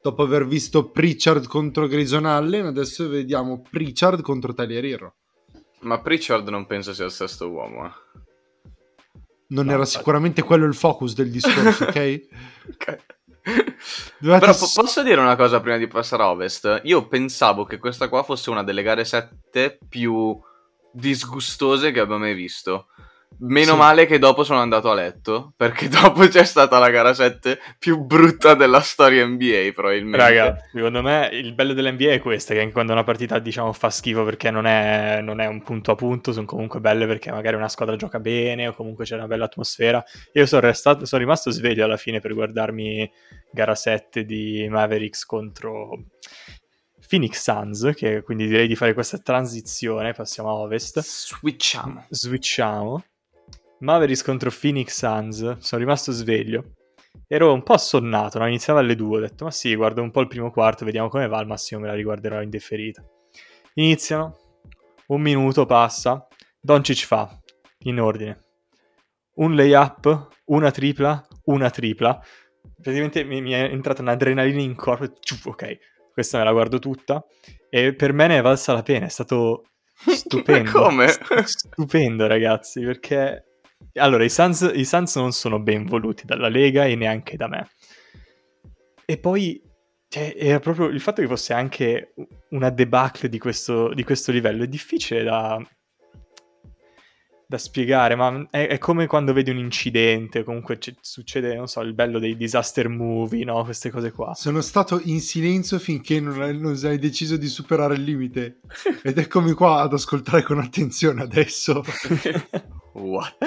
dopo 0.01 0.23
aver 0.23 0.45
visto 0.45 0.89
Pritchard 0.89 1.47
contro 1.47 1.87
Grayson 1.87 2.25
Allen, 2.25 2.65
adesso 2.65 3.07
vediamo 3.07 3.61
Pritchard 3.69 4.21
contro 4.21 4.53
Tyler 4.53 4.83
Hero. 4.83 5.15
Ma 5.81 6.01
Pritchard 6.01 6.47
non 6.49 6.65
penso 6.65 6.93
sia 6.93 7.05
il 7.05 7.11
sesto 7.11 7.49
uomo. 7.49 7.85
eh. 7.85 7.91
Non 9.47 9.65
No, 9.65 9.71
era 9.71 9.81
infatti. 9.81 9.97
sicuramente 9.97 10.41
quello 10.41 10.65
il 10.65 10.73
focus 10.73 11.13
del 11.13 11.29
discorso, 11.29 11.83
ok? 11.87 12.19
Ok. 12.71 12.97
Dovete 14.17 14.39
Però 14.39 14.57
po- 14.57 14.71
posso 14.73 15.03
dire 15.03 15.21
una 15.21 15.35
cosa 15.35 15.61
prima 15.61 15.77
di 15.77 15.87
passare 15.87 16.23
a 16.23 16.31
Ovest? 16.31 16.81
Io 16.85 17.07
pensavo 17.07 17.63
che 17.63 17.77
questa 17.77 18.09
qua 18.09 18.23
fosse 18.23 18.49
una 18.49 18.63
delle 18.63 18.81
gare 18.81 19.05
7 19.05 19.77
più 19.87 20.35
disgustose 20.95 21.91
che 21.91 21.99
abbia 21.99 22.17
mai 22.17 22.33
visto. 22.33 22.87
Meno 23.37 23.73
Sì. 23.73 23.77
male 23.77 24.05
che 24.05 24.17
dopo 24.17 24.45
sono 24.45 24.59
andato 24.59 24.89
a 24.89 24.93
letto, 24.93 25.51
perché 25.57 25.89
dopo 25.89 26.25
c'è 26.25 26.45
stata 26.45 26.79
la 26.79 26.89
gara 26.89 27.13
7 27.13 27.59
più 27.77 27.97
brutta 28.05 28.53
della 28.53 28.79
storia 28.79 29.25
NBA, 29.25 29.71
probabilmente. 29.73 30.17
Raga, 30.17 30.57
secondo 30.71 31.01
me 31.01 31.29
il 31.33 31.53
bello 31.53 31.73
dell'NBA 31.73 32.13
è 32.13 32.21
questo, 32.21 32.53
che 32.53 32.61
anche 32.61 32.71
quando 32.71 32.93
una 32.93 33.03
partita 33.03 33.37
diciamo 33.39 33.73
fa 33.73 33.89
schifo 33.89 34.23
perché 34.23 34.51
non 34.51 34.65
è, 34.65 35.19
non 35.21 35.41
è 35.41 35.47
un 35.47 35.61
punto 35.63 35.91
a 35.91 35.95
punto, 35.95 36.31
sono 36.31 36.45
comunque 36.45 36.79
belle 36.79 37.05
perché 37.07 37.29
magari 37.29 37.57
una 37.57 37.67
squadra 37.67 37.97
gioca 37.97 38.19
bene 38.21 38.67
o 38.69 38.73
comunque 38.73 39.03
c'è 39.03 39.15
una 39.15 39.27
bella 39.27 39.45
atmosfera. 39.45 40.01
Io 40.31 40.45
sono, 40.45 40.61
restato, 40.61 41.05
sono 41.05 41.21
rimasto 41.21 41.51
sveglio 41.51 41.83
alla 41.83 41.97
fine 41.97 42.21
per 42.21 42.33
guardarmi 42.33 43.11
gara 43.51 43.75
7 43.75 44.23
di 44.23 44.65
Mavericks 44.69 45.25
contro 45.25 46.05
Phoenix 47.07 47.41
Suns, 47.41 47.91
che 47.95 48.21
quindi 48.21 48.47
direi 48.47 48.67
di 48.67 48.75
fare 48.75 48.93
questa 48.93 49.17
transizione, 49.17 50.13
passiamo 50.13 50.49
a 50.49 50.53
Ovest. 50.53 50.99
Switchiamo. 50.99 52.05
Switchiamo. 52.09 53.03
Mavericks 53.79 54.23
contro 54.23 54.51
Phoenix 54.51 54.97
Suns. 54.97 55.57
Sono 55.57 55.81
rimasto 55.81 56.11
sveglio. 56.11 56.73
Ero 57.27 57.53
un 57.53 57.63
po' 57.63 57.73
assonnato, 57.73 58.39
no? 58.39 58.47
iniziava 58.47 58.79
alle 58.79 58.95
2. 58.95 59.17
Ho 59.17 59.21
detto, 59.21 59.45
ma 59.45 59.51
sì, 59.51 59.75
guardo 59.75 60.01
un 60.01 60.11
po' 60.11 60.21
il 60.21 60.27
primo 60.27 60.51
quarto, 60.51 60.85
vediamo 60.85 61.09
come 61.09 61.27
va. 61.27 61.37
Al 61.37 61.47
massimo 61.47 61.81
me 61.81 61.87
la 61.87 61.93
riguarderò 61.93 62.41
in 62.41 62.49
differita. 62.49 63.03
Iniziano. 63.75 64.37
Un 65.07 65.21
minuto 65.21 65.65
passa. 65.65 66.27
Doncic 66.65 67.05
fa, 67.05 67.29
in 67.83 67.99
ordine, 67.99 68.45
un 69.35 69.53
layup, 69.53 70.29
una 70.45 70.71
tripla, 70.71 71.27
una 71.43 71.69
tripla. 71.69 72.19
Praticamente 72.81 73.23
mi, 73.23 73.39
mi 73.39 73.51
è 73.51 73.65
entrata 73.65 74.01
un'adrenalina 74.01 74.61
in 74.61 74.73
corpo. 74.73 75.13
Ciuff, 75.19 75.45
ok, 75.45 75.77
questa 76.15 76.37
me 76.37 76.45
la 76.45 76.53
guardo 76.53 76.79
tutta. 76.79 77.23
E 77.69 77.93
per 77.93 78.13
me 78.13 78.27
ne 78.27 78.37
è 78.37 78.41
valsa 78.41 78.71
la 78.71 78.83
pena. 78.83 79.05
È 79.05 79.09
stato 79.09 79.65
stupendo. 80.07 80.71
Come? 80.71 81.07
Stupendo, 81.43 82.25
ragazzi, 82.25 82.81
perché 82.81 83.43
allora 83.95 84.23
i 84.23 84.29
Suns, 84.29 84.71
i 84.73 84.85
Suns 84.85 85.17
non 85.17 85.33
sono 85.33 85.59
ben 85.59 85.85
voluti 85.85 86.25
dalla 86.25 86.47
Lega 86.47 86.85
e 86.85 86.95
neanche 86.95 87.35
da 87.35 87.47
me. 87.49 87.69
E 89.05 89.17
poi 89.19 89.61
cioè, 90.07 90.33
era 90.37 90.59
proprio 90.59 90.87
il 90.87 91.01
fatto 91.01 91.21
che 91.21 91.27
fosse 91.27 91.53
anche 91.53 92.13
una 92.51 92.69
debacle 92.69 93.27
di 93.27 93.37
questo, 93.37 93.93
di 93.93 94.03
questo 94.03 94.31
livello 94.31 94.63
è 94.63 94.67
difficile 94.67 95.23
da, 95.23 95.61
da 97.47 97.57
spiegare, 97.57 98.15
ma 98.15 98.47
è, 98.49 98.67
è 98.67 98.77
come 98.77 99.07
quando 99.07 99.33
vedi 99.33 99.51
un 99.51 99.57
incidente, 99.57 100.43
comunque 100.43 100.77
c- 100.77 100.95
succede, 100.99 101.55
non 101.55 101.67
so, 101.67 101.81
il 101.81 101.93
bello 101.93 102.19
dei 102.19 102.35
disaster 102.35 102.89
movie, 102.89 103.43
no? 103.43 103.63
Queste 103.63 103.89
cose 103.89 104.11
qua. 104.11 104.33
Sono 104.33 104.61
stato 104.61 104.99
in 105.03 105.19
silenzio 105.19 105.79
finché 105.79 106.19
non 106.19 106.41
hai, 106.41 106.57
non 106.57 106.77
hai 106.83 106.97
deciso 106.97 107.37
di 107.37 107.47
superare 107.47 107.95
il 107.95 108.03
limite. 108.03 108.59
Ed 109.03 109.17
eccomi 109.17 109.53
qua 109.53 109.81
ad 109.81 109.93
ascoltare 109.93 110.43
con 110.43 110.59
attenzione 110.59 111.21
adesso. 111.21 111.83
What? 112.93 113.37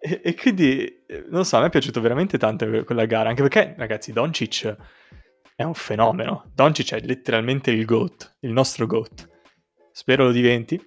E, 0.00 0.20
e 0.22 0.34
quindi, 0.34 1.04
non 1.30 1.44
so, 1.44 1.56
a 1.56 1.60
me 1.60 1.66
è 1.66 1.70
piaciuto 1.70 2.00
veramente 2.00 2.38
tanto 2.38 2.66
que- 2.68 2.84
quella 2.84 3.06
gara, 3.06 3.28
anche 3.28 3.42
perché, 3.42 3.74
ragazzi, 3.76 4.12
Doncic 4.12 4.76
è 5.56 5.62
un 5.62 5.74
fenomeno. 5.74 6.50
Doncic 6.54 6.94
è 6.94 7.00
letteralmente 7.00 7.70
il 7.70 7.84
GOAT, 7.84 8.36
il 8.40 8.52
nostro 8.52 8.86
GOAT. 8.86 9.28
Spero 9.90 10.24
lo 10.24 10.32
diventi. 10.32 10.78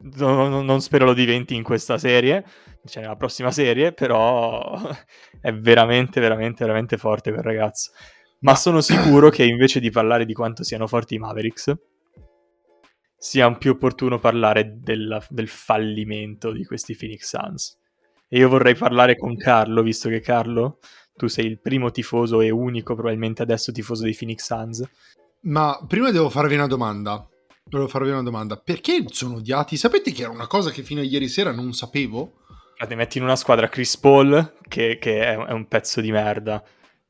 No- 0.00 0.48
no- 0.48 0.62
non 0.62 0.80
spero 0.80 1.04
lo 1.04 1.12
diventi 1.14 1.54
in 1.54 1.62
questa 1.62 1.98
serie, 1.98 2.44
cioè 2.84 3.02
nella 3.02 3.16
prossima 3.16 3.50
serie, 3.50 3.92
però 3.92 4.60
è 5.40 5.52
veramente, 5.52 6.20
veramente, 6.20 6.64
veramente 6.64 6.96
forte 6.96 7.30
quel 7.32 7.42
ragazzo. 7.42 7.90
Ma 8.40 8.54
sono 8.54 8.80
sicuro 8.80 9.30
che 9.30 9.44
invece 9.44 9.80
di 9.80 9.90
parlare 9.90 10.24
di 10.24 10.32
quanto 10.34 10.62
siano 10.62 10.86
forti 10.86 11.16
i 11.16 11.18
Mavericks, 11.18 11.74
sia 13.16 13.52
più 13.56 13.72
opportuno 13.72 14.18
parlare 14.18 14.78
della- 14.80 15.24
del 15.28 15.48
fallimento 15.48 16.52
di 16.52 16.64
questi 16.64 16.96
Phoenix 16.96 17.36
Suns. 17.36 17.76
E 18.28 18.38
io 18.38 18.48
vorrei 18.48 18.74
parlare 18.76 19.16
con 19.16 19.36
Carlo, 19.36 19.82
visto 19.82 20.08
che 20.08 20.20
Carlo, 20.20 20.78
tu 21.14 21.26
sei 21.26 21.46
il 21.46 21.60
primo 21.60 21.90
tifoso 21.90 22.40
e 22.40 22.50
unico 22.50 22.94
probabilmente 22.94 23.42
adesso 23.42 23.72
tifoso 23.72 24.04
dei 24.04 24.14
Phoenix 24.14 24.44
Suns. 24.44 24.88
Ma 25.40 25.76
prima 25.86 26.12
devo 26.12 26.30
farvi 26.30 26.54
una 26.54 26.66
domanda. 26.68 27.26
Devo 27.68 27.88
farvi 27.88 28.10
una 28.10 28.22
domanda. 28.22 28.56
Perché 28.56 29.04
sono 29.08 29.36
odiati? 29.36 29.76
Sapete 29.76 30.10
che 30.12 30.22
era 30.22 30.30
una 30.30 30.46
cosa 30.46 30.70
che 30.70 30.82
fino 30.82 31.00
a 31.00 31.04
ieri 31.04 31.28
sera 31.28 31.52
non 31.52 31.72
sapevo? 31.74 32.34
Ti 32.86 32.94
metti 32.94 33.18
in 33.18 33.24
una 33.24 33.36
squadra 33.36 33.68
Chris 33.68 33.96
Paul, 33.98 34.54
che, 34.68 34.98
che 35.00 35.20
è, 35.20 35.36
è 35.36 35.52
un 35.52 35.66
pezzo 35.66 36.00
di 36.00 36.10
merda, 36.12 36.62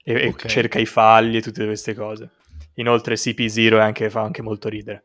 e, 0.03 0.15
e 0.15 0.29
Ok. 0.29 0.47
cerca 0.47 0.79
i 0.79 0.87
falli 0.87 1.37
e 1.37 1.43
tutte 1.43 1.65
queste 1.65 1.95
cose. 1.95 2.31
Inoltre 2.75 3.15
CP0 3.15 3.75
è 3.75 3.81
anche- 3.81 4.11
fa 4.11 4.23
anche 4.23 4.43
molto 4.43 4.69
ridere. 4.69 5.03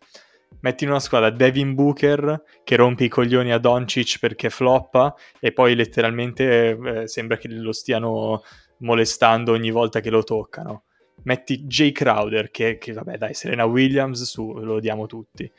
Metti 0.62 0.86
in 0.86 0.92
una 0.92 1.02
squadra 1.02 1.30
Devin 1.30 1.74
Booker 1.76 2.42
che 2.64 2.76
rompe 2.78 3.04
i 3.04 3.10
coglioni 3.10 3.52
a 3.52 3.58
Doncic 3.58 4.20
perché 4.20 4.50
floppa 4.50 5.14
e 5.40 5.52
poi 5.52 5.76
letteralmente 5.76 6.70
eh, 7.02 7.08
sembra 7.08 7.38
che 7.38 7.50
lo 7.50 7.74
stiano 7.74 8.42
molestando 8.78 9.52
ogni 9.52 9.72
volta 9.72 10.00
che 10.00 10.10
lo 10.10 10.24
toccano. 10.24 10.84
Metti 11.24 11.64
Jay 11.64 11.92
Crowder 11.92 12.52
che, 12.52 12.78
che, 12.78 12.92
vabbè 12.92 13.18
dai 13.18 13.34
Serena 13.34 13.66
Williams 13.66 14.24
su 14.24 14.52
lo 14.54 14.76
odiamo 14.76 15.06
tutti. 15.06 15.50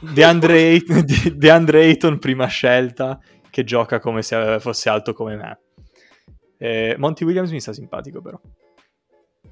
DeAndre, 0.00 0.58
Ay- 0.58 0.84
DeAndre 1.36 1.82
Ayton 1.84 2.18
prima 2.18 2.46
scelta 2.46 3.20
che 3.50 3.64
gioca 3.64 4.00
come 4.00 4.22
se 4.22 4.58
fosse 4.60 4.88
alto 4.88 5.12
come 5.12 5.36
me. 5.36 5.60
Eh, 6.58 6.94
Monty 6.98 7.24
Williams 7.24 7.50
mi 7.50 7.60
sta 7.60 7.72
simpatico 7.72 8.20
però. 8.20 8.40
E 9.42 9.48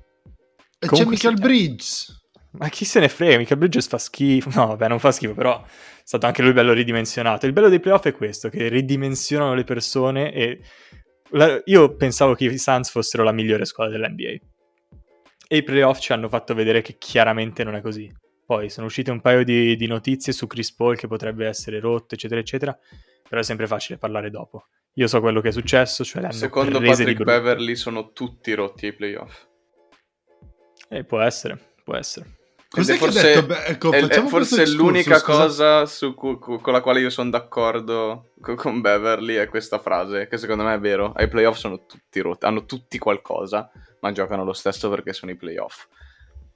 c'è 0.79 0.87
Comunque 0.87 1.13
Michael 1.15 1.37
sì. 1.37 1.43
Bridges. 1.43 2.23
Ma 2.53 2.69
chi 2.69 2.85
se 2.85 3.01
ne 3.01 3.09
frega, 3.09 3.39
Michael 3.39 3.59
Bridges 3.59 3.89
fa 3.89 3.99
schifo. 3.99 4.51
No, 4.55 4.67
vabbè, 4.69 4.89
non 4.89 4.99
fa 5.01 5.11
schifo, 5.11 5.35
però 5.35 5.63
è 5.63 5.69
stato 6.05 6.27
anche 6.27 6.43
lui 6.43 6.53
bello 6.53 6.73
ridimensionato. 6.73 7.47
Il 7.47 7.53
bello 7.53 7.69
dei 7.69 7.81
playoff 7.81 8.05
è 8.07 8.13
questo, 8.13 8.49
che 8.49 8.69
ridimensionano 8.69 9.55
le 9.55 9.65
persone 9.65 10.33
e... 10.33 10.61
la- 11.31 11.61
Io 11.65 11.95
pensavo 11.97 12.35
che 12.35 12.45
i 12.45 12.59
Suns 12.59 12.91
fossero 12.91 13.23
la 13.25 13.33
migliore 13.33 13.65
squadra 13.65 13.97
dell'NBA. 13.99 14.37
E 15.47 15.57
i 15.57 15.63
playoff 15.63 15.99
ci 15.99 16.13
hanno 16.13 16.29
fatto 16.29 16.55
vedere 16.55 16.83
che 16.83 16.97
chiaramente 16.99 17.65
non 17.65 17.75
è 17.75 17.81
così. 17.81 18.13
Poi 18.47 18.69
sono 18.69 18.87
uscite 18.87 19.11
un 19.11 19.21
paio 19.21 19.45
di, 19.45 19.77
di 19.77 19.87
notizie 19.87 20.33
su 20.33 20.47
Chris 20.47 20.75
Paul 20.75 20.97
che 20.97 21.07
potrebbe 21.07 21.47
essere 21.47 21.81
rotto, 21.81 22.15
eccetera, 22.15 22.41
eccetera. 22.41 22.79
Però 23.29 23.41
è 23.41 23.45
sempre 23.45 23.67
facile 23.67 23.99
parlare 23.99 24.31
dopo. 24.31 24.67
Io 24.95 25.07
so 25.07 25.21
quello 25.21 25.41
che 25.41 25.49
è 25.49 25.53
successo, 25.53 26.05
cioè 26.05 26.31
Secondo 26.33 26.81
Patrick. 26.81 27.23
Beverly 27.25 27.75
sono 27.75 28.13
tutti 28.13 28.53
rotti 28.55 28.87
ai 28.87 28.93
playoff. 28.93 29.47
Eh, 30.89 31.05
può 31.05 31.21
essere, 31.21 31.59
può 31.83 31.97
essere. 31.97 32.44
Cos'è 32.75 32.97
forse-? 32.97 33.45
Beh, 33.45 33.65
ecco, 33.67 33.93
è, 33.93 34.23
forse 34.27 34.67
l'unica 34.69 35.19
scusa. 35.19 35.39
cosa 35.39 35.87
su 35.87 36.15
cu- 36.15 36.39
cu- 36.39 36.61
con 36.61 36.73
la 36.73 36.81
quale 36.81 37.01
io 37.01 37.11
sono 37.11 37.31
d'accordo 37.31 38.31
co- 38.41 38.55
con 38.55 38.81
Beverly 38.81 39.35
è 39.37 39.49
questa 39.49 39.79
frase, 39.79 40.27
che 40.29 40.37
secondo 40.39 40.65
me 40.65 40.75
è 40.75 40.79
vero. 40.81 41.13
Ai 41.15 41.29
playoff 41.29 41.57
sono 41.57 41.87
tutti 41.87 42.21
rotti, 42.21 42.47
hanno 42.47 42.65
tutti 42.65 42.99
qualcosa, 42.99 43.71
ma 44.01 44.13
giocano 44.13 44.45
lo 44.45 44.53
stesso 44.53 44.91
perché 44.91 45.13
sono 45.13 45.31
i 45.31 45.37
playoff. 45.37 45.87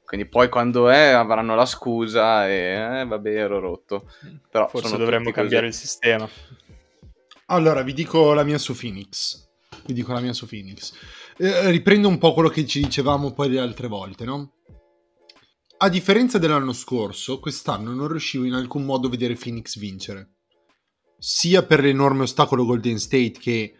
Quindi 0.05 0.27
poi 0.27 0.49
quando 0.49 0.89
è 0.89 1.09
avranno 1.11 1.55
la 1.55 1.66
scusa 1.66 2.49
e 2.49 3.01
eh, 3.01 3.05
vabbè 3.05 3.31
ero 3.31 3.61
rotto. 3.61 4.11
Però 4.51 4.66
Forse 4.66 4.97
dovremmo 4.97 5.31
cambiare 5.31 5.66
così. 5.66 5.83
il 5.83 5.87
sistema. 5.89 6.29
Allora, 7.47 7.83
vi 7.83 7.93
dico 7.93 8.33
la 8.33 8.43
mia 8.43 8.59
su 8.59 8.75
Phoenix. 8.75 9.47
Vi 9.85 9.93
dico 9.93 10.12
la 10.12 10.21
mia 10.21 10.33
su 10.33 10.47
Phoenix. 10.47 10.93
Eh, 11.37 11.71
riprendo 11.71 12.09
un 12.09 12.19
po' 12.19 12.33
quello 12.35 12.49
che 12.49 12.66
ci 12.66 12.81
dicevamo 12.83 13.33
poi 13.33 13.51
le 13.51 13.61
altre 13.61 13.87
volte, 13.87 14.25
no? 14.25 14.53
A 15.81 15.89
differenza 15.89 16.39
dell'anno 16.39 16.72
scorso, 16.72 17.39
quest'anno 17.39 17.93
non 17.93 18.09
riuscivo 18.09 18.45
in 18.45 18.55
alcun 18.55 18.85
modo 18.85 19.07
a 19.07 19.11
vedere 19.11 19.37
Phoenix 19.37 19.79
vincere. 19.79 20.39
Sia 21.16 21.64
per 21.64 21.83
l'enorme 21.83 22.24
ostacolo 22.24 22.64
Golden 22.64 22.99
State 22.99 23.37
che 23.39 23.74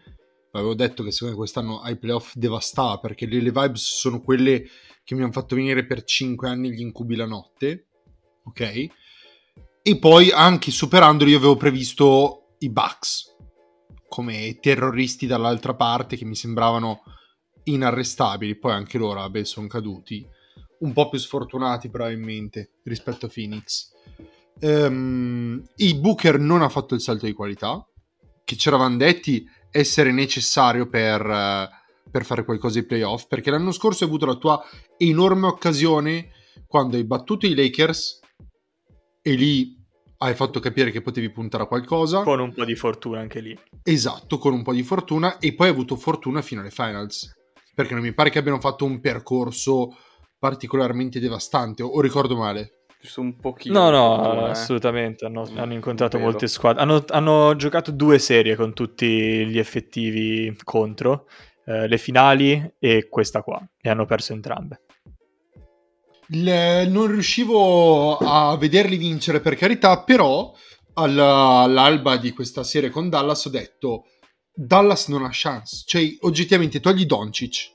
avevo 0.53 0.75
detto 0.75 1.03
che 1.03 1.11
secondo 1.11 1.33
me 1.33 1.39
quest'anno 1.39 1.81
ai 1.81 1.97
playoff 1.97 2.35
devastava 2.35 2.99
perché 2.99 3.25
le, 3.25 3.41
le 3.41 3.51
vibes 3.51 3.81
sono 3.81 4.21
quelle 4.21 4.63
che 5.03 5.13
mi 5.13 5.23
hanno 5.23 5.33
fatto 5.33 5.55
venire 5.55 5.85
per 5.85 6.05
5 6.05 6.47
anni 6.47 6.71
gli 6.71 6.79
incubi 6.79 7.17
la 7.17 7.25
notte. 7.25 7.87
Ok? 8.45 8.87
E 9.81 9.97
poi 9.99 10.31
anche 10.31 10.71
superandoli 10.71 11.33
avevo 11.33 11.57
previsto 11.57 12.55
i 12.59 12.69
Bucks 12.69 13.35
come 14.07 14.57
terroristi 14.61 15.27
dall'altra 15.27 15.75
parte 15.75 16.15
che 16.15 16.23
mi 16.23 16.35
sembravano 16.35 17.03
inarrestabili. 17.65 18.55
Poi 18.55 18.71
anche 18.71 18.97
loro, 18.97 19.19
vabbè, 19.19 19.43
sono 19.43 19.67
caduti. 19.67 20.25
Un 20.79 20.93
po' 20.93 21.09
più 21.09 21.19
sfortunati 21.19 21.89
probabilmente 21.89 22.71
rispetto 22.83 23.25
a 23.25 23.29
Phoenix. 23.33 23.91
Ehm, 24.59 25.61
I 25.75 25.95
Booker 25.95 26.39
non 26.39 26.61
ha 26.61 26.69
fatto 26.69 26.95
il 26.95 27.01
salto 27.01 27.25
di 27.25 27.33
qualità, 27.33 27.85
che 28.43 28.55
ci 28.55 28.67
eravamo 28.67 28.97
detti 28.97 29.47
essere 29.71 30.11
necessario 30.11 30.87
per, 30.87 31.21
eh, 31.21 31.69
per 32.09 32.25
fare 32.25 32.43
qualcosa 32.43 32.79
ai 32.79 32.85
playoff, 32.85 33.27
perché 33.27 33.51
l'anno 33.51 33.71
scorso 33.71 34.03
hai 34.03 34.09
avuto 34.09 34.25
la 34.25 34.35
tua 34.35 34.61
enorme 34.97 35.47
occasione 35.47 36.31
quando 36.65 36.97
hai 36.97 37.03
battuto 37.03 37.45
i 37.45 37.55
Lakers 37.55 38.19
e 39.21 39.33
lì 39.33 39.77
hai 40.21 40.33
fatto 40.33 40.59
capire 40.59 40.91
che 40.91 41.01
potevi 41.01 41.29
puntare 41.29 41.63
a 41.63 41.67
qualcosa. 41.67 42.23
Con 42.23 42.39
un 42.39 42.53
po' 42.53 42.65
di 42.65 42.75
fortuna 42.75 43.19
anche 43.19 43.39
lì. 43.39 43.57
Esatto, 43.83 44.37
con 44.37 44.53
un 44.53 44.63
po' 44.63 44.73
di 44.73 44.83
fortuna 44.83 45.37
e 45.39 45.53
poi 45.53 45.67
hai 45.67 45.73
avuto 45.73 45.95
fortuna 45.95 46.41
fino 46.41 46.61
alle 46.61 46.71
finals. 46.71 47.33
Perché 47.73 47.93
non 47.93 48.03
mi 48.03 48.13
pare 48.13 48.29
che 48.29 48.39
abbiano 48.39 48.59
fatto 48.59 48.83
un 48.83 48.99
percorso 48.99 49.95
particolarmente 50.39 51.19
devastante, 51.19 51.83
o, 51.83 51.99
ricordo 52.01 52.35
male. 52.37 52.85
Giusto 53.01 53.21
un 53.21 53.35
pochino. 53.37 53.89
No, 53.89 54.33
no, 54.33 54.47
eh. 54.47 54.49
assolutamente. 54.49 55.25
Hanno, 55.25 55.45
Mm, 55.49 55.57
hanno 55.57 55.73
incontrato 55.73 56.17
molte 56.19 56.47
squadre. 56.47 56.81
Hanno, 56.81 57.03
hanno 57.09 57.55
giocato 57.55 57.91
due 57.91 58.19
serie 58.19 58.55
con 58.55 58.73
tutti 58.73 59.45
gli 59.45 59.57
effettivi 59.59 60.55
contro. 60.63 61.27
eh, 61.65 61.87
le 61.87 61.97
finali 61.99 62.73
e 62.79 63.07
questa 63.09 63.43
qua. 63.43 63.61
E 63.79 63.89
hanno 63.89 64.05
perso 64.07 64.33
entrambe. 64.33 64.81
Le- 66.29 66.85
non 66.87 67.07
riuscivo 67.07 68.17
a 68.17 68.55
vederli 68.57 68.97
vincere 68.97 69.39
per 69.39 69.55
carità, 69.55 70.01
però 70.03 70.51
alla- 70.93 71.59
all'alba 71.61 72.17
di 72.17 72.31
questa 72.31 72.63
serie 72.63 72.89
con 72.89 73.09
Dallas 73.09 73.45
ho 73.45 73.49
detto 73.49 74.05
Dallas 74.51 75.07
non 75.09 75.23
ha 75.23 75.29
chance. 75.31 75.83
Cioè, 75.85 76.03
oggettivamente 76.21 76.79
togli 76.79 77.05
Doncic, 77.05 77.71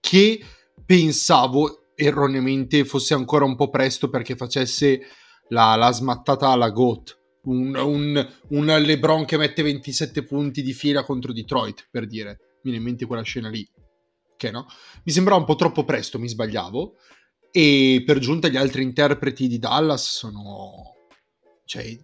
che 0.00 0.40
pensavo 0.84 1.83
erroneamente 1.94 2.84
fosse 2.84 3.14
ancora 3.14 3.44
un 3.44 3.56
po' 3.56 3.70
presto 3.70 4.08
perché 4.08 4.36
facesse 4.36 5.00
la, 5.48 5.74
la 5.76 5.92
smattata 5.92 6.48
alla 6.48 6.70
GOAT. 6.70 7.22
Un, 7.44 7.74
un, 7.76 8.32
un 8.48 8.64
LeBron 8.64 9.24
che 9.24 9.36
mette 9.36 9.62
27 9.62 10.24
punti 10.24 10.62
di 10.62 10.72
fila 10.72 11.04
contro 11.04 11.32
Detroit, 11.32 11.88
per 11.90 12.06
dire. 12.06 12.38
Mi 12.62 12.70
viene 12.70 12.78
in 12.78 12.84
mente 12.84 13.06
quella 13.06 13.22
scena 13.22 13.48
lì. 13.48 13.68
Che 14.36 14.50
no? 14.50 14.66
Mi 15.04 15.12
sembrava 15.12 15.40
un 15.40 15.46
po' 15.46 15.54
troppo 15.54 15.84
presto, 15.84 16.18
mi 16.18 16.28
sbagliavo. 16.28 16.96
E 17.50 18.02
per 18.04 18.18
giunta 18.18 18.48
gli 18.48 18.56
altri 18.56 18.82
interpreti 18.82 19.46
di 19.46 19.58
Dallas 19.58 20.08
sono... 20.08 20.92
Cioè, 21.66 21.96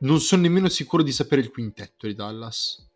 non 0.00 0.20
sono 0.20 0.42
nemmeno 0.42 0.68
sicuro 0.68 1.02
di 1.02 1.12
sapere 1.12 1.40
il 1.40 1.50
quintetto 1.50 2.06
di 2.06 2.14
Dallas. 2.14 2.88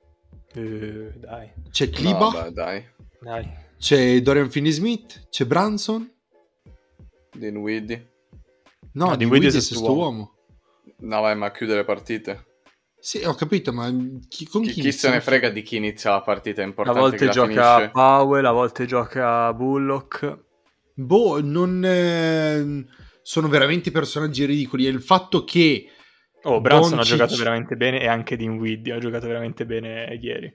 Eh, 0.55 1.13
dai, 1.17 1.53
C'è 1.71 1.87
No, 1.87 1.93
Kliba, 1.93 2.31
beh, 2.31 2.53
dai. 2.53 2.85
dai. 3.21 3.65
C'è 3.87 4.21
Dorian 4.21 4.51
Finney-Smith, 4.51 5.29
c'è 5.31 5.45
Branson. 5.45 6.11
Dinwiddie. 7.37 8.15
No, 8.95 9.05
No, 9.05 9.11
di 9.13 9.19
Dinwiddie 9.19 9.47
Wiggins 9.47 9.55
è 9.55 9.61
sesto 9.61 9.75
sesto 9.75 9.95
uomo. 9.97 10.35
No, 10.99 11.21
vai, 11.21 11.37
ma 11.37 11.53
chiude 11.53 11.77
le 11.77 11.85
partite. 11.85 12.47
Sì, 12.99 13.23
ho 13.23 13.35
capito, 13.35 13.73
ma 13.73 13.89
chi, 14.27 14.45
con 14.49 14.63
Chi, 14.63 14.73
chi, 14.73 14.81
chi 14.81 14.91
se 14.91 15.09
ne 15.11 15.21
frega 15.21 15.51
di 15.51 15.63
chi 15.63 15.77
inizia 15.77 16.11
la 16.11 16.23
partita, 16.23 16.63
è 16.63 16.65
A 16.65 16.67
importante 16.67 16.99
volte 16.99 17.17
che 17.19 17.25
la 17.27 17.31
gioca 17.31 17.75
finisce. 17.77 17.91
Powell, 17.93 18.45
a 18.45 18.51
volte 18.51 18.87
gioca 18.87 19.53
Bullock. 19.55 20.45
Boh, 20.95 21.41
non... 21.41 21.85
eh, 21.85 22.87
sono 23.23 23.47
veramente 23.47 23.93
personaggi 23.93 24.45
ridicoli. 24.47 24.87
E 24.87 24.91
il 24.91 25.01
fatto 25.03 25.45
che 25.45 25.91
Oh, 26.43 26.61
Branson 26.61 26.95
ha 26.95 26.97
Doncic- 26.97 27.17
giocato 27.17 27.37
veramente 27.37 27.77
bene 27.77 28.01
e 28.01 28.09
anche 28.09 28.37
Dinwiddie 28.37 28.95
ha 28.95 28.99
giocato 28.99 29.29
veramente 29.29 29.65
bene 29.65 30.19
ieri. 30.21 30.53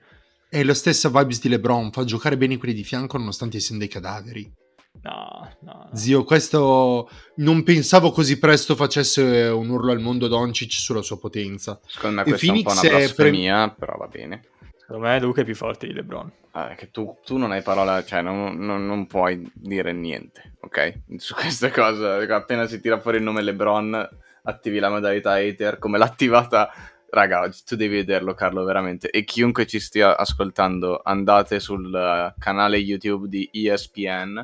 È 0.52 0.62
la 0.64 0.74
stessa 0.74 1.08
vibes 1.08 1.40
di 1.40 1.48
LeBron, 1.48 1.90
fa 1.92 2.04
giocare 2.04 2.36
bene 2.36 2.58
quelli 2.58 2.74
di 2.74 2.84
fianco 2.84 3.16
nonostante 3.16 3.58
siano 3.58 3.78
dei 3.78 3.88
cadaveri. 3.88 4.52
No, 5.00 5.48
no, 5.60 5.72
no. 5.72 5.96
Zio, 5.96 6.24
questo 6.24 7.08
non 7.36 7.62
pensavo 7.62 8.10
così 8.10 8.38
presto 8.38 8.76
facesse 8.76 9.22
un 9.22 9.70
urlo 9.70 9.92
al 9.92 10.00
mondo 10.00 10.28
Doncic 10.28 10.72
sulla 10.72 11.00
sua 11.00 11.18
potenza. 11.18 11.80
Secondo 11.86 12.16
me 12.16 12.22
E 12.24 12.24
questa 12.24 12.46
è 12.46 12.50
un 12.50 12.62
po' 12.62 12.68
Phoenix 12.68 12.82
una 12.82 12.98
blasfemia, 12.98 13.70
però 13.70 13.96
va 13.96 14.06
bene. 14.08 14.42
Secondo 14.78 15.06
me 15.06 15.20
Luca 15.20 15.40
è 15.40 15.44
più 15.44 15.56
forte 15.56 15.86
di 15.86 15.94
LeBron. 15.94 16.30
Ah, 16.50 16.74
che 16.74 16.90
tu, 16.90 17.16
tu 17.24 17.38
non 17.38 17.50
hai 17.50 17.62
parola, 17.62 18.04
cioè 18.04 18.20
non, 18.20 18.54
non- 18.58 18.84
non 18.84 19.06
puoi 19.06 19.50
dire 19.54 19.94
niente, 19.94 20.56
ok? 20.60 20.98
Su 21.16 21.32
queste 21.32 21.70
cose, 21.70 22.06
appena 22.30 22.66
si 22.66 22.78
tira 22.78 23.00
fuori 23.00 23.16
il 23.16 23.22
nome 23.22 23.40
LeBron, 23.40 24.06
attivi 24.42 24.80
la 24.80 24.90
modalità 24.90 25.32
hater, 25.32 25.78
come 25.78 25.96
l'ha 25.96 26.04
attivata, 26.04 26.70
raga, 27.12 27.48
tu 27.66 27.76
devi 27.76 27.96
vederlo 27.96 28.34
Carlo, 28.34 28.64
veramente. 28.64 29.10
E 29.10 29.24
chiunque 29.24 29.66
ci 29.66 29.78
stia 29.78 30.16
ascoltando, 30.16 31.00
andate 31.04 31.60
sul 31.60 31.94
eh, 31.94 32.34
canale 32.38 32.78
YouTube 32.78 33.28
di 33.28 33.48
ESPN, 33.52 34.42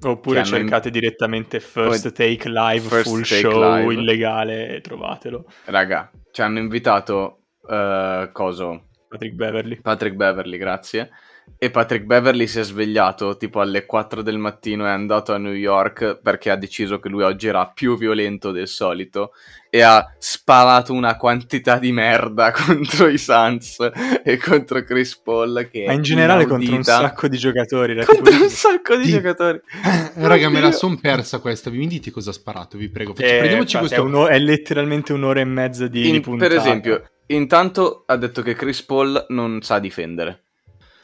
Oppure 0.00 0.38
hanno 0.40 0.48
in- 0.48 0.54
cercate 0.62 0.90
direttamente 0.90 1.58
First 1.58 2.12
Take 2.12 2.48
Live, 2.48 2.86
First 2.88 3.08
full 3.08 3.22
Take 3.22 3.40
show, 3.40 3.74
Live. 3.74 3.92
illegale, 3.94 4.76
e 4.76 4.80
trovatelo. 4.80 5.44
raga, 5.64 6.10
ci 6.30 6.40
hanno 6.40 6.60
invitato, 6.60 7.40
eh, 7.68 8.30
coso, 8.32 8.84
Patrick 9.08 9.34
Beverly. 9.34 9.80
Patrick 9.80 10.14
Beverly, 10.14 10.56
grazie. 10.56 11.10
E 11.56 11.70
Patrick 11.70 12.04
Beverly 12.04 12.46
si 12.46 12.58
è 12.58 12.62
svegliato 12.64 13.36
tipo 13.36 13.60
alle 13.60 13.86
4 13.86 14.22
del 14.22 14.38
mattino 14.38 14.84
e 14.84 14.88
è 14.88 14.92
andato 14.92 15.32
a 15.32 15.38
New 15.38 15.52
York 15.52 16.20
perché 16.22 16.50
ha 16.50 16.56
deciso 16.56 16.98
che 17.00 17.08
lui 17.08 17.22
oggi 17.22 17.46
era 17.46 17.66
più 17.72 17.96
violento 17.96 18.50
del 18.50 18.68
solito 18.68 19.30
e 19.70 19.82
ha 19.82 20.14
sparato 20.18 20.92
una 20.92 21.16
quantità 21.16 21.78
di 21.78 21.92
merda 21.92 22.52
contro 22.56 23.08
i 23.08 23.18
Suns 23.18 23.76
e 24.24 24.36
contro 24.38 24.82
Chris 24.82 25.16
Paul 25.18 25.68
che 25.70 25.84
Ma 25.86 25.92
in 25.92 26.02
generale 26.02 26.44
contro 26.46 26.56
un 26.68 26.80
inaudita. 26.80 26.98
sacco 27.00 27.28
di 27.28 27.36
giocatori. 27.38 28.04
contro 28.04 28.34
un 28.42 28.48
sacco 28.48 28.96
di 28.96 29.04
Sì. 29.04 29.10
giocatori. 29.12 29.60
Eh, 29.84 30.26
raga, 30.26 30.48
me 30.48 30.60
la 30.60 30.72
son 30.72 30.98
persa 31.00 31.38
questa. 31.38 31.70
Vi 31.70 31.86
dite 31.86 32.10
cosa 32.10 32.30
ha 32.30 32.32
sparato, 32.32 32.76
vi 32.78 32.88
prego. 32.88 33.14
Facci- 33.14 33.28
Eh, 33.28 33.38
prendiamoci 33.38 33.76
infatti, 33.76 33.94
questo. 33.94 34.04
è, 34.04 34.20
un'o- 34.20 34.28
è 34.28 34.38
letteralmente 34.38 35.12
un'ora 35.12 35.40
e 35.40 35.44
mezza 35.44 35.86
di, 35.86 36.02
di 36.02 36.08
In- 36.16 36.20
puntata. 36.22 36.48
per 36.50 36.58
esempio, 36.58 37.08
intanto 37.26 38.04
ha 38.06 38.16
detto 38.16 38.42
che 38.42 38.54
Chris 38.54 38.82
Paul 38.82 39.26
non 39.28 39.60
sa 39.62 39.78
difendere. 39.78 40.44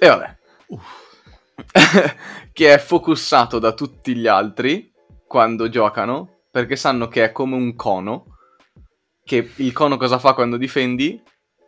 E 0.05 0.09
vabbè. 0.09 0.37
che 2.53 2.75
è 2.75 2.79
focussato 2.79 3.59
da 3.59 3.73
tutti 3.73 4.15
gli 4.15 4.27
altri 4.27 4.93
quando 5.27 5.71
giocano, 5.71 6.41
perché 6.51 6.77
sanno 6.77 7.09
che 7.09 7.25
è 7.25 7.33
come 7.33 7.57
un 7.57 7.75
cono, 7.75 8.37
che 9.25 9.51
il 9.57 9.73
cono 9.73 9.97
cosa 9.97 10.19
fa 10.19 10.35
quando 10.35 10.59
difendi? 10.59 11.23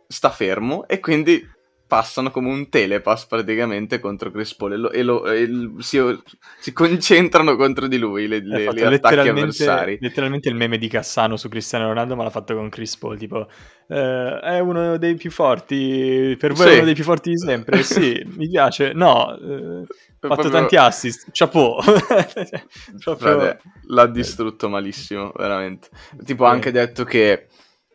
Sta 0.07 0.29
fermo 0.29 0.87
e 0.87 0.99
quindi 0.99 1.43
passano 1.87 2.29
come 2.31 2.49
un 2.49 2.69
telepass 2.69 3.25
praticamente 3.27 3.99
contro 3.99 4.29
Chris 4.29 4.53
Paul 4.55 4.73
e, 4.73 4.77
lo- 4.77 4.91
e 4.91 5.03
lo- 5.03 5.25
e 5.31 5.49
si, 5.79 5.99
si 6.59 6.73
concentrano 6.73 7.55
contro 7.55 7.87
di 7.87 7.97
lui 7.97 8.27
le, 8.27 8.41
le- 8.43 8.63
fatto 8.65 8.75
gli 8.75 8.83
attacchi 8.93 9.29
avversari. 9.29 9.97
letteralmente 10.01 10.49
il 10.49 10.55
meme 10.55 10.77
di 10.77 10.87
Cassano 10.89 11.37
su 11.37 11.47
Cristiano 11.49 11.87
Ronaldo, 11.87 12.15
ma 12.15 12.23
l'ha 12.23 12.29
fatto 12.29 12.53
con 12.55 12.69
Chris 12.69 12.97
Paul. 12.97 13.17
Tipo, 13.17 13.47
eh, 13.87 14.39
è 14.41 14.59
uno 14.59 14.97
dei 14.97 15.15
più 15.15 15.31
forti. 15.31 16.35
Per 16.37 16.53
voi 16.53 16.67
Sì. 16.67 16.71
è 16.73 16.75
uno 16.75 16.85
dei 16.85 16.93
più 16.93 17.03
forti 17.05 17.29
di 17.31 17.37
sempre. 17.37 17.81
sì, 17.83 18.21
mi 18.35 18.47
piace. 18.49 18.91
No, 18.93 19.33
eh, 19.37 19.81
ha 19.81 19.85
fatto 20.19 20.41
Proprio- 20.41 20.49
tanti 20.49 20.75
assist. 20.75 21.29
Chapeau. 21.31 21.77
Proprio- 23.03 23.15
Frate, 23.15 23.61
l'ha 23.87 24.07
distrutto 24.07 24.69
malissimo, 24.69 25.31
veramente. 25.35 25.89
Tipo, 26.23 26.45
ha 26.45 26.49
anche 26.49 26.71
detto 26.71 27.03
che 27.03 27.47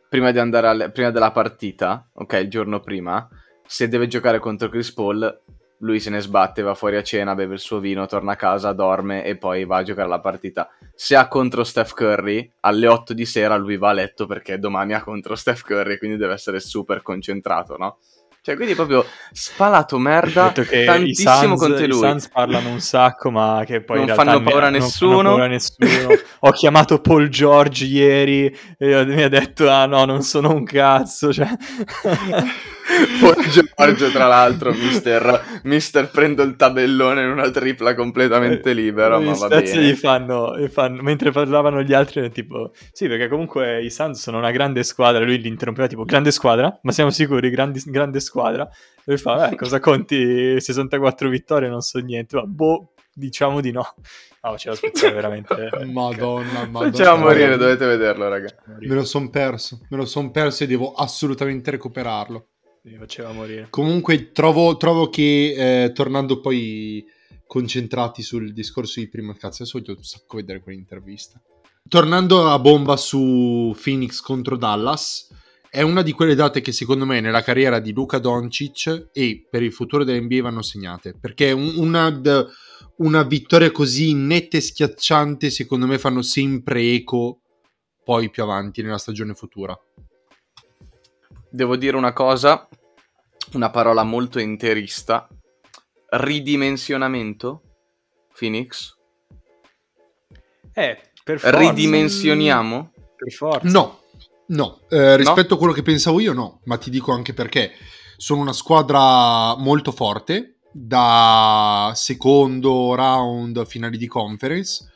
prima 0.09 0.31
di 0.31 0.39
andare 0.39 0.67
alle- 0.67 0.91
prima 0.91 1.11
della 1.11 1.31
partita, 1.31 2.07
ok, 2.13 2.33
il 2.41 2.49
giorno 2.49 2.79
prima, 2.79 3.27
se 3.73 3.87
deve 3.87 4.05
giocare 4.05 4.37
contro 4.37 4.69
Chris 4.69 4.93
Paul, 4.93 5.41
lui 5.79 5.99
se 5.99 6.11
ne 6.11 6.21
sbatte, 6.21 6.61
va 6.61 6.75
fuori 6.75 6.95
a 6.95 7.01
cena, 7.01 7.33
beve 7.33 7.55
il 7.55 7.59
suo 7.59 7.79
vino, 7.79 8.05
torna 8.05 8.33
a 8.33 8.35
casa, 8.35 8.71
dorme 8.71 9.25
e 9.25 9.35
poi 9.35 9.65
va 9.65 9.77
a 9.77 9.83
giocare 9.83 10.07
la 10.07 10.19
partita. 10.19 10.69
Se 10.93 11.15
ha 11.15 11.27
contro 11.27 11.63
Steph 11.63 11.93
Curry, 11.93 12.53
alle 12.59 12.85
8 12.85 13.15
di 13.15 13.25
sera 13.25 13.55
lui 13.55 13.77
va 13.77 13.89
a 13.89 13.93
letto 13.93 14.27
perché 14.27 14.59
domani 14.59 14.93
ha 14.93 15.01
contro 15.01 15.33
Steph 15.33 15.63
Curry, 15.63 15.97
quindi 15.97 16.17
deve 16.17 16.33
essere 16.33 16.59
super 16.59 17.01
concentrato, 17.01 17.75
no? 17.75 17.97
Cioè, 18.43 18.55
quindi 18.55 18.75
proprio 18.75 19.05
spalato 19.31 19.97
merda, 19.97 20.53
i 20.53 20.83
tantissimo 20.85 21.57
Suns, 21.57 21.59
contro 21.59 21.83
i 21.83 21.87
lui. 21.87 21.97
Suns 21.97 22.27
parlano 22.27 22.69
un 22.69 22.79
sacco, 22.79 23.31
ma 23.31 23.63
che 23.65 23.81
poi 23.81 24.05
Non 24.05 24.15
fanno 24.15 24.43
paura 24.43 24.67
a 24.67 24.69
non 24.69 24.81
nessuno. 24.81 25.15
fanno 25.15 25.29
paura 25.29 25.45
a 25.45 25.47
nessuno. 25.47 26.09
Ho 26.41 26.51
chiamato 26.51 26.99
Paul 26.99 27.29
George 27.29 27.85
ieri 27.85 28.55
e 28.77 29.05
mi 29.05 29.23
ha 29.23 29.29
detto: 29.29 29.67
Ah, 29.67 29.85
no, 29.85 30.03
non 30.05 30.21
sono 30.21 30.53
un 30.53 30.63
cazzo. 30.63 31.31
Cioè... 31.31 31.47
Poi 33.19 33.49
Giorgio, 33.49 34.09
tra 34.11 34.27
l'altro, 34.27 34.71
mister, 34.73 35.61
mister 35.63 36.09
prendo 36.09 36.43
il 36.43 36.55
tabellone 36.55 37.21
in 37.23 37.29
una 37.29 37.49
tripla 37.49 37.95
completamente 37.95 38.73
libera, 38.73 39.19
Gli 39.19 39.25
ma 39.25 39.33
va 39.33 39.47
bene. 39.47 39.81
Gli 39.81 39.93
fanno, 39.95 40.57
gli 40.59 40.67
fanno- 40.67 41.01
mentre 41.01 41.31
parlavano 41.31 41.81
gli 41.81 41.93
altri, 41.93 42.29
tipo, 42.31 42.71
sì, 42.91 43.07
perché 43.07 43.27
comunque 43.29 43.81
i 43.81 43.89
Suns 43.89 44.19
sono 44.19 44.37
una 44.37 44.51
grande 44.51 44.83
squadra. 44.83 45.23
Lui 45.23 45.39
li 45.39 45.47
interrompeva, 45.47 45.87
tipo, 45.87 46.03
grande 46.03 46.31
squadra, 46.31 46.77
ma 46.83 46.91
siamo 46.91 47.09
sicuri, 47.09 47.49
grandi- 47.49 47.81
grande 47.85 48.19
squadra. 48.19 48.67
E 48.67 49.01
lui 49.05 49.17
fa, 49.17 49.49
eh, 49.49 49.55
cosa 49.55 49.79
conti? 49.79 50.59
64 50.59 51.29
vittorie, 51.29 51.69
non 51.69 51.81
so 51.81 51.99
niente. 51.99 52.35
Ma, 52.35 52.43
boh, 52.43 52.93
diciamo 53.13 53.61
di 53.61 53.71
no. 53.71 53.93
No, 54.41 54.51
faceva 54.51 54.75
spezzare 54.75 55.13
veramente. 55.15 55.69
Madonna, 55.91 56.65
madonna. 56.69 56.91
Facciamo 56.91 57.23
morire, 57.23 57.55
dovete 57.57 57.85
vederlo, 57.85 58.27
raga. 58.27 58.49
Me 58.79 58.93
lo 58.93 59.05
son 59.05 59.29
perso, 59.29 59.79
me 59.89 59.95
lo 59.97 60.05
son 60.05 60.31
perso 60.31 60.63
e 60.65 60.67
devo 60.67 60.93
assolutamente 60.93 61.71
recuperarlo. 61.71 62.47
Mi 62.85 62.97
faceva 62.97 63.31
morire. 63.31 63.67
Comunque 63.69 64.31
trovo, 64.31 64.75
trovo 64.75 65.09
che, 65.09 65.83
eh, 65.85 65.91
tornando 65.93 66.41
poi 66.41 67.03
concentrati 67.47 68.21
sul 68.21 68.51
discorso 68.51 68.99
di 68.99 69.07
prima, 69.07 69.33
cazzo, 69.33 69.63
adesso 69.63 69.79
voglio 69.79 69.95
un 69.95 70.03
sacco 70.03 70.37
vedere 70.37 70.59
quell'intervista. 70.59 71.41
Tornando 71.87 72.49
a 72.49 72.59
bomba 72.59 72.97
su 72.97 73.73
Phoenix 73.81 74.19
contro 74.19 74.57
Dallas, 74.57 75.29
è 75.69 75.81
una 75.81 76.01
di 76.01 76.11
quelle 76.11 76.35
date 76.35 76.61
che 76.61 76.71
secondo 76.71 77.05
me 77.05 77.21
nella 77.21 77.41
carriera 77.41 77.79
di 77.79 77.93
Luca 77.93 78.19
Doncic 78.19 79.09
e 79.13 79.47
per 79.49 79.63
il 79.63 79.71
futuro 79.71 80.03
dell'NBA 80.03 80.41
vanno 80.41 80.61
segnate, 80.61 81.15
perché 81.17 81.51
un- 81.51 81.75
una, 81.77 82.21
una 82.97 83.23
vittoria 83.23 83.71
così 83.71 84.13
netta 84.13 84.57
e 84.57 84.61
schiacciante 84.61 85.49
secondo 85.49 85.87
me 85.87 85.97
fanno 85.97 86.21
sempre 86.21 86.91
eco 86.91 87.39
poi 88.03 88.29
più 88.29 88.43
avanti 88.43 88.81
nella 88.81 88.97
stagione 88.97 89.33
futura. 89.33 89.77
Devo 91.53 91.75
dire 91.75 91.95
una 91.95 92.13
cosa, 92.13 92.67
una 93.53 93.69
parola 93.69 94.01
molto 94.01 94.39
interista. 94.39 95.27
Ridimensionamento, 96.09 97.61
Phoenix. 98.35 98.95
Eh, 100.73 100.99
per 101.23 101.37
forza. 101.39 101.59
Ridimensioniamo? 101.59 102.91
Per 103.15 103.31
forza. 103.31 103.69
No, 103.69 103.99
no, 104.47 104.79
Eh, 104.89 105.15
rispetto 105.15 105.53
a 105.53 105.57
quello 105.59 105.73
che 105.73 105.83
pensavo 105.83 106.19
io 106.19 106.33
no, 106.33 106.61
ma 106.63 106.77
ti 106.79 106.89
dico 106.89 107.11
anche 107.11 107.35
perché 107.35 107.73
sono 108.17 108.41
una 108.41 108.53
squadra 108.53 109.55
molto 109.55 109.91
forte 109.91 110.57
da 110.71 111.91
secondo 111.93 112.95
round 112.95 113.63
finali 113.67 113.99
di 113.99 114.07
conference, 114.07 114.91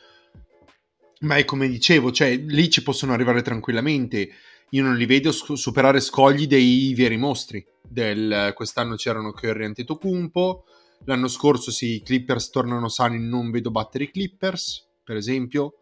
ma 1.20 1.36
è 1.36 1.46
come 1.46 1.68
dicevo, 1.68 2.12
cioè 2.12 2.36
lì 2.36 2.68
ci 2.72 2.82
possono 2.82 3.14
arrivare 3.14 3.44
tranquillamente. 3.44 4.30
Io 4.72 4.84
non 4.84 4.96
li 4.96 5.06
vedo 5.06 5.32
sc- 5.32 5.54
superare 5.54 6.00
scogli 6.00 6.48
dei 6.48 6.94
veri 6.96 7.18
mostri. 7.18 7.66
Del, 7.82 8.52
quest'anno 8.54 8.96
c'erano 8.96 9.32
Curry 9.32 9.64
e 9.64 9.66
Antetokounmpo, 9.68 10.66
l'anno 11.06 11.28
scorso 11.28 11.72
se 11.72 11.86
i 11.86 12.02
Clippers 12.02 12.50
tornano 12.50 12.90
sani 12.90 13.20
non 13.20 13.50
vedo 13.50 13.72
battere 13.72 14.06
i 14.06 14.12
Clippers, 14.12 14.88
per 15.04 15.16
esempio. 15.16 15.80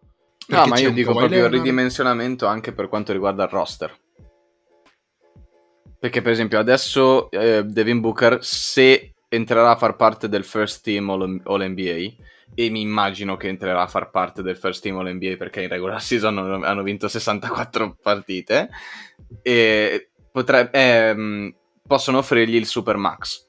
No, 0.47 0.67
ma 0.67 0.77
io 0.77 0.91
dico 0.91 1.11
proprio 1.11 1.25
il 1.25 1.33
Leonard. 1.33 1.55
ridimensionamento 1.55 2.45
anche 2.45 2.71
per 2.73 2.87
quanto 2.87 3.11
riguarda 3.11 3.43
il 3.43 3.49
roster. 3.49 3.97
Perché 5.97 6.21
per 6.21 6.31
esempio 6.31 6.59
adesso 6.59 7.31
eh, 7.31 7.63
Devin 7.63 7.99
Booker 7.99 8.37
se 8.43 9.15
entrerà 9.27 9.71
a 9.71 9.75
far 9.75 9.95
parte 9.95 10.29
del 10.29 10.43
first 10.43 10.83
team 10.83 11.09
All, 11.09 11.41
All 11.45 11.67
NBA 11.67 12.13
e 12.53 12.69
mi 12.69 12.81
immagino 12.81 13.37
che 13.37 13.47
entrerà 13.47 13.81
a 13.81 13.87
far 13.87 14.11
parte 14.11 14.41
del 14.41 14.57
first 14.57 14.81
team 14.81 14.97
All 14.97 15.11
NBA 15.11 15.35
perché 15.37 15.63
in 15.63 15.69
regular 15.69 16.01
season 16.01 16.37
hanno, 16.37 16.65
hanno 16.65 16.83
vinto 16.83 17.07
64 17.07 17.97
partite 18.01 18.69
e 19.41 20.09
potre- 20.31 20.69
ehm, 20.71 21.53
possono 21.85 22.19
offrirgli 22.19 22.55
il 22.55 22.65
super 22.65 22.97
max 22.97 23.47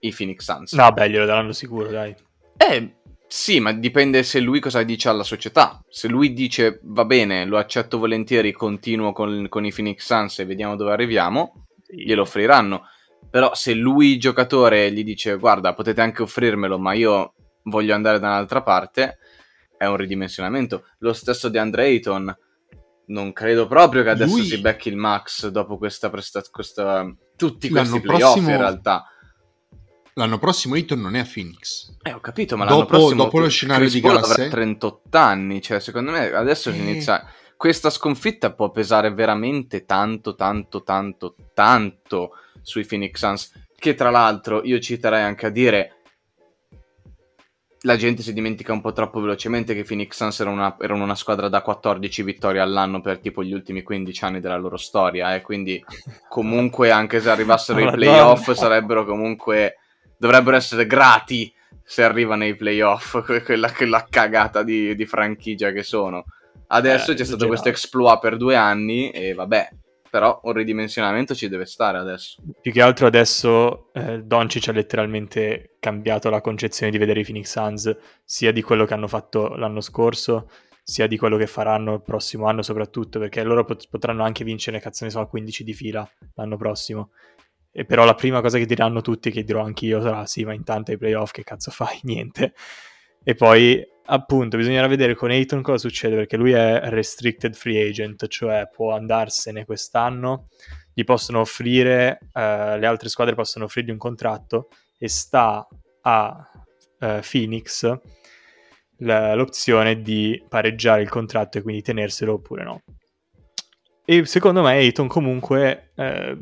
i 0.00 0.12
Phoenix 0.12 0.44
Suns. 0.44 0.72
No, 0.72 0.90
beh, 0.92 1.10
glielo 1.10 1.26
daranno 1.26 1.52
sicuro, 1.52 1.88
dai. 1.88 2.14
Eh, 2.56 2.94
sì, 3.26 3.60
ma 3.60 3.72
dipende 3.72 4.22
se 4.22 4.40
lui 4.40 4.60
cosa 4.60 4.82
dice 4.82 5.08
alla 5.08 5.22
società. 5.22 5.82
Se 5.88 6.08
lui 6.08 6.32
dice 6.32 6.80
va 6.82 7.04
bene, 7.04 7.44
lo 7.44 7.58
accetto 7.58 7.98
volentieri, 7.98 8.52
continuo 8.52 9.12
con, 9.12 9.46
con 9.48 9.64
i 9.64 9.72
Phoenix 9.72 10.04
Suns 10.04 10.38
e 10.40 10.44
vediamo 10.44 10.76
dove 10.76 10.92
arriviamo, 10.92 11.66
glielo 11.86 12.22
offriranno. 12.22 12.88
Però 13.30 13.54
se 13.54 13.72
lui, 13.72 14.18
giocatore, 14.18 14.92
gli 14.92 15.02
dice 15.02 15.36
guarda, 15.36 15.72
potete 15.74 16.00
anche 16.00 16.22
offrirmelo, 16.22 16.78
ma 16.78 16.92
io 16.92 17.34
voglio 17.64 17.94
andare 17.94 18.18
da 18.18 18.28
un'altra 18.28 18.62
parte, 18.62 19.18
è 19.76 19.86
un 19.86 19.96
ridimensionamento. 19.96 20.86
Lo 20.98 21.12
stesso 21.12 21.48
di 21.48 21.58
Andre 21.58 21.84
Ayton. 21.84 22.36
Non 23.04 23.32
credo 23.32 23.66
proprio 23.66 24.02
che 24.04 24.10
adesso 24.10 24.36
Lui- 24.36 24.44
si 24.46 24.58
becchi 24.58 24.88
il 24.88 24.96
max 24.96 25.48
dopo 25.48 25.76
questa 25.76 26.08
prestazione. 26.08 27.16
Tutti 27.36 27.68
L'anno 27.68 27.88
questi 27.90 28.06
playoff 28.06 28.32
prossimo- 28.32 28.50
in 28.50 28.56
realtà. 28.58 29.04
L'anno 30.14 30.38
prossimo 30.38 30.74
Ayton 30.74 31.00
non 31.00 31.16
è 31.16 31.20
a 31.20 31.26
Phoenix. 31.30 31.96
Eh, 32.02 32.12
ho 32.12 32.20
capito, 32.20 32.56
ma 32.56 32.64
Dopo- 32.64 32.74
l'anno 32.76 32.86
prossimo 32.86 33.24
dopo 33.24 33.38
lo 33.40 33.48
scenario 33.48 33.82
Chris 33.88 33.94
di 33.94 34.00
Paul 34.06 34.16
avrà 34.18 34.34
sei- 34.34 34.50
38 34.50 35.18
anni, 35.18 35.62
cioè 35.62 35.80
secondo 35.80 36.10
me 36.10 36.30
adesso 36.32 36.68
Eh. 36.70 36.76
inizia 36.76 37.24
questa 37.56 37.88
sconfitta 37.90 38.52
può 38.52 38.70
pesare 38.70 39.12
veramente 39.14 39.84
tanto 39.86 40.34
tanto 40.34 40.82
tanto 40.82 41.34
tanto 41.54 42.32
sui 42.60 42.84
Phoenix 42.84 43.16
Suns, 43.18 43.52
che 43.78 43.94
tra 43.94 44.10
l'altro 44.10 44.62
io 44.64 44.78
ci 44.80 44.98
terrei 44.98 45.22
anche 45.22 45.46
a 45.46 45.50
dire 45.50 46.01
la 47.82 47.96
gente 47.96 48.22
si 48.22 48.32
dimentica 48.32 48.72
un 48.72 48.80
po' 48.80 48.92
troppo 48.92 49.20
velocemente 49.20 49.74
che 49.74 49.82
Phoenix 49.82 50.14
Suns 50.14 50.40
erano 50.40 50.56
una, 50.56 50.76
erano 50.80 51.02
una 51.02 51.14
squadra 51.14 51.48
da 51.48 51.62
14 51.62 52.22
vittorie 52.22 52.60
all'anno 52.60 53.00
per 53.00 53.18
tipo 53.18 53.42
gli 53.42 53.52
ultimi 53.52 53.82
15 53.82 54.24
anni 54.24 54.40
della 54.40 54.56
loro 54.56 54.76
storia, 54.76 55.34
e 55.34 55.40
quindi 55.40 55.82
comunque 56.28 56.90
anche 56.90 57.20
se 57.20 57.30
arrivassero 57.30 57.80
i 57.80 57.90
playoff 57.90 58.50
sarebbero 58.52 59.04
comunque 59.04 59.78
dovrebbero 60.16 60.56
essere 60.56 60.86
grati 60.86 61.52
se 61.82 62.04
arrivano 62.04 62.44
ai 62.44 62.54
playoff 62.54 63.22
que- 63.26 63.42
quella, 63.42 63.72
quella 63.72 64.06
cagata 64.08 64.62
di, 64.62 64.94
di 64.94 65.06
franchigia 65.06 65.72
che 65.72 65.82
sono. 65.82 66.24
Adesso 66.68 67.10
Eh, 67.10 67.14
c'è 67.14 67.24
stato 67.24 67.48
questo 67.48 67.68
exploit 67.68 68.18
per 68.20 68.36
due 68.36 68.54
anni 68.54 69.10
e 69.10 69.34
vabbè 69.34 69.68
però 70.12 70.40
un 70.42 70.52
ridimensionamento 70.52 71.34
ci 71.34 71.48
deve 71.48 71.64
stare 71.64 71.96
adesso 71.96 72.42
Più 72.60 72.70
che 72.70 72.82
altro 72.82 73.06
adesso 73.06 73.90
eh, 73.94 74.22
Doncic 74.22 74.68
ha 74.68 74.72
letteralmente 74.72 75.76
cambiato 75.80 76.28
la 76.28 76.42
concezione 76.42 76.92
di 76.92 76.98
vedere 76.98 77.20
i 77.20 77.24
Phoenix 77.24 77.50
Suns, 77.50 77.96
sia 78.22 78.52
di 78.52 78.60
quello 78.60 78.84
che 78.84 78.92
hanno 78.92 79.08
fatto 79.08 79.54
l'anno 79.56 79.80
scorso, 79.80 80.50
sia 80.82 81.06
di 81.06 81.16
quello 81.16 81.38
che 81.38 81.46
faranno 81.46 81.94
il 81.94 82.02
prossimo 82.02 82.46
anno 82.46 82.60
soprattutto, 82.60 83.18
perché 83.18 83.42
loro 83.42 83.64
pot- 83.64 83.88
potranno 83.88 84.22
anche 84.22 84.44
vincere, 84.44 84.80
cazzo 84.80 85.04
ne 85.04 85.10
so, 85.10 85.26
15 85.26 85.64
di 85.64 85.72
fila 85.72 86.06
l'anno 86.34 86.58
prossimo. 86.58 87.12
E 87.70 87.86
però 87.86 88.04
la 88.04 88.14
prima 88.14 88.42
cosa 88.42 88.58
che 88.58 88.66
diranno 88.66 89.00
tutti, 89.00 89.30
che 89.30 89.44
dirò 89.44 89.64
anch'io, 89.64 90.02
sarà 90.02 90.26
sì, 90.26 90.44
ma 90.44 90.52
intanto 90.52 90.90
ai 90.90 90.98
playoff 90.98 91.30
che 91.30 91.42
cazzo 91.42 91.70
fai? 91.70 92.00
Niente. 92.04 92.52
E 93.24 93.34
poi, 93.34 93.82
appunto, 94.06 94.56
bisognerà 94.56 94.86
vedere 94.86 95.14
con 95.14 95.30
Ayton 95.30 95.62
cosa 95.62 95.78
succede, 95.78 96.16
perché 96.16 96.36
lui 96.36 96.52
è 96.52 96.80
restricted 96.84 97.54
free 97.54 97.88
agent, 97.88 98.26
cioè 98.28 98.68
può 98.72 98.94
andarsene 98.94 99.64
quest'anno, 99.64 100.48
gli 100.92 101.04
possono 101.04 101.40
offrire, 101.40 102.18
eh, 102.32 102.78
le 102.78 102.86
altre 102.86 103.08
squadre 103.08 103.34
possono 103.34 103.64
offrirgli 103.64 103.90
un 103.90 103.98
contratto 103.98 104.68
e 104.98 105.08
sta 105.08 105.66
a 106.02 106.50
eh, 107.00 107.22
Phoenix 107.28 107.98
l- 108.98 109.34
l'opzione 109.34 110.00
di 110.02 110.42
pareggiare 110.48 111.02
il 111.02 111.08
contratto 111.08 111.58
e 111.58 111.62
quindi 111.62 111.82
tenerselo 111.82 112.34
oppure 112.34 112.64
no. 112.64 112.82
E 114.04 114.24
secondo 114.26 114.62
me 114.62 114.72
Ayton 114.72 115.06
comunque 115.06 115.92
eh, 115.94 116.36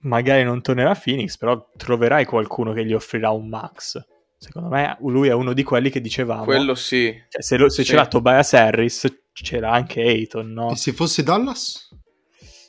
magari 0.00 0.42
non 0.42 0.60
tornerà 0.60 0.90
a 0.90 1.00
Phoenix, 1.02 1.36
però 1.36 1.70
troverai 1.76 2.24
qualcuno 2.24 2.72
che 2.72 2.84
gli 2.84 2.92
offrirà 2.92 3.30
un 3.30 3.48
max. 3.48 4.04
Secondo 4.38 4.68
me 4.68 4.96
lui 5.00 5.28
è 5.28 5.32
uno 5.32 5.52
di 5.52 5.62
quelli 5.62 5.88
che 5.90 6.00
dicevamo. 6.00 6.44
quello 6.44 6.74
sì 6.74 7.14
Cioè, 7.28 7.42
se 7.42 7.56
lo- 7.56 7.68
se 7.70 7.82
Sì. 7.84 7.90
c'era 7.90 8.06
Tobias 8.06 8.52
Harris, 8.52 9.22
c'era 9.32 9.70
anche 9.72 10.02
Ayton, 10.02 10.52
no? 10.52 10.70
E 10.70 10.76
se 10.76 10.92
fosse 10.92 11.22
Dallas? 11.22 11.88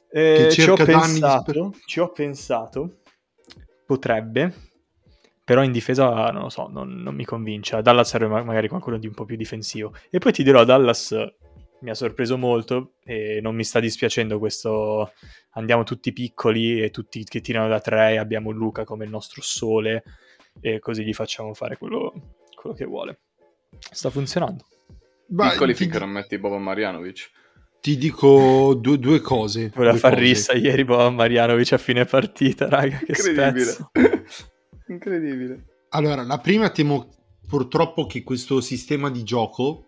Eh, 0.10 0.46
che 0.48 0.52
ci 0.52 0.70
ho 0.70 0.76
pensato, 0.76 1.74
ci 1.86 2.00
ho 2.00 2.12
pensato, 2.12 3.02
potrebbe, 3.86 4.54
però 5.44 5.64
in 5.64 5.72
difesa 5.72 6.30
non 6.32 6.44
lo 6.44 6.50
so, 6.50 6.68
non, 6.70 6.90
non 7.02 7.14
mi 7.16 7.26
convince. 7.26 7.76
A 7.76 7.82
Dallas 7.82 8.10
serve 8.10 8.28
ma- 8.28 8.44
magari 8.44 8.68
qualcuno 8.70 8.98
di 8.98 9.08
un 9.08 9.14
po' 9.14 9.26
più 9.26 9.36
difensivo. 9.36 9.94
E 10.10 10.20
poi 10.20 10.32
ti 10.32 10.44
dirò, 10.44 10.64
Dallas 10.64 11.14
mi 11.82 11.90
ha 11.90 11.94
sorpreso 11.94 12.38
molto 12.38 12.94
e 13.04 13.40
non 13.42 13.54
mi 13.56 13.64
sta 13.64 13.80
dispiacendo 13.80 14.40
questo 14.40 15.12
andiamo 15.52 15.84
tutti 15.84 16.12
piccoli 16.12 16.82
e 16.82 16.90
tutti 16.90 17.24
che 17.24 17.40
tirano 17.40 17.68
da 17.68 17.80
tre 17.80 18.18
abbiamo 18.18 18.50
Luca 18.50 18.84
come 18.84 19.04
il 19.06 19.12
nostro 19.12 19.44
sole 19.44 20.04
e 20.60 20.80
così 20.80 21.04
gli 21.04 21.14
facciamo 21.14 21.54
fare 21.54 21.78
quello, 21.78 22.14
quello 22.56 22.76
che 22.76 22.86
vuole. 22.86 23.20
Sta 23.92 24.10
funzionando. 24.10 24.66
Beh, 25.28 25.50
piccoli 25.50 25.74
ti, 25.74 25.84
finché 25.84 26.00
non 26.00 26.10
metti 26.10 26.38
Bobo 26.38 26.58
Marjanovic 26.58 27.32
ti 27.88 27.98
dico 27.98 28.74
due, 28.74 29.00
due 29.00 29.22
cose. 29.22 29.72
Voleva 29.74 29.92
due 29.92 30.00
far 30.02 30.14
cose. 30.14 30.24
rissa 30.24 30.54
ieri 30.54 30.84
Boban 30.84 31.16
Marjanovic 31.16 31.74
a 31.74 31.78
fine 31.78 32.06
partita, 32.06 32.68
raga, 32.68 32.98
che 32.98 33.14
incredibile 33.16 33.76
incredibile 34.88 35.66
Allora, 35.90 36.24
la 36.24 36.40
prima 36.40 36.70
temo 36.70 37.10
purtroppo 37.48 38.06
che 38.06 38.24
questo 38.24 38.60
sistema 38.60 39.10
di 39.10 39.24
gioco 39.24 39.86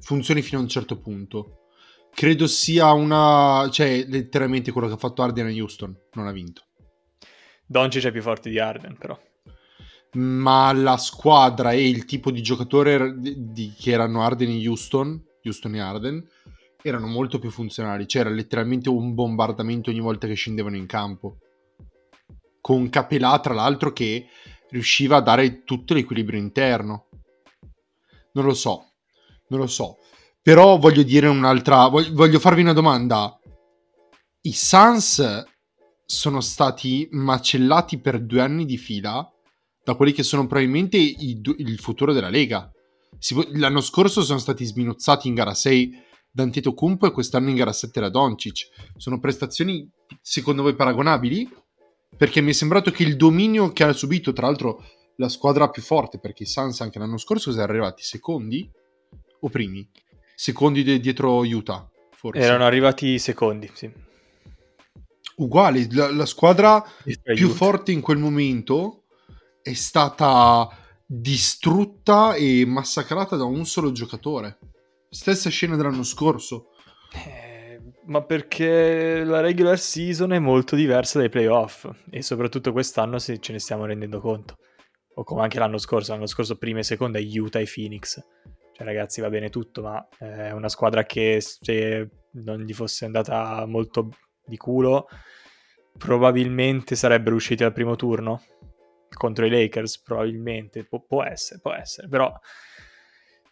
funzioni 0.00 0.42
fino 0.42 0.60
a 0.60 0.62
un 0.62 0.68
certo 0.68 0.98
punto. 0.98 1.58
Credo 2.14 2.46
sia 2.46 2.92
una... 2.92 3.68
cioè, 3.72 4.04
letteralmente 4.06 4.70
quello 4.70 4.86
che 4.86 4.94
ha 4.94 4.98
fatto 4.98 5.22
Arden 5.22 5.46
a 5.46 5.50
Houston, 5.50 5.96
non 6.12 6.28
ha 6.28 6.32
vinto. 6.32 6.62
Doncic 7.66 8.04
è 8.04 8.12
più 8.12 8.22
forte 8.22 8.50
di 8.50 8.60
Arden, 8.60 8.96
però. 8.96 9.18
Ma 10.14 10.72
la 10.72 10.96
squadra 10.96 11.72
e 11.72 11.88
il 11.88 12.04
tipo 12.04 12.30
di 12.30 12.42
giocatore 12.42 13.18
di- 13.18 13.52
di- 13.52 13.74
che 13.76 13.90
erano 13.90 14.22
Arden 14.22 14.50
e 14.50 14.68
Houston, 14.68 15.20
Houston 15.42 15.74
e 15.74 15.80
Arden, 15.80 16.28
erano 16.82 17.06
molto 17.06 17.38
più 17.38 17.50
funzionali. 17.50 18.06
C'era 18.06 18.30
letteralmente 18.30 18.88
un 18.88 19.14
bombardamento 19.14 19.90
ogni 19.90 20.00
volta 20.00 20.26
che 20.26 20.34
scendevano 20.34 20.76
in 20.76 20.86
campo. 20.86 21.38
Con 22.60 22.88
Capelà, 22.90 23.38
tra 23.40 23.54
l'altro, 23.54 23.92
che 23.92 24.28
riusciva 24.70 25.16
a 25.16 25.20
dare 25.20 25.64
tutto 25.64 25.94
l'equilibrio 25.94 26.38
interno. 26.38 27.08
Non 28.32 28.44
lo 28.44 28.54
so, 28.54 28.92
non 29.48 29.60
lo 29.60 29.66
so. 29.66 29.98
Però 30.42 30.78
voglio 30.78 31.02
dire 31.02 31.26
un'altra... 31.26 31.88
Voglio, 31.88 32.12
voglio 32.12 32.38
farvi 32.38 32.60
una 32.60 32.72
domanda. 32.72 33.38
I 34.42 34.52
Suns 34.52 35.44
sono 36.04 36.40
stati 36.40 37.08
macellati 37.12 37.98
per 37.98 38.20
due 38.20 38.42
anni 38.42 38.66
di 38.66 38.76
fila 38.76 39.26
da 39.84 39.94
quelli 39.94 40.12
che 40.12 40.22
sono 40.22 40.46
probabilmente 40.46 40.96
i 40.96 41.40
il 41.58 41.78
futuro 41.78 42.12
della 42.12 42.30
Lega. 42.30 42.70
Può- 43.28 43.46
l'anno 43.52 43.80
scorso 43.80 44.22
sono 44.22 44.38
stati 44.38 44.64
sminuzzati 44.64 45.28
in 45.28 45.34
gara 45.34 45.54
6 45.54 46.02
da 46.30 46.42
Antetokounmpo 46.42 47.06
e 47.06 47.12
quest'anno 47.12 47.50
in 47.50 47.56
gara 47.56 47.72
7 47.72 48.00
da 48.00 48.08
Doncic. 48.08 48.68
Sono 48.96 49.20
prestazioni 49.20 49.88
secondo 50.20 50.62
voi 50.62 50.74
paragonabili? 50.74 51.48
Perché 52.16 52.40
mi 52.40 52.50
è 52.50 52.54
sembrato 52.54 52.90
che 52.90 53.02
il 53.02 53.16
dominio 53.16 53.72
che 53.72 53.84
ha 53.84 53.92
subito, 53.92 54.32
tra 54.32 54.46
l'altro, 54.46 54.82
la 55.16 55.28
squadra 55.28 55.68
più 55.68 55.82
forte, 55.82 56.18
perché 56.18 56.44
i 56.44 56.46
Suns 56.46 56.80
anche 56.80 56.98
l'anno 56.98 57.18
scorso 57.18 57.50
sono 57.50 57.62
arrivati 57.62 58.02
secondi 58.02 58.68
o 59.40 59.48
primi? 59.48 59.88
Secondi 60.34 60.82
de- 60.82 60.98
dietro 60.98 61.38
Utah, 61.44 61.88
forse. 62.10 62.40
Erano 62.40 62.64
arrivati 62.64 63.18
secondi, 63.18 63.70
sì. 63.72 63.90
Uguali, 65.36 65.92
la, 65.92 66.12
la 66.12 66.26
squadra 66.26 66.84
più 67.34 67.48
forte 67.48 67.92
in 67.92 68.00
quel 68.00 68.18
momento 68.18 69.03
è 69.64 69.72
stata 69.72 70.68
distrutta 71.06 72.34
e 72.34 72.66
massacrata 72.66 73.34
da 73.36 73.44
un 73.44 73.64
solo 73.64 73.92
giocatore. 73.92 74.58
Stessa 75.08 75.48
scena 75.48 75.74
dell'anno 75.74 76.02
scorso. 76.02 76.72
Eh, 77.14 77.80
ma 78.04 78.22
perché 78.24 79.24
la 79.24 79.40
regular 79.40 79.78
season 79.78 80.34
è 80.34 80.38
molto 80.38 80.76
diversa 80.76 81.18
dai 81.18 81.30
playoff 81.30 81.88
e 82.10 82.20
soprattutto 82.20 82.72
quest'anno 82.72 83.18
se 83.18 83.38
ce 83.38 83.52
ne 83.52 83.58
stiamo 83.58 83.86
rendendo 83.86 84.20
conto. 84.20 84.56
O 85.14 85.24
come 85.24 85.40
anche 85.40 85.58
l'anno 85.58 85.78
scorso, 85.78 86.12
l'anno 86.12 86.26
scorso 86.26 86.58
prima 86.58 86.80
e 86.80 86.82
seconda 86.82 87.18
Utah 87.18 87.60
e 87.60 87.70
Phoenix. 87.72 88.20
Cioè 88.74 88.86
ragazzi 88.86 89.22
va 89.22 89.30
bene 89.30 89.48
tutto, 89.48 89.80
ma 89.80 90.06
è 90.18 90.50
una 90.50 90.68
squadra 90.68 91.04
che 91.04 91.38
se 91.40 92.10
non 92.32 92.60
gli 92.60 92.74
fosse 92.74 93.06
andata 93.06 93.64
molto 93.64 94.10
di 94.44 94.58
culo 94.58 95.06
probabilmente 95.96 96.96
sarebbero 96.96 97.36
usciti 97.36 97.62
al 97.62 97.72
primo 97.72 97.96
turno 97.96 98.42
contro 99.14 99.46
i 99.46 99.50
Lakers, 99.50 100.00
probabilmente, 100.00 100.84
Pu- 100.84 101.06
può 101.06 101.22
essere, 101.22 101.60
può 101.60 101.72
essere, 101.72 102.08
però 102.08 102.32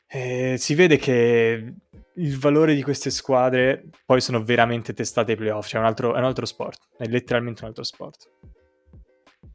eh, 0.07 0.57
si 0.59 0.75
vede 0.75 0.99
che 0.99 1.75
il 2.17 2.39
valore 2.39 2.75
di 2.75 2.83
queste 2.83 3.09
squadre 3.09 3.89
poi 4.05 4.21
sono 4.21 4.45
veramente 4.45 4.93
testate 4.93 5.33
ai 5.33 5.39
playoff, 5.39 5.67
cioè 5.67 5.81
un 5.81 5.87
altro, 5.87 6.15
è 6.15 6.19
un 6.19 6.25
altro 6.25 6.45
sport, 6.45 6.89
è 6.99 7.07
letteralmente 7.07 7.63
un 7.63 7.69
altro 7.69 7.85
sport. 7.85 8.31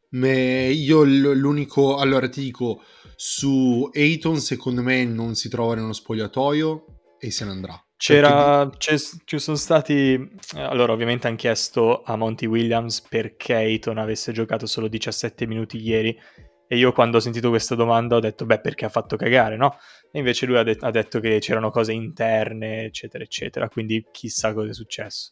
Me- 0.10 0.70
io 0.70 1.04
l'unico. 1.04 1.98
Allora 1.98 2.30
ti 2.30 2.42
dico: 2.42 2.82
su 3.16 3.90
Ayton, 3.94 4.40
secondo 4.40 4.82
me, 4.82 5.04
non 5.06 5.36
si 5.36 5.50
trova 5.50 5.74
in 5.74 5.82
uno 5.82 5.94
spogliatoio 5.94 6.86
e 7.20 7.30
se 7.30 7.46
ne 7.46 7.52
andrà. 7.52 7.87
C'era, 7.98 8.70
ci 8.78 9.40
sono 9.40 9.58
stati, 9.58 10.14
eh, 10.56 10.62
allora 10.62 10.94
ovviamente 10.94 11.28
hanno 11.28 11.36
chiesto 11.36 12.04
a 12.04 12.16
Monty 12.16 12.46
Williams 12.46 13.02
perché 13.02 13.56
Ayton 13.56 13.98
avesse 13.98 14.32
giocato 14.32 14.68
solo 14.68 14.88
17 14.88 15.48
minuti 15.48 15.82
ieri 15.82 16.16
e 16.68 16.78
io 16.78 16.92
quando 16.92 17.18
ho 17.18 17.20
sentito 17.20 17.50
questa 17.50 17.74
domanda 17.74 18.18
ho 18.18 18.20
detto 18.20 18.46
beh 18.46 18.60
perché 18.60 18.86
ha 18.86 18.90
fatto 18.90 19.16
cagare 19.16 19.58
no? 19.58 19.78
E 20.12 20.20
invece 20.20 20.46
lui 20.46 20.58
ha, 20.58 20.64
det- 20.64 20.78
ha 20.80 20.92
detto 20.92 21.20
che 21.20 21.40
c'erano 21.40 21.72
cose 21.72 21.92
interne 21.92 22.84
eccetera 22.86 23.24
eccetera 23.24 23.68
quindi 23.68 24.06
chissà 24.12 24.54
cosa 24.54 24.70
è 24.70 24.74
successo. 24.74 25.32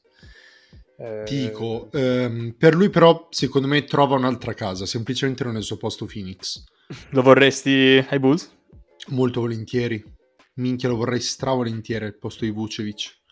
Eh, 0.98 1.24
dico, 1.26 1.92
ehm, 1.92 2.56
per 2.58 2.74
lui, 2.74 2.90
però, 2.90 3.28
secondo 3.30 3.68
me 3.68 3.84
trova 3.84 4.16
un'altra 4.16 4.54
casa. 4.54 4.86
Semplicemente 4.86 5.44
non 5.44 5.56
è 5.56 5.58
il 5.58 5.64
suo 5.64 5.78
posto 5.78 6.06
Phoenix. 6.06 6.64
Lo 7.10 7.22
vorresti 7.22 8.04
ai 8.10 8.20
Bulls? 8.20 8.50
Molto 9.08 9.42
volentieri. 9.42 10.15
Minchia, 10.56 10.88
lo 10.88 10.96
vorrei 10.96 11.20
stravolentieri 11.20 12.06
al 12.06 12.18
posto 12.18 12.46
di 12.46 12.52
Vucevic. 12.52 13.24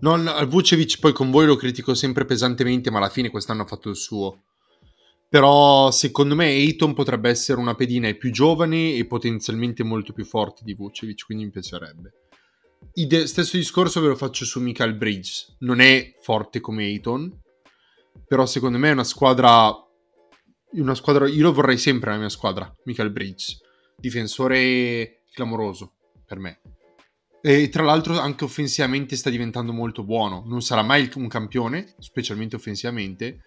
Non, 0.00 0.30
Vucevic 0.48 0.98
poi 0.98 1.12
con 1.12 1.30
voi 1.30 1.44
lo 1.44 1.56
critico 1.56 1.94
sempre 1.94 2.24
pesantemente, 2.24 2.90
ma 2.90 2.98
alla 2.98 3.10
fine 3.10 3.30
quest'anno 3.30 3.62
ha 3.62 3.66
fatto 3.66 3.90
il 3.90 3.96
suo. 3.96 4.44
Però 5.28 5.90
secondo 5.90 6.34
me 6.34 6.46
Ayton 6.46 6.94
potrebbe 6.94 7.28
essere 7.28 7.60
una 7.60 7.74
pedina 7.74 8.10
più 8.14 8.30
giovane 8.30 8.94
e 8.94 9.04
potenzialmente 9.06 9.82
molto 9.82 10.14
più 10.14 10.24
forte 10.24 10.62
di 10.64 10.72
Vucevic, 10.72 11.26
quindi 11.26 11.44
mi 11.44 11.50
piacerebbe. 11.50 12.12
Ide- 12.94 13.26
stesso 13.26 13.56
discorso 13.58 14.00
ve 14.00 14.08
lo 14.08 14.16
faccio 14.16 14.46
su 14.46 14.60
Michael 14.60 14.94
Bridges. 14.94 15.56
Non 15.60 15.80
è 15.80 16.14
forte 16.22 16.60
come 16.60 16.84
Ayton, 16.84 17.42
però 18.26 18.46
secondo 18.46 18.78
me 18.78 18.88
è 18.88 18.92
una 18.92 19.04
squadra... 19.04 19.70
Una 20.70 20.94
squadra 20.94 21.28
io 21.28 21.42
lo 21.42 21.52
vorrei 21.52 21.78
sempre 21.78 22.10
nella 22.10 22.22
mia 22.22 22.30
squadra, 22.30 22.74
Michael 22.84 23.10
Bridges. 23.10 23.58
Difensore 23.96 25.24
clamoroso 25.32 25.97
per 26.28 26.38
me. 26.38 26.60
E 27.40 27.68
tra 27.70 27.82
l'altro 27.82 28.18
anche 28.18 28.44
offensivamente 28.44 29.16
sta 29.16 29.30
diventando 29.30 29.72
molto 29.72 30.04
buono. 30.04 30.44
Non 30.46 30.60
sarà 30.60 30.82
mai 30.82 31.10
un 31.14 31.28
campione, 31.28 31.94
specialmente 31.98 32.56
offensivamente, 32.56 33.40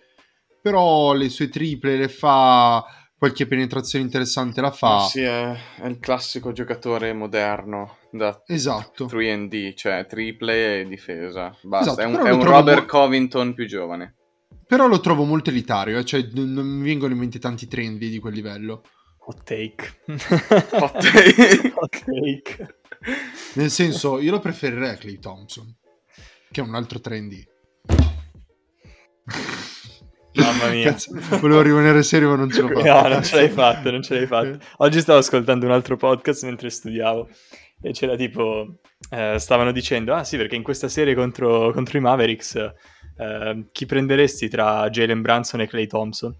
però 0.61 1.13
le 1.13 1.29
sue 1.29 1.49
triple 1.49 1.97
le 1.97 2.07
fa, 2.09 2.83
qualche 3.17 3.45
penetrazione 3.45 4.03
interessante 4.03 4.61
la 4.61 4.71
fa. 4.71 5.01
Sì, 5.01 5.21
è, 5.21 5.51
è 5.77 5.85
il 5.85 5.99
classico 5.99 6.51
giocatore 6.51 7.13
moderno 7.13 7.97
da 8.11 8.41
Esatto. 8.47 9.05
3D, 9.05 9.75
cioè 9.75 10.05
triple 10.07 10.79
e 10.79 10.87
difesa. 10.87 11.55
Basta, 11.61 11.91
Esatto, 11.91 12.01
è 12.01 12.05
un, 12.05 12.25
è 12.25 12.31
un 12.31 12.43
Robert 12.43 12.81
mo- 12.81 12.85
Covington 12.87 13.53
più 13.53 13.67
giovane. 13.67 14.15
Però 14.65 14.87
lo 14.87 15.01
trovo 15.01 15.25
molto 15.25 15.49
elitario, 15.49 15.99
eh, 15.99 16.05
cioè 16.05 16.25
non 16.31 16.65
mi 16.65 16.85
vengono 16.85 17.11
in 17.11 17.19
mente 17.19 17.39
tanti 17.39 17.67
trendy 17.67 18.09
di 18.09 18.19
quel 18.19 18.33
livello. 18.33 18.83
Hot 19.23 19.43
take. 19.43 20.01
Hot 20.71 20.99
take. 21.01 21.73
Hot 21.75 22.03
take. 22.05 22.75
Nel 23.55 23.69
senso, 23.69 24.19
io 24.19 24.31
lo 24.31 24.39
preferirei 24.39 24.89
a 24.89 24.95
Clay 24.95 25.19
Thompson, 25.19 25.75
che 26.51 26.61
è 26.61 26.63
un 26.63 26.75
altro 26.75 26.99
trendy. 26.99 27.47
Mamma 30.33 30.69
mia. 30.69 30.91
Cazzo, 30.91 31.11
volevo 31.39 31.61
rimanere 31.61 32.03
serio, 32.03 32.29
ma 32.29 32.35
non 32.35 32.49
ce 32.49 32.61
l'ho 32.61 32.69
fatta. 32.69 33.01
No, 33.01 33.07
non 33.09 33.23
ce 33.23 33.35
l'hai 33.35 33.49
fatto, 33.49 33.91
non 33.91 34.01
ce 34.01 34.15
l'hai 34.15 34.27
fatto. 34.27 34.57
Oggi 34.77 35.01
stavo 35.01 35.19
ascoltando 35.19 35.65
un 35.65 35.71
altro 35.71 35.97
podcast 35.97 36.43
mentre 36.45 36.69
studiavo 36.69 37.29
e 37.81 37.91
c'era 37.91 38.15
tipo, 38.15 38.79
eh, 39.09 39.37
stavano 39.39 39.71
dicendo, 39.71 40.13
ah 40.13 40.23
sì, 40.23 40.37
perché 40.37 40.55
in 40.55 40.63
questa 40.63 40.87
serie 40.87 41.15
contro, 41.15 41.71
contro 41.71 41.97
i 41.97 42.01
Mavericks, 42.01 42.55
eh, 42.55 43.65
chi 43.71 43.85
prenderesti 43.85 44.47
tra 44.47 44.89
Jalen 44.89 45.21
Branson 45.21 45.61
e 45.61 45.67
Clay 45.67 45.87
Thompson? 45.87 46.35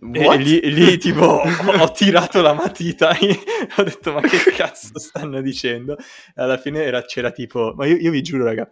E, 0.00 0.36
lì, 0.36 0.60
lì, 0.72 0.96
tipo 0.96 1.24
ho, 1.44 1.92
tirato 1.92 2.40
la 2.40 2.52
matita 2.52 3.10
e 3.18 3.38
ho 3.76 3.82
detto 3.82 4.12
ma 4.12 4.20
che 4.20 4.38
cazzo 4.52 4.98
stanno 4.98 5.40
dicendo? 5.40 5.96
E 5.96 6.42
alla 6.42 6.56
fine 6.56 6.84
era- 6.84 7.02
c'era 7.02 7.30
tipo, 7.30 7.72
ma 7.76 7.86
io, 7.86 7.96
io 7.96 8.10
vi 8.10 8.22
giuro 8.22 8.44
raga, 8.44 8.70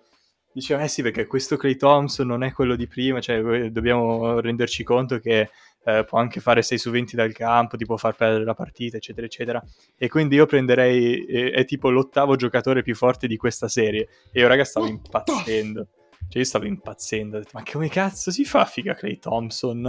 diceva 0.52 0.82
eh 0.82 0.88
sì 0.88 1.02
perché 1.02 1.26
questo 1.26 1.56
Clay 1.56 1.76
Thompson 1.76 2.26
non 2.26 2.42
è 2.44 2.52
quello 2.52 2.76
di 2.76 2.86
prima, 2.86 3.20
cioè 3.20 3.44
eh, 3.44 3.70
dobbiamo 3.70 4.40
renderci 4.40 4.84
conto 4.84 5.18
che 5.18 5.50
eh, 5.84 6.04
può 6.04 6.18
anche 6.18 6.40
fare 6.40 6.62
6 6.62 6.78
su 6.78 6.90
20 6.90 7.16
dal 7.16 7.32
campo, 7.32 7.76
ti 7.76 7.84
può 7.84 7.96
far 7.96 8.14
perdere 8.14 8.44
la 8.44 8.54
partita 8.54 8.96
eccetera 8.96 9.26
eccetera 9.26 9.62
e 9.96 10.08
quindi 10.08 10.36
io 10.36 10.46
prenderei, 10.46 11.24
eh, 11.26 11.50
è 11.50 11.64
tipo 11.64 11.90
l'ottavo 11.90 12.36
giocatore 12.36 12.82
più 12.82 12.94
forte 12.94 13.26
di 13.26 13.36
questa 13.36 13.68
serie 13.68 14.08
e 14.32 14.40
io 14.40 14.48
raga 14.48 14.64
stavo 14.64 14.86
impazzendo. 14.86 15.88
Cioè 16.28 16.38
io 16.42 16.44
stavo 16.44 16.66
impazzendo, 16.66 17.36
ho 17.36 17.40
detto, 17.40 17.50
ma 17.54 17.62
come 17.70 17.88
cazzo 17.88 18.30
si 18.30 18.44
fa 18.44 18.64
figa 18.64 18.94
Clay 18.94 19.18
Thompson 19.18 19.86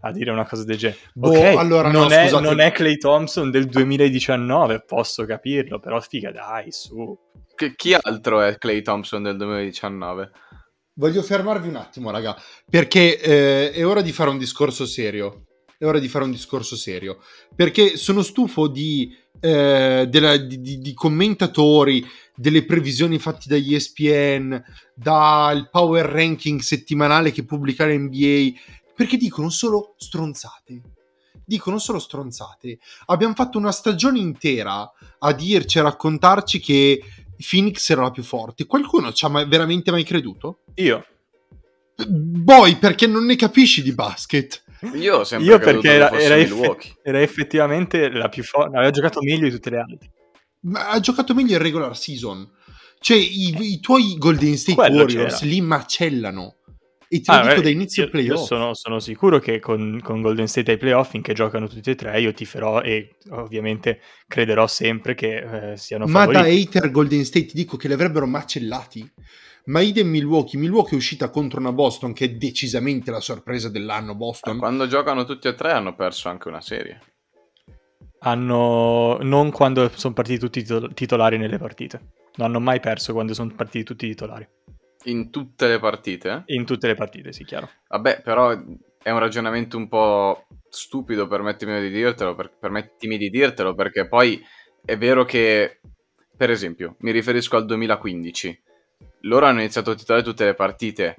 a 0.00 0.12
dire 0.12 0.30
una 0.30 0.46
cosa 0.46 0.64
del 0.64 0.76
genere? 0.76 1.00
Boh, 1.14 1.30
ok, 1.30 1.56
allora, 1.56 1.90
no, 1.90 2.00
non, 2.02 2.12
è, 2.12 2.24
scusate. 2.28 2.42
non 2.44 2.60
è 2.60 2.70
Clay 2.72 2.96
Thompson 2.98 3.50
del 3.50 3.66
2019, 3.66 4.84
posso 4.86 5.24
capirlo, 5.24 5.78
però 5.80 6.00
figa 6.00 6.30
dai, 6.30 6.70
su. 6.70 7.18
Che- 7.54 7.74
chi 7.74 7.94
altro 7.94 8.40
è 8.42 8.56
Clay 8.58 8.80
Thompson 8.82 9.22
del 9.22 9.36
2019? 9.36 10.30
Voglio 10.94 11.22
fermarvi 11.22 11.68
un 11.68 11.76
attimo, 11.76 12.10
raga, 12.10 12.36
perché 12.68 13.18
eh, 13.20 13.70
è 13.72 13.84
ora 13.86 14.02
di 14.02 14.12
fare 14.12 14.30
un 14.30 14.38
discorso 14.38 14.84
serio. 14.86 15.46
È 15.78 15.84
ora 15.84 15.98
di 15.98 16.06
fare 16.08 16.24
un 16.24 16.30
discorso 16.30 16.76
serio. 16.76 17.18
Perché 17.56 17.96
sono 17.96 18.22
stufo 18.22 18.68
di, 18.68 19.12
eh, 19.40 20.06
della- 20.08 20.36
di- 20.36 20.60
di- 20.60 20.78
di 20.78 20.94
commentatori, 20.94 22.06
delle 22.34 22.64
previsioni 22.64 23.18
fatte 23.18 23.44
dagli 23.46 23.74
ESPN, 23.74 24.62
dal 24.94 25.68
power 25.70 26.06
ranking 26.06 26.60
settimanale 26.60 27.32
che 27.32 27.44
pubblica 27.44 27.86
l'NBA, 27.86 28.58
perché 28.94 29.16
dicono 29.16 29.50
solo 29.50 29.94
stronzate. 29.98 30.80
Dicono 31.44 31.78
solo 31.78 31.98
stronzate. 31.98 32.78
Abbiamo 33.06 33.34
fatto 33.34 33.58
una 33.58 33.72
stagione 33.72 34.18
intera 34.18 34.90
a 35.18 35.32
dirci, 35.32 35.78
a 35.78 35.82
raccontarci 35.82 36.60
che 36.60 37.02
Phoenix 37.48 37.90
era 37.90 38.02
la 38.02 38.10
più 38.10 38.22
forte. 38.22 38.66
Qualcuno 38.66 39.12
ci 39.12 39.24
ha 39.24 39.28
mai- 39.28 39.46
veramente 39.46 39.90
mai 39.90 40.04
creduto? 40.04 40.60
Io, 40.76 41.04
Boy, 42.06 42.78
perché 42.78 43.06
non 43.06 43.24
ne 43.24 43.36
capisci 43.36 43.82
di 43.82 43.92
basket. 43.92 44.62
Io 44.94 45.18
ho 45.18 45.24
sempre 45.24 45.48
io 45.48 45.58
perché 45.58 45.90
era, 45.90 46.10
era 46.10 46.36
effe- 46.36 46.54
Milwaukee. 46.54 46.96
era 47.02 47.20
effettivamente 47.20 48.08
la 48.10 48.28
più 48.28 48.42
forte, 48.42 48.76
aveva 48.76 48.90
giocato 48.90 49.20
meglio 49.22 49.44
di 49.44 49.50
tutte 49.50 49.70
le 49.70 49.78
altre. 49.78 50.10
Ma 50.62 50.90
ha 50.90 51.00
giocato 51.00 51.34
meglio 51.34 51.52
in 51.56 51.62
regular 51.62 51.96
season. 51.96 52.48
Cioè, 53.00 53.16
i, 53.16 53.54
i 53.72 53.80
tuoi 53.80 54.16
Golden 54.16 54.56
State 54.56 54.76
Quello 54.76 54.98
Warriors 54.98 55.38
c'era. 55.40 55.46
li 55.50 55.60
macellano. 55.60 56.56
E 57.08 57.20
te 57.20 57.30
lo 57.32 57.38
Ah, 57.38 57.42
dico 57.42 57.54
beh, 57.56 57.62
da 57.62 57.68
inizio 57.68 58.04
io- 58.04 58.10
playoff. 58.10 58.38
io 58.40 58.44
sono, 58.46 58.74
sono 58.74 58.98
sicuro 59.00 59.38
che 59.38 59.58
con, 59.58 60.00
con 60.02 60.22
Golden 60.22 60.46
State 60.48 60.70
ai 60.70 60.78
playoff, 60.78 61.10
finché 61.10 61.34
giocano 61.34 61.66
tutti 61.68 61.90
e 61.90 61.94
tre, 61.94 62.18
io 62.20 62.32
tiferò 62.32 62.80
e 62.80 63.16
ovviamente 63.32 64.00
crederò 64.26 64.66
sempre 64.66 65.14
che 65.14 65.72
eh, 65.72 65.76
siano 65.76 66.06
Ma 66.06 66.24
da 66.26 66.32
favoriti. 66.34 66.62
hater 66.68 66.90
Golden 66.90 67.24
State 67.24 67.46
ti 67.46 67.54
dico 67.54 67.76
che 67.76 67.88
li 67.88 67.94
avrebbero 67.94 68.26
macellati. 68.26 69.12
Ma 69.64 69.80
idem 69.80 70.08
Milwaukee. 70.08 70.58
Milwaukee 70.58 70.92
è 70.92 70.96
uscita 70.96 71.28
contro 71.28 71.60
una 71.60 71.72
Boston 71.72 72.12
che 72.14 72.24
è 72.24 72.30
decisamente 72.30 73.10
la 73.10 73.20
sorpresa 73.20 73.68
dell'anno. 73.68 74.14
Boston. 74.14 74.58
Quando 74.58 74.86
giocano 74.86 75.24
tutti 75.24 75.48
e 75.48 75.54
tre 75.54 75.72
hanno 75.72 75.94
perso 75.94 76.28
anche 76.30 76.48
una 76.48 76.60
serie. 76.62 77.00
Hanno 78.24 79.18
non 79.22 79.50
quando 79.50 79.90
sono 79.94 80.14
partiti 80.14 80.38
tutti 80.38 80.62
titol- 80.62 80.94
titolari 80.94 81.38
nelle 81.38 81.58
partite. 81.58 82.12
Non 82.36 82.48
hanno 82.48 82.60
mai 82.60 82.80
perso 82.80 83.12
quando 83.12 83.34
sono 83.34 83.52
partiti 83.54 83.84
tutti 83.84 84.08
titolari. 84.08 84.48
In 85.04 85.30
tutte 85.30 85.66
le 85.66 85.78
partite? 85.78 86.44
In 86.46 86.64
tutte 86.64 86.86
le 86.86 86.94
partite, 86.94 87.32
sì, 87.32 87.44
chiaro. 87.44 87.68
Vabbè, 87.88 88.22
però 88.22 88.56
è 89.02 89.10
un 89.10 89.18
ragionamento 89.18 89.76
un 89.76 89.88
po' 89.88 90.46
stupido, 90.68 91.26
permettimi 91.26 91.80
di 91.80 91.90
dirtelo, 91.90 92.34
per- 92.34 92.56
permettimi 92.58 93.18
di 93.18 93.28
dirtelo, 93.28 93.74
perché 93.74 94.06
poi 94.06 94.40
è 94.84 94.96
vero 94.96 95.24
che, 95.24 95.80
per 96.36 96.50
esempio, 96.50 96.96
mi 97.00 97.10
riferisco 97.10 97.56
al 97.56 97.66
2015. 97.66 98.62
Loro 99.22 99.46
hanno 99.46 99.60
iniziato 99.60 99.90
a 99.90 99.94
titolare 99.94 100.24
tutte 100.24 100.44
le 100.44 100.54
partite, 100.54 101.16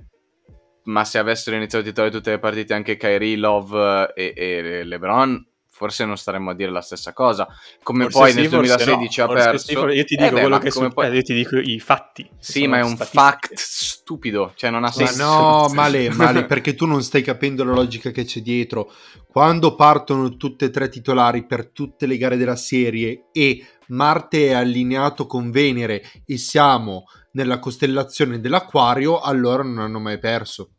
ma 0.85 1.03
se 1.03 1.17
avessero 1.17 1.55
iniziato 1.55 1.85
a 1.85 1.87
titolare 1.87 2.13
tutte 2.13 2.31
le 2.31 2.39
partite 2.39 2.73
anche 2.73 2.97
Kyrie, 2.97 3.37
Love 3.37 4.13
e, 4.13 4.33
e 4.35 4.83
LeBron, 4.83 5.45
forse 5.83 6.05
non 6.05 6.15
staremmo 6.17 6.51
a 6.51 6.55
dire 6.55 6.71
la 6.71 6.79
stessa 6.81 7.11
cosa. 7.11 7.45
Come 7.81 8.03
Forse 8.03 8.17
poi 8.19 8.29
sì, 8.29 8.35
nel 8.37 8.47
forse 8.47 8.85
2016 8.85 9.19
no. 9.19 9.25
ha 9.25 9.27
Forse 9.27 9.49
perso. 9.49 9.65
sì, 9.65 9.73
io 9.97 10.03
ti 10.05 10.15
Eh 10.15 10.17
dico 10.23 10.35
beh, 10.35 10.41
quello 10.41 10.57
che 10.59 10.71
succede, 10.71 10.93
poi- 10.93 11.11
io 11.13 11.21
ti 11.21 11.33
dico 11.33 11.57
i 11.57 11.79
fatti. 11.79 12.29
Sì, 12.39 12.67
ma 12.67 12.77
è 12.77 12.81
un 12.81 12.95
statistiche. 12.95 13.21
fact 13.23 13.53
stupido, 13.55 14.53
cioè 14.55 14.69
non 14.69 14.83
ha 14.85 14.91
Sì, 14.91 15.01
Ma 15.01 15.07
senso. 15.07 15.23
no, 15.25 15.67
male, 15.73 16.09
male, 16.11 16.45
perché 16.47 16.73
tu 16.75 16.85
non 16.85 17.03
stai 17.03 17.21
capendo 17.21 17.63
la 17.65 17.73
logica 17.73 18.11
che 18.11 18.23
c'è 18.23 18.39
dietro. 18.41 18.91
Quando 19.27 19.75
partono 19.75 20.37
tutte 20.37 20.65
e 20.65 20.69
tre 20.69 20.87
titolari 20.89 21.45
per 21.45 21.67
tutte 21.71 22.05
le 22.05 22.17
gare 22.17 22.37
della 22.37 22.55
serie 22.55 23.25
e 23.33 23.65
Marte 23.87 24.47
è 24.47 24.53
allineato 24.53 25.25
con 25.25 25.51
Venere 25.51 26.03
e 26.25 26.37
siamo 26.37 27.05
nella 27.33 27.59
costellazione 27.59 28.39
dell'Aquario, 28.39 29.19
allora 29.19 29.63
non 29.63 29.79
hanno 29.79 29.99
mai 29.99 30.19
perso. 30.19 30.69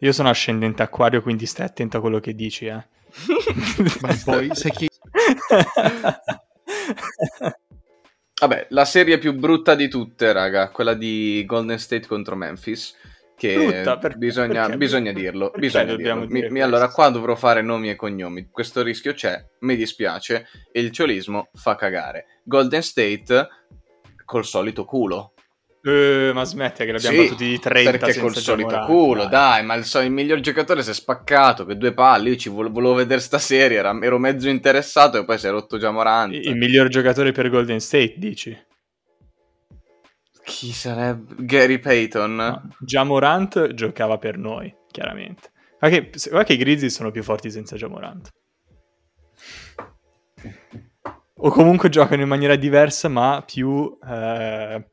Io 0.00 0.12
sono 0.12 0.28
ascendente 0.28 0.82
acquario, 0.82 1.22
quindi 1.22 1.46
stai 1.46 1.66
attento 1.66 1.96
a 1.96 2.00
quello 2.00 2.20
che 2.20 2.34
dici, 2.34 2.66
eh. 2.66 2.86
Ma 4.02 4.16
poi, 4.24 4.48
sai 4.52 4.70
che 4.72 4.88
Vabbè, 8.38 8.66
la 8.70 8.84
serie 8.84 9.18
più 9.18 9.32
brutta 9.34 9.74
di 9.74 9.88
tutte, 9.88 10.32
raga, 10.32 10.70
quella 10.70 10.92
di 10.94 11.42
Golden 11.46 11.78
State 11.78 12.06
contro 12.06 12.36
Memphis. 12.36 12.94
Che 13.34 13.54
Brutta, 13.54 13.98
perché- 13.98 14.16
bisogna, 14.18 14.62
perché- 14.62 14.76
bisogna 14.78 15.12
dirlo. 15.12 15.52
bisogna 15.56 15.94
dirlo. 15.94 16.26
Mi- 16.26 16.48
mi- 16.48 16.60
allora, 16.62 16.88
qua 16.90 17.08
dovrò 17.10 17.34
fare 17.34 17.60
nomi 17.62 17.90
e 17.90 17.96
cognomi. 17.96 18.48
Questo 18.50 18.82
rischio 18.82 19.12
c'è, 19.12 19.42
mi 19.60 19.76
dispiace. 19.76 20.46
E 20.72 20.80
il 20.80 20.90
ciolismo 20.90 21.48
fa 21.54 21.74
cagare. 21.76 22.40
Golden 22.44 22.82
State 22.82 23.48
col 24.24 24.44
solito 24.46 24.84
culo. 24.84 25.32
Eh, 25.88 26.32
ma 26.34 26.42
smetti 26.42 26.84
che 26.84 26.90
l'abbiamo 26.90 27.16
Sì, 27.16 27.22
battuti 27.22 27.44
di 27.46 27.58
30 27.60 27.90
perché 27.92 28.18
col 28.18 28.34
solito 28.34 28.68
Giamorant, 28.70 28.90
culo, 28.90 29.26
dai, 29.26 29.64
ma 29.64 29.74
il, 29.74 29.84
so- 29.84 30.00
il 30.00 30.10
miglior 30.10 30.40
giocatore 30.40 30.82
si 30.82 30.90
è 30.90 30.92
spaccato, 30.92 31.64
che 31.64 31.76
due 31.76 31.92
palle, 31.92 32.30
io 32.30 32.36
ci 32.36 32.48
vo- 32.48 32.68
volevo 32.68 32.94
vedere 32.94 33.20
sta 33.20 33.38
serie, 33.38 33.78
era- 33.78 33.96
ero 34.02 34.18
mezzo 34.18 34.48
interessato 34.48 35.16
e 35.18 35.24
poi 35.24 35.38
si 35.38 35.46
è 35.46 35.50
rotto 35.50 35.78
già 35.78 35.92
Morant. 35.92 36.34
Il 36.34 36.56
miglior 36.56 36.88
giocatore 36.88 37.30
per 37.30 37.48
Golden 37.50 37.78
State, 37.78 38.14
dici? 38.16 38.56
Chi 40.44 40.72
sarebbe? 40.72 41.34
Gary 41.38 41.78
Payton? 41.78 42.34
No. 42.34 42.68
Jamorant 42.80 43.72
giocava 43.74 44.18
per 44.18 44.38
noi, 44.38 44.74
chiaramente. 44.90 45.50
Guarda 45.78 45.98
che, 45.98 46.10
guarda 46.30 46.44
che 46.44 46.52
i 46.54 46.56
Grizzlies 46.56 46.94
sono 46.94 47.10
più 47.12 47.22
forti 47.22 47.50
senza 47.50 47.76
Jamorant. 47.76 48.28
O 51.38 51.50
comunque 51.50 51.90
giocano 51.90 52.22
in 52.22 52.28
maniera 52.28 52.56
diversa, 52.56 53.08
ma 53.08 53.42
più, 53.46 53.98
eh, 54.08 54.84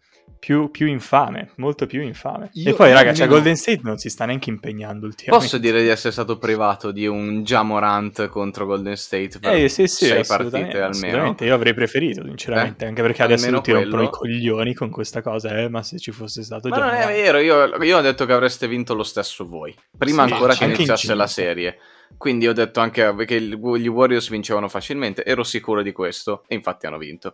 più, 0.44 0.70
più 0.72 0.88
infame, 0.88 1.52
molto 1.56 1.86
più 1.86 2.02
infame. 2.02 2.50
Io- 2.56 2.72
e 2.72 2.74
poi, 2.74 2.89
io 2.89 2.96
raga, 2.96 3.14
cioè, 3.14 3.28
Golden 3.28 3.56
State 3.56 3.80
non 3.82 3.98
si 3.98 4.10
sta 4.10 4.26
neanche 4.26 4.50
impegnando 4.50 5.06
ultimamente. 5.06 5.46
Posso 5.46 5.58
dire 5.58 5.82
di 5.82 5.88
essere 5.88 6.12
stato 6.12 6.38
privato 6.38 6.91
di 6.91 7.08
un 7.08 7.44
Jamorant 7.44 8.28
contro 8.28 8.66
Golden 8.66 8.98
State 8.98 9.39
per 9.39 9.54
Eh 9.54 9.70
sì, 9.70 9.88
sì, 9.88 10.08
sei 10.08 10.26
partite 10.26 10.58
almeno? 10.58 10.88
assolutamente. 10.89 11.46
Io 11.46 11.54
avrei 11.56 11.74
preferito, 11.74 12.26
sinceramente, 12.26 12.86
anche 12.86 13.02
perché 13.02 13.24
adesso 13.24 13.50
tutti 13.52 13.72
rompono 13.72 14.04
i 14.04 14.10
quello. 14.10 14.10
coglioni 14.10 14.74
con 14.74 14.89
questa 14.89 15.22
cosa, 15.22 15.58
eh, 15.58 15.70
ma 15.70 15.82
se 15.82 15.98
ci 15.98 16.12
fosse 16.12 16.44
stato 16.44 16.68
Ma 16.68 16.76
già... 16.76 16.86
non 16.88 16.94
è 16.94 17.06
vero, 17.08 17.38
io, 17.38 17.82
io 17.82 17.98
ho 17.98 18.02
detto 18.02 18.26
che 18.26 18.34
avreste 18.34 18.68
vinto 18.68 18.94
lo 18.96 19.04
stesso 19.04 19.48
voi. 19.48 19.74
Prima 19.98 20.28
Sì, 20.28 20.34
ancora 20.34 20.56
che 20.56 20.66
anche 20.66 20.76
in 20.76 20.88
iniziasse 20.88 21.16
la 21.16 21.28
serie. 21.28 21.78
Quindi 22.18 22.50
ho 22.50 22.54
detto 22.54 22.82
anche 22.82 23.16
che 23.26 23.41
gli 23.41 23.88
Warriors 23.88 24.30
vincevano 24.30 24.68
facilmente. 24.68 25.24
Ero 25.24 25.44
sicuro 25.44 25.82
di 25.82 25.94
questo. 25.94 26.44
E 26.48 26.56
infatti 26.56 26.86
hanno 26.86 26.98
vinto. 26.98 27.34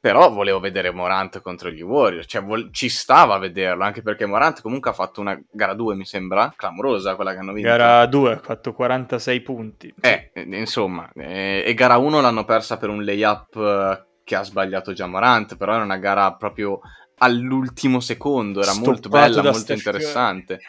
Però 0.00 0.30
volevo 0.30 0.60
vedere 0.60 0.90
Morant 0.90 1.42
contro 1.42 1.68
gli 1.70 1.82
Warriors. 1.82 2.24
Cioè, 2.26 2.42
vol- 2.42 2.70
ci 2.72 2.88
stava 2.88 3.34
a 3.34 3.38
vederlo. 3.38 3.84
Anche 3.84 4.00
perché 4.00 4.24
Morant 4.24 4.62
comunque 4.62 4.90
ha 4.90 4.94
fatto 4.94 5.20
una 5.20 5.38
gara 5.50 5.74
2, 5.74 5.94
mi 5.94 6.06
sembra. 6.06 6.50
Clamorosa 6.56 7.14
quella 7.16 7.32
che 7.32 7.38
hanno 7.38 7.52
vinto. 7.52 7.68
Gara 7.68 8.06
2 8.06 8.32
ha 8.32 8.38
fatto 8.38 8.72
46 8.72 9.40
punti. 9.42 9.94
Eh, 10.00 10.32
insomma. 10.52 11.10
eh, 11.14 11.62
e 11.66 11.74
gara 11.74 11.98
1 11.98 12.20
l'hanno 12.22 12.44
persa 12.46 12.78
per 12.78 12.88
un 12.88 13.04
layup 13.04 13.56
eh, 13.56 14.06
che 14.24 14.36
ha 14.36 14.42
sbagliato 14.42 14.94
già 14.94 15.06
Morant. 15.06 15.58
Però 15.58 15.74
era 15.74 15.82
una 15.82 15.98
gara 15.98 16.32
proprio 16.32 16.80
all'ultimo 17.18 18.00
secondo. 18.00 18.62
Era 18.62 18.72
molto 18.72 19.08
Stoppato 19.08 19.28
bella, 19.28 19.42
molto 19.42 19.58
Steph 19.58 19.82
Curry. 19.82 19.96
interessante. 19.98 20.60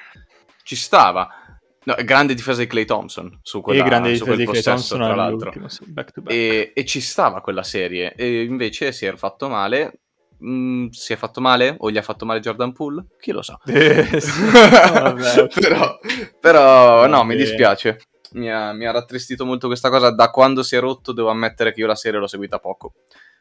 Ci 0.64 0.76
stava. 0.76 1.41
No, 1.84 1.96
grande 2.04 2.36
difesa 2.36 2.60
di 2.60 2.68
Clay 2.68 2.86
Thompson 2.86 3.40
su, 3.42 3.60
quella, 3.62 3.84
e 3.84 3.88
grande 3.88 4.16
su 4.16 4.24
quel 4.24 4.44
possesso, 4.44 4.70
Thompson 4.70 5.00
tra 5.00 5.16
l'altro. 5.16 5.68
sì, 5.68 5.86
back 5.88 6.20
back. 6.20 6.36
E, 6.36 6.72
e 6.76 6.86
ci 6.86 7.02
stava 7.02 7.42
quella 7.42 7.64
serie. 7.64 8.14
E 8.16 8.44
invece 8.44 8.92
si 8.92 9.06
era 9.06 9.18
fatto 9.18 9.50
male. 9.50 10.02
Mm, 10.44 10.90
si 10.90 11.14
è 11.14 11.16
fatto 11.16 11.42
male? 11.42 11.76
O 11.80 11.90
gli 11.90 11.98
ha 11.98 12.04
fatto 12.04 12.26
male 12.26 12.40
Jordan 12.40 12.72
Poole? 12.72 13.06
Chi 13.20 13.32
lo 13.32 13.42
sa. 13.42 13.60
Eh, 13.66 14.00
ok. 14.14 15.60
però, 15.60 16.00
però 16.40 17.08
no, 17.08 17.24
mi 17.24 17.36
dispiace. 17.36 18.00
Mi 18.34 18.52
ha, 18.52 18.74
mi 18.74 18.86
ha 18.86 18.92
rattristito 18.92 19.44
molto 19.44 19.66
questa 19.66 19.90
cosa. 19.90 20.12
Da 20.12 20.30
quando 20.30 20.62
si 20.62 20.76
è 20.76 20.80
rotto, 20.80 21.14
devo 21.14 21.30
ammettere 21.30 21.74
che 21.74 21.80
io 21.80 21.88
la 21.88 21.96
serie 21.96 22.20
l'ho 22.20 22.28
seguita 22.28 22.60
poco. 22.60 22.94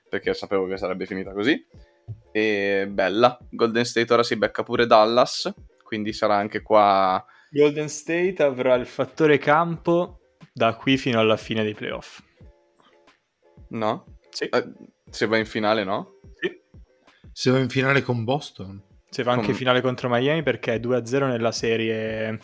Perché 0.09 0.33
sapevo 0.33 0.67
che 0.67 0.79
sarebbe 0.79 1.05
finita 1.05 1.33
così. 1.33 1.63
E 2.33 2.87
bella. 2.89 3.39
Golden 3.51 3.85
State 3.85 4.11
ora 4.13 4.23
si 4.23 4.37
becca 4.37 4.63
pure 4.63 4.87
Dallas. 4.87 5.53
Quindi 5.83 6.15
sarà 6.15 6.37
anche 6.37 6.63
qua. 6.63 7.23
Golden 7.51 7.89
State 7.89 8.37
avrà 8.43 8.75
il 8.75 8.87
fattore 8.87 9.39
campo 9.39 10.21
da 10.53 10.75
qui 10.77 10.97
fino 10.97 11.19
alla 11.19 11.37
fine 11.37 11.63
dei 11.63 11.75
playoff. 11.75 12.21
No? 13.71 14.05
Sì, 14.31 14.45
Eh, 14.45 14.73
se 15.11 15.27
va 15.27 15.37
in 15.39 15.47
finale, 15.47 15.85
no? 15.85 16.21
sì. 16.41 16.51
Se 17.33 17.51
va 17.51 17.59
in 17.59 17.69
finale 17.69 18.03
con 18.03 18.25
Boston. 18.25 18.83
Se 19.09 19.23
va 19.25 19.33
anche 19.33 19.47
Com- 19.47 19.55
finale 19.55 19.81
contro 19.81 20.09
Miami 20.09 20.43
perché 20.43 20.75
è 20.75 20.79
2-0 20.79 21.27
nella 21.27 21.51
serie 21.53 22.39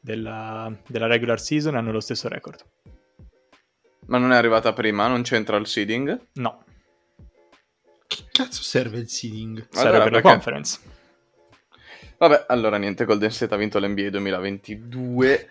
della, 0.00 0.72
della 0.86 1.06
regular 1.06 1.40
season 1.40 1.74
e 1.74 1.78
hanno 1.78 1.90
lo 1.92 2.00
stesso 2.00 2.28
record. 2.28 2.64
Ma 4.06 4.18
non 4.18 4.32
è 4.32 4.36
arrivata 4.36 4.72
prima, 4.72 5.06
non 5.08 5.22
c'entra 5.22 5.56
il 5.56 5.66
seeding. 5.66 6.28
No, 6.34 6.64
Che 8.06 8.24
cazzo 8.30 8.62
serve 8.62 8.98
il 8.98 9.08
seeding? 9.08 9.66
serve 9.70 9.88
Allora, 9.88 10.04
per 10.04 10.12
la 10.12 10.20
conference. 10.22 10.78
Vabbè, 12.28 12.44
allora 12.46 12.76
niente, 12.76 13.04
Golden 13.04 13.30
State 13.32 13.52
ha 13.52 13.56
vinto 13.56 13.80
l'NBA 13.80 14.10
2022. 14.10 15.48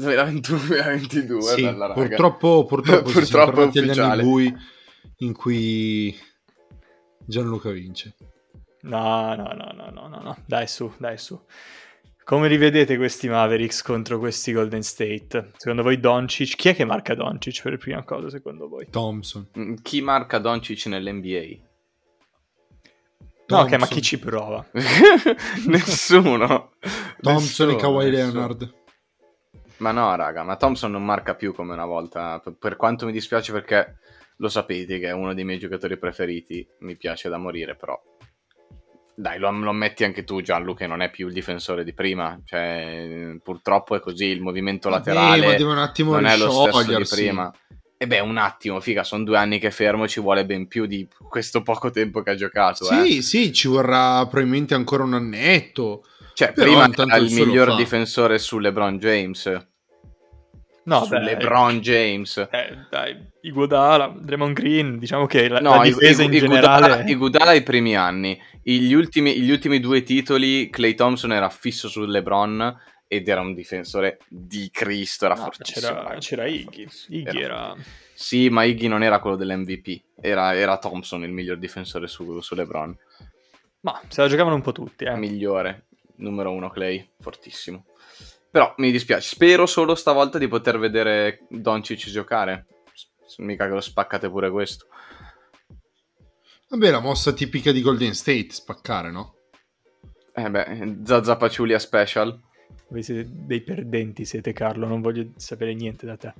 2021-2022, 0.00 1.38
Sì, 1.40 1.62
bella 1.62 1.86
raga. 1.88 2.00
purtroppo, 2.00 2.64
purtroppo, 2.64 3.08
si 3.10 3.24
sono 3.26 3.44
Purtroppo 3.44 3.60
è 3.60 3.80
ufficiale. 3.82 4.12
anni 4.12 4.22
bui 4.22 4.54
in 5.18 5.32
cui 5.34 6.16
Gianluca 7.26 7.70
vince. 7.70 8.14
No, 8.82 9.34
no, 9.34 9.52
no, 9.52 9.70
no, 9.74 9.90
no, 9.92 10.08
no, 10.08 10.20
no. 10.22 10.36
Dai 10.46 10.66
su, 10.66 10.90
dai 10.98 11.18
su. 11.18 11.38
Come 12.24 12.48
li 12.48 12.56
vedete 12.56 12.96
questi 12.96 13.28
Mavericks 13.28 13.82
contro 13.82 14.18
questi 14.18 14.52
Golden 14.54 14.82
State? 14.82 15.50
Secondo 15.58 15.82
voi 15.82 16.00
Doncic? 16.00 16.56
Chi 16.56 16.70
è 16.70 16.74
che 16.74 16.86
marca 16.86 17.14
Doncic 17.14 17.62
per 17.62 17.76
prima 17.76 18.02
cosa, 18.02 18.30
secondo 18.30 18.66
voi? 18.66 18.86
Thompson. 18.88 19.46
Mm, 19.58 19.74
Chi 19.82 20.00
marca 20.00 20.38
Doncic 20.38 20.86
nell'NBA? 20.86 21.72
No, 23.46 23.58
ok, 23.58 23.70
ma 23.72 23.76
Thompson. 23.76 23.88
chi 23.88 24.02
ci 24.02 24.18
prova? 24.18 24.64
Nessuno. 25.66 26.72
Thompson 27.20 27.70
e 27.70 27.76
Kawhi. 27.76 28.10
Leonard. 28.10 28.74
Ma 29.78 29.90
no, 29.90 30.14
raga, 30.14 30.42
ma 30.44 30.56
Thompson 30.56 30.90
non 30.90 31.04
marca 31.04 31.34
più 31.34 31.52
come 31.52 31.74
una 31.74 31.84
volta. 31.84 32.40
Per, 32.42 32.54
per 32.58 32.76
quanto 32.76 33.04
mi 33.04 33.12
dispiace 33.12 33.52
perché 33.52 33.98
lo 34.36 34.48
sapete 34.48 34.98
che 34.98 35.08
è 35.08 35.12
uno 35.12 35.34
dei 35.34 35.44
miei 35.44 35.58
giocatori 35.58 35.98
preferiti. 35.98 36.66
Mi 36.80 36.96
piace 36.96 37.28
da 37.28 37.36
morire, 37.36 37.76
però. 37.76 38.00
Dai, 39.16 39.38
lo, 39.38 39.50
lo 39.50 39.70
ammetti 39.70 40.04
anche 40.04 40.24
tu, 40.24 40.40
Gianlu, 40.40 40.74
che 40.74 40.86
non 40.86 41.02
è 41.02 41.10
più 41.10 41.26
il 41.26 41.34
difensore 41.34 41.84
di 41.84 41.92
prima. 41.92 42.40
Cioè, 42.44 43.36
purtroppo 43.42 43.94
è 43.94 44.00
così. 44.00 44.26
Il 44.26 44.40
movimento 44.40 44.88
laterale 44.88 45.40
Vabbè, 45.40 45.52
ma 45.52 45.58
deve 45.58 45.70
un 45.70 45.78
attimo 45.78 46.12
non 46.12 46.26
è 46.26 46.36
lo 46.36 46.50
stesso 46.50 46.96
di 46.96 47.04
prima. 47.04 47.52
E 48.04 48.06
beh, 48.06 48.20
un 48.20 48.36
attimo, 48.36 48.80
figa, 48.80 49.02
sono 49.02 49.24
due 49.24 49.38
anni 49.38 49.58
che 49.58 49.70
fermo, 49.70 50.06
ci 50.06 50.20
vuole 50.20 50.44
ben 50.44 50.68
più 50.68 50.84
di 50.84 51.08
questo 51.26 51.62
poco 51.62 51.90
tempo 51.90 52.20
che 52.22 52.30
ha 52.30 52.34
giocato. 52.34 52.84
eh. 52.90 53.02
Sì, 53.06 53.22
sì, 53.22 53.52
ci 53.52 53.66
vorrà 53.66 54.26
probabilmente 54.26 54.74
ancora 54.74 55.04
un 55.04 55.14
annetto. 55.14 56.04
Cioè, 56.34 56.52
Però 56.52 56.66
prima 56.66 56.86
era 57.06 57.16
il 57.16 57.32
miglior 57.32 57.68
fa. 57.68 57.76
difensore 57.76 58.38
su 58.38 58.58
LeBron 58.58 58.98
James. 58.98 59.66
No, 60.86 61.02
su 61.04 61.08
beh, 61.08 61.20
LeBron 61.20 61.80
James. 61.80 62.36
Eh, 62.50 62.76
dai, 62.90 63.16
Iguodala, 63.40 64.14
Draymond 64.20 64.52
Green, 64.54 64.98
diciamo 64.98 65.24
che 65.24 65.48
la, 65.48 65.60
No, 65.60 65.76
la 65.76 65.82
difesa 65.82 66.22
i- 66.22 66.26
in 66.26 66.32
i 66.34 66.38
generale... 66.40 66.84
Iguodala- 66.84 67.08
Iguodala 67.10 67.50
ai 67.52 67.62
primi 67.62 67.96
anni. 67.96 68.38
Gli 68.62 68.92
ultimi, 68.92 69.40
gli 69.40 69.50
ultimi 69.50 69.80
due 69.80 70.02
titoli, 70.02 70.68
Clay 70.68 70.94
Thompson 70.94 71.32
era 71.32 71.48
fisso 71.48 71.88
su 71.88 72.04
LeBron 72.04 72.76
ed 73.14 73.28
era 73.28 73.40
un 73.40 73.54
difensore 73.54 74.18
di 74.28 74.70
Cristo, 74.70 75.24
era 75.26 75.34
No, 75.34 75.42
fortissimo. 75.42 75.94
c'era, 75.94 76.16
c'era 76.18 76.46
Iggy. 76.46 76.88
Iggy 77.08 77.40
era... 77.40 77.74
Sì, 78.14 78.48
ma 78.48 78.64
Iggy 78.64 78.86
non 78.86 79.02
era 79.02 79.18
quello 79.18 79.36
dell'MVP, 79.36 80.02
era, 80.20 80.54
era 80.54 80.78
Thompson 80.78 81.22
il 81.24 81.32
miglior 81.32 81.58
difensore 81.58 82.06
su, 82.06 82.40
su 82.40 82.54
LeBron. 82.54 82.96
Ma 83.80 84.00
se 84.08 84.20
la 84.22 84.28
giocavano 84.28 84.54
un 84.54 84.62
po' 84.62 84.72
tutti, 84.72 85.04
eh. 85.04 85.16
Migliore, 85.16 85.86
numero 86.16 86.52
uno 86.52 86.70
Clay, 86.70 87.10
fortissimo. 87.20 87.86
Però 88.50 88.72
mi 88.78 88.92
dispiace, 88.92 89.28
spero 89.28 89.66
solo 89.66 89.94
stavolta 89.96 90.38
di 90.38 90.46
poter 90.46 90.78
vedere 90.78 91.46
Doncic 91.48 92.08
giocare. 92.08 92.66
Mica 93.38 93.66
che 93.66 93.72
lo 93.72 93.80
spaccate 93.80 94.30
pure 94.30 94.48
questo. 94.50 94.86
Vabbè, 96.68 96.90
la 96.90 97.00
mossa 97.00 97.32
tipica 97.32 97.72
di 97.72 97.80
Golden 97.82 98.14
State, 98.14 98.48
spaccare, 98.50 99.10
no? 99.10 99.34
Eh 100.32 100.50
beh, 100.50 100.98
Zazza 101.04 101.36
Paciulia 101.36 101.78
Special. 101.78 102.40
Voi 102.88 103.02
siete 103.02 103.28
dei 103.30 103.62
perdenti, 103.62 104.24
siete 104.24 104.52
Carlo, 104.52 104.86
non 104.86 105.00
voglio 105.00 105.30
sapere 105.36 105.74
niente 105.74 106.06
da 106.06 106.16
te. 106.16 106.32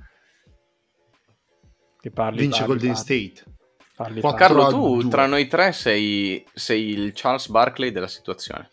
Che 2.01 2.11
parli, 2.11 2.41
Vince 2.41 2.59
parli, 2.65 2.75
Golden 2.75 2.93
parli, 2.93 3.31
State. 3.33 3.51
parli, 3.97 4.21
parli. 4.21 4.39
Carlo, 4.39 4.69
tu 4.69 5.01
due. 5.03 5.11
tra 5.11 5.27
noi 5.27 5.47
tre 5.49 5.73
sei, 5.73 6.45
sei 6.53 6.89
il 6.91 7.13
Charles 7.15 7.49
Barkley 7.49 7.91
della 7.93 8.09
situazione. 8.09 8.69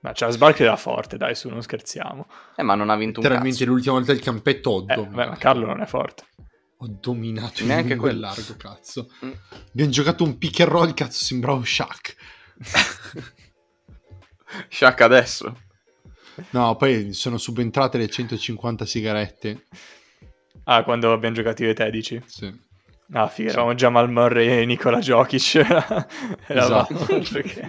Ma 0.00 0.12
Charles 0.14 0.36
Barkley 0.38 0.68
era 0.68 0.76
forte, 0.76 1.16
dai, 1.16 1.34
su, 1.34 1.48
non 1.48 1.62
scherziamo. 1.62 2.28
Eh, 2.54 2.62
ma 2.62 2.76
non 2.76 2.90
ha 2.90 2.96
vinto 2.96 3.18
un 3.18 3.24
Letteralmente 3.24 3.58
cazzo. 3.58 3.70
l'ultima 3.72 3.94
volta 3.96 4.12
il 4.12 4.20
campetto 4.20 4.70
ho 4.70 4.84
Eh, 4.86 4.94
vabbè, 4.94 5.26
ma 5.26 5.36
Carlo 5.36 5.66
non 5.66 5.80
è 5.80 5.86
forte. 5.86 6.24
Ho 6.78 6.86
dominato 7.00 7.62
il 7.62 7.66
Neanche 7.66 7.94
e 7.94 7.96
quello. 7.96 8.20
largo, 8.20 8.54
cazzo. 8.56 9.08
Mm. 9.24 9.32
Abbiamo 9.70 9.90
giocato 9.90 10.22
un 10.22 10.38
pick 10.38 10.60
and 10.60 10.68
roll, 10.70 10.94
cazzo, 10.94 11.24
sembravo 11.24 11.64
Shaq. 11.64 12.14
Shaq 14.68 15.00
adesso. 15.00 15.56
No, 16.50 16.76
poi 16.76 17.12
sono 17.12 17.38
subentrate 17.38 17.98
le 17.98 18.08
150 18.08 18.84
sigarette. 18.86 19.64
Ah, 20.64 20.82
quando 20.84 21.12
abbiamo 21.12 21.34
giocato 21.34 21.62
io 21.64 21.70
e 21.70 21.74
te, 21.74 21.90
dici? 21.90 22.20
Sì. 22.26 22.52
Ah, 23.12 23.28
figa, 23.28 23.50
eravamo 23.50 23.74
Jamal 23.74 24.10
Murray 24.10 24.48
e 24.62 24.64
Nicola 24.66 24.98
Jokic. 24.98 25.54
Eravamo, 26.48 26.88
Esatto. 26.88 27.20
perché- 27.30 27.68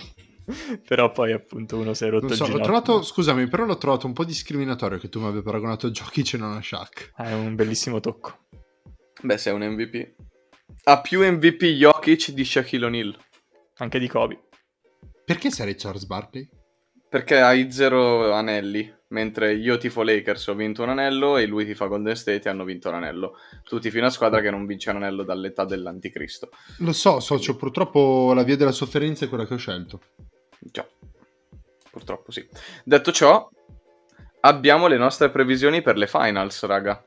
Però 0.87 1.11
poi 1.11 1.33
appunto 1.33 1.77
uno 1.77 1.93
si 1.93 2.05
è 2.05 2.09
rotto 2.09 2.23
Non 2.23 2.31
il 2.31 2.37
so, 2.37 2.43
l'ho 2.45 2.51
ginocchio. 2.53 2.81
trovato, 2.81 3.03
scusami, 3.03 3.47
però 3.47 3.65
l'ho 3.65 3.77
trovato 3.77 4.07
un 4.07 4.13
po' 4.13 4.23
discriminatorio 4.23 4.97
che 4.97 5.09
tu 5.09 5.19
mi 5.19 5.27
abbia 5.27 5.41
paragonato 5.41 5.87
a 5.87 5.89
Jokic 5.91 6.33
e 6.33 6.37
non 6.37 6.53
a 6.55 6.61
Shaq. 6.61 7.11
Ah, 7.15 7.29
è 7.29 7.33
un 7.33 7.53
bellissimo 7.55 7.99
tocco. 7.99 8.45
Beh, 9.21 9.37
sei 9.37 9.53
un 9.53 9.61
MVP. 9.61 10.15
Ha 10.85 11.01
più 11.01 11.19
MVP 11.29 11.63
Jokic 11.65 12.31
di 12.31 12.45
Shaquille 12.45 12.85
O'Neal. 12.85 13.17
Anche 13.79 13.99
di 13.99 14.07
Kobe. 14.07 14.39
Perché 15.25 15.51
sarei 15.51 15.75
Charles 15.75 16.05
Barkley? 16.05 16.47
Perché 17.09 17.39
hai 17.39 17.71
zero 17.71 18.31
anelli. 18.33 18.95
Mentre 19.09 19.53
io 19.53 19.77
tifo 19.77 20.03
Lakers 20.03 20.47
ho 20.47 20.53
vinto 20.53 20.83
un 20.83 20.89
anello 20.89 21.37
e 21.37 21.45
lui 21.45 21.65
tifa 21.65 21.85
Golden 21.85 22.13
State 22.13 22.41
e 22.45 22.49
hanno 22.49 22.65
vinto 22.65 22.91
l'anello. 22.91 23.37
Tu 23.63 23.79
tifi 23.79 23.99
una 23.99 24.09
squadra 24.09 24.41
che 24.41 24.49
non 24.49 24.65
vince 24.65 24.89
un 24.89 24.97
anello 24.97 25.23
dall'età 25.23 25.63
dell'anticristo. 25.63 26.49
Lo 26.79 26.91
so, 26.91 27.21
socio, 27.21 27.55
purtroppo 27.55 28.33
la 28.33 28.43
via 28.43 28.57
della 28.57 28.73
sofferenza 28.73 29.23
è 29.23 29.29
quella 29.29 29.45
che 29.45 29.53
ho 29.53 29.57
scelto. 29.57 30.01
Già. 30.59 30.85
Purtroppo 31.89 32.31
sì. 32.31 32.45
Detto 32.83 33.13
ciò, 33.13 33.49
abbiamo 34.41 34.87
le 34.87 34.97
nostre 34.97 35.29
previsioni 35.29 35.81
per 35.81 35.95
le 35.95 36.07
finals, 36.07 36.63
raga. 36.65 37.01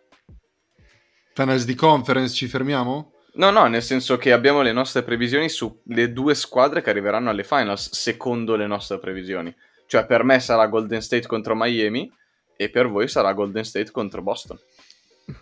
Finals 1.35 1.67
di 1.67 1.75
conference, 1.75 2.35
ci 2.35 2.49
fermiamo? 2.49 3.13
No, 3.35 3.51
no, 3.51 3.67
nel 3.67 3.83
senso 3.83 4.17
che 4.17 4.33
abbiamo 4.33 4.63
le 4.63 4.73
nostre 4.73 5.03
previsioni 5.03 5.51
sulle 5.51 6.13
due 6.13 6.35
squadre 6.35 6.81
che 6.81 6.91
arriveranno 6.91 7.29
alle 7.29 7.45
finals, 7.45 7.93
secondo 7.93 8.57
le 8.57 8.67
nostre 8.67 8.99
previsioni. 8.99 9.55
Cioè, 9.91 10.07
per 10.07 10.23
me 10.23 10.39
sarà 10.39 10.69
Golden 10.69 11.03
State 11.03 11.27
contro 11.27 11.57
Miami 11.57 12.09
e 12.57 12.71
per 12.71 12.89
voi 12.89 13.09
sarà 13.09 13.33
Golden 13.33 13.65
State 13.65 13.91
contro 13.91 14.23
Boston. 14.23 14.57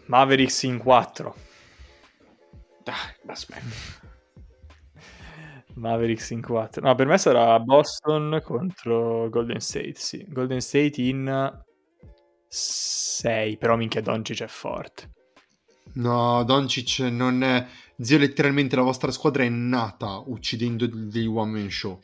Mavericks 0.07 0.63
in 0.63 0.79
4. 0.79 1.35
Dai, 2.83 2.95
ma 3.25 3.37
smetti. 3.37 3.67
Mavericks 5.77 6.31
in 6.31 6.41
4. 6.41 6.81
No, 6.81 6.95
per 6.95 7.07
me 7.07 7.19
sarà 7.19 7.61
Boston 7.61 8.41
contro 8.43 9.29
Golden 9.29 9.61
State, 9.61 9.97
sì. 9.97 10.25
Golden 10.27 10.63
State 10.63 11.03
in 11.03 11.63
6, 12.49 13.59
però 13.59 13.77
minchia 13.77 14.01
Doncic 14.01 14.45
è 14.45 14.47
forte. 14.47 15.11
No, 15.97 16.43
Doncic 16.45 17.01
non 17.01 17.43
è... 17.43 17.67
Zio, 18.01 18.17
letteralmente 18.17 18.77
la 18.77 18.83
vostra 18.83 19.11
squadra 19.11 19.43
è 19.43 19.49
nata 19.51 20.23
uccidendo 20.25 20.87
degli 20.87 21.27
one 21.27 21.51
man 21.51 21.71
show. 21.71 22.01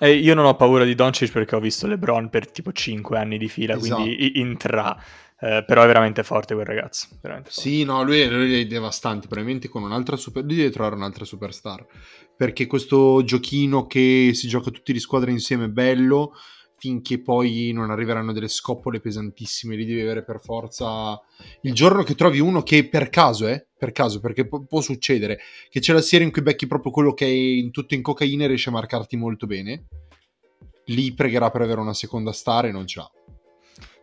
E 0.00 0.14
io 0.14 0.34
non 0.34 0.46
ho 0.46 0.56
paura 0.56 0.84
di 0.84 0.94
Doncic 0.94 1.30
perché 1.30 1.54
ho 1.56 1.60
visto 1.60 1.86
LeBron 1.86 2.30
per 2.30 2.50
tipo 2.50 2.72
5 2.72 3.18
anni 3.18 3.36
di 3.36 3.48
fila, 3.48 3.74
Esatto. 3.76 4.02
quindi 4.02 4.24
i- 4.24 4.40
intra. 4.40 4.96
Eh, 5.42 5.64
però 5.66 5.82
è 5.82 5.86
veramente 5.86 6.22
forte 6.22 6.52
quel 6.54 6.66
ragazzo. 6.66 7.08
Forte. 7.20 7.48
Sì, 7.50 7.82
no, 7.84 8.02
lui 8.02 8.20
è, 8.20 8.28
lui 8.28 8.60
è 8.60 8.66
devastante. 8.66 9.26
Probabilmente 9.26 9.68
con 9.68 9.82
un'altra 9.82 10.16
super. 10.16 10.44
Lui 10.44 10.56
deve 10.56 10.70
trovare 10.70 10.94
un'altra 10.96 11.24
superstar. 11.24 11.86
Perché 12.36 12.66
questo 12.66 13.22
giochino 13.24 13.86
che 13.86 14.30
si 14.34 14.48
gioca 14.48 14.70
tutti 14.70 14.92
di 14.92 15.00
squadra 15.00 15.30
insieme 15.30 15.64
è 15.66 15.68
bello. 15.68 16.32
Finché 16.82 17.20
poi 17.20 17.72
non 17.74 17.90
arriveranno 17.90 18.32
delle 18.32 18.48
scoppole 18.48 19.00
pesantissime, 19.00 19.76
li 19.76 19.84
devi 19.84 20.00
avere 20.00 20.24
per 20.24 20.40
forza. 20.40 21.20
Il 21.60 21.74
giorno 21.74 22.02
che 22.04 22.14
trovi 22.14 22.40
uno 22.40 22.62
che 22.62 22.88
per 22.88 23.10
caso, 23.10 23.46
eh, 23.48 23.66
per 23.76 23.92
caso, 23.92 24.18
perché 24.18 24.48
pu- 24.48 24.64
può 24.64 24.80
succedere 24.80 25.40
che 25.68 25.80
c'è 25.80 25.92
la 25.92 26.00
serie 26.00 26.24
in 26.24 26.32
cui 26.32 26.40
becchi 26.40 26.66
proprio 26.66 26.90
quello 26.90 27.12
che 27.12 27.26
è 27.26 27.28
in 27.28 27.70
tutto 27.70 27.92
in 27.92 28.00
cocaina 28.00 28.44
e 28.44 28.46
riesce 28.46 28.70
a 28.70 28.72
marcarti 28.72 29.18
molto 29.18 29.46
bene. 29.46 29.88
Lì 30.86 31.12
pregherà 31.12 31.50
per 31.50 31.60
avere 31.60 31.80
una 31.80 31.92
seconda 31.92 32.32
star 32.32 32.64
e 32.64 32.70
non 32.70 32.86
ce 32.86 33.00
l'ha. 33.00 33.10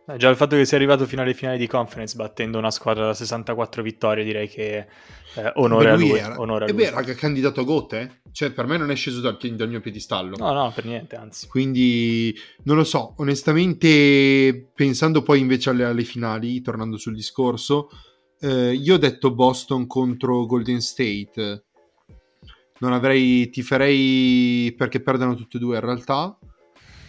Eh, 0.08 0.16
già 0.16 0.28
il 0.30 0.36
fatto 0.36 0.56
che 0.56 0.64
sia 0.64 0.76
arrivato 0.78 1.04
fino 1.06 1.20
alle 1.22 1.34
finali 1.34 1.58
di 1.58 1.66
conference 1.66 2.16
battendo 2.16 2.56
una 2.58 2.70
squadra 2.70 3.04
da 3.06 3.14
64 3.14 3.82
vittorie, 3.82 4.24
direi 4.24 4.48
che 4.48 4.86
eh, 5.34 5.52
onore 5.56 5.90
a 5.90 5.96
lui 5.96 6.08
lui. 6.08 6.18
era- 6.18 6.40
onore 6.40 6.64
a 6.64 6.68
E 6.68 6.72
lui. 6.72 6.82
beh, 6.82 6.90
raga, 6.90 7.14
candidato 7.14 7.60
a 7.60 7.64
GOAT, 7.64 7.92
eh? 7.92 8.20
Cioè, 8.32 8.50
per 8.52 8.66
me 8.66 8.76
non 8.78 8.90
è 8.90 8.96
sceso 8.96 9.20
dal, 9.20 9.36
dal 9.36 9.68
mio 9.68 9.80
piedistallo. 9.80 10.36
No, 10.36 10.52
no, 10.52 10.72
per 10.74 10.84
niente, 10.86 11.16
anzi. 11.16 11.46
Quindi, 11.48 12.34
non 12.64 12.76
lo 12.76 12.84
so, 12.84 13.14
onestamente, 13.18 14.70
pensando 14.74 15.22
poi 15.22 15.40
invece 15.40 15.70
alle, 15.70 15.84
alle 15.84 16.04
finali, 16.04 16.60
tornando 16.62 16.96
sul 16.96 17.14
discorso, 17.14 17.90
eh, 18.40 18.72
io 18.72 18.94
ho 18.94 18.98
detto 18.98 19.32
Boston 19.34 19.86
contro 19.86 20.46
Golden 20.46 20.80
State. 20.80 21.64
Non 22.80 22.92
avrei, 22.92 23.50
tiferei 23.50 24.72
perché 24.76 25.00
perdano 25.00 25.34
tutte 25.34 25.56
e 25.56 25.60
due 25.60 25.74
in 25.76 25.82
realtà, 25.82 26.38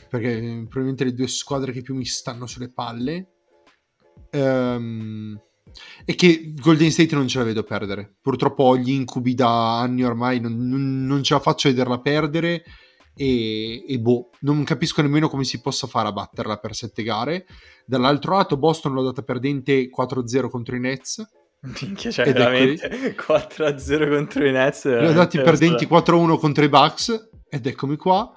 perché 0.10 0.40
probabilmente 0.68 1.04
le 1.04 1.14
due 1.14 1.28
squadre 1.28 1.72
che 1.72 1.82
più 1.82 1.96
mi 1.96 2.06
stanno 2.06 2.46
sulle 2.48 2.72
palle. 2.72 3.28
Ehm, 4.32 5.40
e 6.04 6.16
che 6.16 6.54
Golden 6.60 6.92
State 6.92 7.16
non 7.16 7.28
ce 7.28 7.38
la 7.38 7.44
vedo 7.44 7.64
perdere. 7.64 8.16
Purtroppo 8.22 8.64
ho 8.64 8.78
gli 8.78 8.92
incubi 8.92 9.36
da 9.36 9.80
anni 9.80 10.04
ormai, 10.04 10.40
non, 10.40 10.56
non- 10.68 11.06
non 11.06 11.24
ce 11.24 11.36
la 11.36 11.40
faccio 11.40 11.68
a 11.68 11.72
vederla 11.72 12.00
perdere. 12.00 12.64
E, 13.16 13.84
e 13.88 14.00
boh, 14.00 14.30
non 14.42 14.64
capisco 14.64 15.02
nemmeno 15.02 15.28
come 15.28 15.44
si 15.44 15.60
possa 15.62 15.88
fare 15.88 16.08
a 16.08 16.12
batterla 16.12 16.58
per 16.58 16.74
sette 16.74 17.04
gare. 17.04 17.46
Dall'altro 17.86 18.36
lato, 18.36 18.58
Boston 18.58 18.94
l'ho 18.94 19.04
data 19.04 19.22
perdente 19.24 19.90
4-0 19.90 20.50
contro 20.50 20.76
i 20.76 20.80
Nets. 20.80 21.28
Minchia, 21.82 22.10
cioè 22.12 22.28
Ed 22.28 22.36
veramente 22.36 23.16
4-0 23.16 24.10
contro 24.10 24.46
i 24.48 24.52
Nets. 24.52 24.86
Li 24.86 25.08
ho 25.08 25.14
dati 25.14 25.38
perdenti 25.42 25.86
stra- 25.86 26.00
4-1 26.00 26.38
contro 26.38 26.64
i 26.64 26.70
Bucks. 26.70 27.30
Ed 27.50 27.66
eccomi 27.66 27.98
qua. 27.98 28.32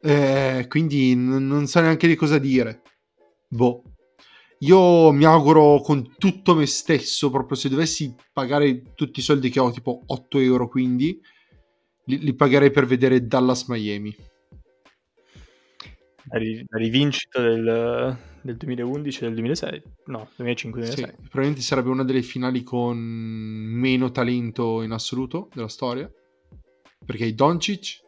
Eh, 0.00 0.66
quindi 0.68 1.14
n- 1.14 1.46
non 1.46 1.66
so 1.66 1.80
neanche 1.80 2.06
di 2.06 2.14
cosa 2.14 2.38
dire. 2.38 2.82
Boh. 3.48 3.82
Io 4.60 5.12
mi 5.12 5.24
auguro 5.24 5.80
con 5.80 6.14
tutto 6.18 6.54
me 6.54 6.66
stesso, 6.66 7.30
proprio 7.30 7.56
se 7.56 7.68
dovessi 7.68 8.14
pagare 8.32 8.94
tutti 8.94 9.20
i 9.20 9.22
soldi 9.22 9.50
che 9.50 9.60
ho, 9.60 9.70
tipo 9.70 10.02
8 10.06 10.38
euro, 10.38 10.68
quindi 10.68 11.20
li, 12.06 12.18
li 12.18 12.34
pagherei 12.34 12.70
per 12.70 12.86
vedere 12.86 13.26
Dallas 13.26 13.68
Miami. 13.68 14.14
La, 16.30 16.38
ri- 16.38 16.64
la 16.68 16.78
rivincita 16.78 17.40
del, 17.40 18.18
del 18.42 18.56
2011 18.56 19.18
e 19.18 19.26
del 19.26 19.34
2006. 19.34 19.82
No, 20.06 20.28
2005-2006. 20.38 20.90
Sì, 20.90 21.02
probabilmente 21.02 21.60
sarebbe 21.60 21.90
una 21.90 22.04
delle 22.04 22.22
finali 22.22 22.62
con 22.62 22.98
meno 22.98 24.10
talento 24.10 24.82
in 24.82 24.90
assoluto 24.90 25.48
della 25.54 25.68
storia. 25.68 26.10
Perché 27.04 27.24
i 27.24 27.34
Doncic, 27.34 28.00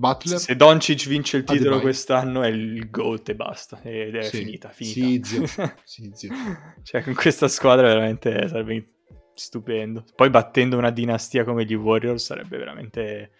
Butler, 0.00 0.38
Se 0.38 0.56
Doncic 0.56 1.06
vince 1.08 1.36
il 1.36 1.42
titolo 1.44 1.60
Adebayo. 1.60 1.82
quest'anno 1.82 2.42
è 2.42 2.48
il 2.48 2.88
GOAT 2.88 3.28
e 3.28 3.34
basta. 3.34 3.80
Ed 3.82 4.14
è 4.16 4.22
Sì. 4.22 4.38
finita, 4.38 4.70
finita. 4.70 5.28
Sì, 5.28 5.46
zio. 5.46 5.74
Sì, 5.84 6.10
zio. 6.14 6.30
cioè, 6.82 7.02
con 7.02 7.14
questa 7.14 7.46
squadra 7.48 7.86
veramente 7.86 8.48
sarebbe 8.48 8.94
stupendo. 9.34 10.04
Poi 10.16 10.30
battendo 10.30 10.76
una 10.78 10.90
dinastia 10.90 11.44
come 11.44 11.64
gli 11.66 11.74
Warriors 11.74 12.24
sarebbe 12.24 12.56
veramente 12.56 13.32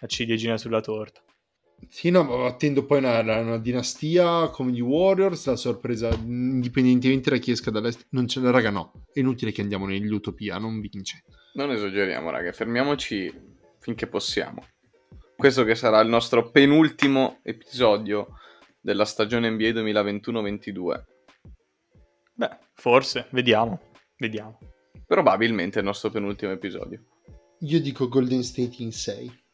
la 0.00 0.06
ciliegina 0.08 0.58
sulla 0.58 0.80
torta. 0.80 1.22
Sì, 1.88 2.10
no, 2.10 2.24
ma 2.24 2.46
attendo 2.46 2.84
poi 2.84 2.98
una, 2.98 3.20
una 3.20 3.58
dinastia 3.58 4.48
come 4.50 4.72
gli 4.72 4.80
Warriors, 4.80 5.46
la 5.46 5.54
sorpresa, 5.54 6.08
indipendentemente 6.12 7.30
da 7.30 7.36
chi 7.36 7.52
esca 7.52 7.70
dall'est. 7.70 8.06
Non 8.10 8.26
ce 8.26 8.40
la 8.40 8.50
raga, 8.50 8.70
no. 8.70 9.04
È 9.12 9.20
inutile 9.20 9.52
che 9.52 9.60
andiamo 9.62 9.86
nell'utopia, 9.86 10.58
non 10.58 10.80
vince. 10.80 11.22
Non 11.54 11.70
esageriamo, 11.70 12.30
raga, 12.30 12.50
fermiamoci 12.52 13.32
finché 13.78 14.08
possiamo. 14.08 14.64
Questo 15.38 15.62
che 15.62 15.76
sarà 15.76 16.00
il 16.00 16.08
nostro 16.08 16.50
penultimo 16.50 17.38
episodio 17.44 18.40
della 18.80 19.04
stagione 19.04 19.48
NBA 19.48 19.68
2021-22. 19.68 21.04
Beh, 22.34 22.58
forse, 22.74 23.28
vediamo. 23.30 23.80
Vediamo. 24.16 24.58
Probabilmente 25.06 25.78
il 25.78 25.84
nostro 25.84 26.10
penultimo 26.10 26.50
episodio. 26.50 27.04
Io 27.60 27.80
dico 27.80 28.08
Golden 28.08 28.42
State 28.42 28.82
in 28.82 28.90
6. 28.90 29.44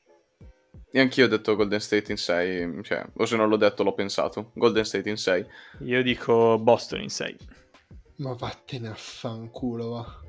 E 0.91 1.01
anch'io 1.01 1.26
ho 1.26 1.28
detto 1.28 1.55
Golden 1.55 1.80
State 1.80 2.12
in 2.12 2.16
6, 2.16 2.82
cioè, 2.82 3.05
o 3.16 3.26
se 3.26 3.37
non 3.37 3.51
l'ho 3.51 3.59
detto 3.59 3.82
l'ho 3.82 3.93
pensato. 3.93 4.53
Golden 4.55 4.87
State 4.87 5.11
in 5.11 5.18
6. 5.18 5.47
Io 5.80 6.03
dico 6.03 6.59
Boston 6.59 7.03
in 7.03 7.11
6. 7.11 7.37
Ma 8.16 8.32
vattene 8.32 8.89
a 8.89 8.95
fanculo, 8.95 9.89
va. 9.91 10.20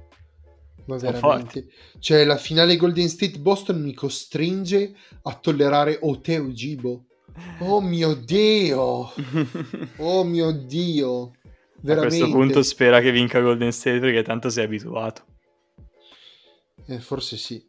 Ma 0.86 0.98
veramente. 0.98 1.68
Cioè, 2.00 2.26
la 2.26 2.38
finale 2.38 2.76
Golden 2.76 3.10
State 3.10 3.40
Boston 3.40 3.82
mi 3.82 3.94
costringe 3.94 4.94
a 5.24 5.34
tollerare 5.36 5.98
Oteo 6.02 6.52
Gibo. 6.52 7.06
Oh 7.60 7.82
mio 7.82 8.14
Dio! 8.14 9.12
Oh 9.98 10.24
mio 10.24 10.52
Dio! 10.52 11.24
A 11.24 11.32
Veramente. 11.82 12.18
questo 12.18 12.38
punto 12.38 12.64
spera 12.64 13.00
che 13.02 13.12
vinca 13.12 13.42
Golden 13.42 13.72
State 13.72 14.00
perché 14.00 14.24
tanto 14.24 14.50
sei 14.50 14.66
abituato. 14.66 15.24
Eh, 16.88 17.00
forse 17.00 17.38
sì. 17.38 17.64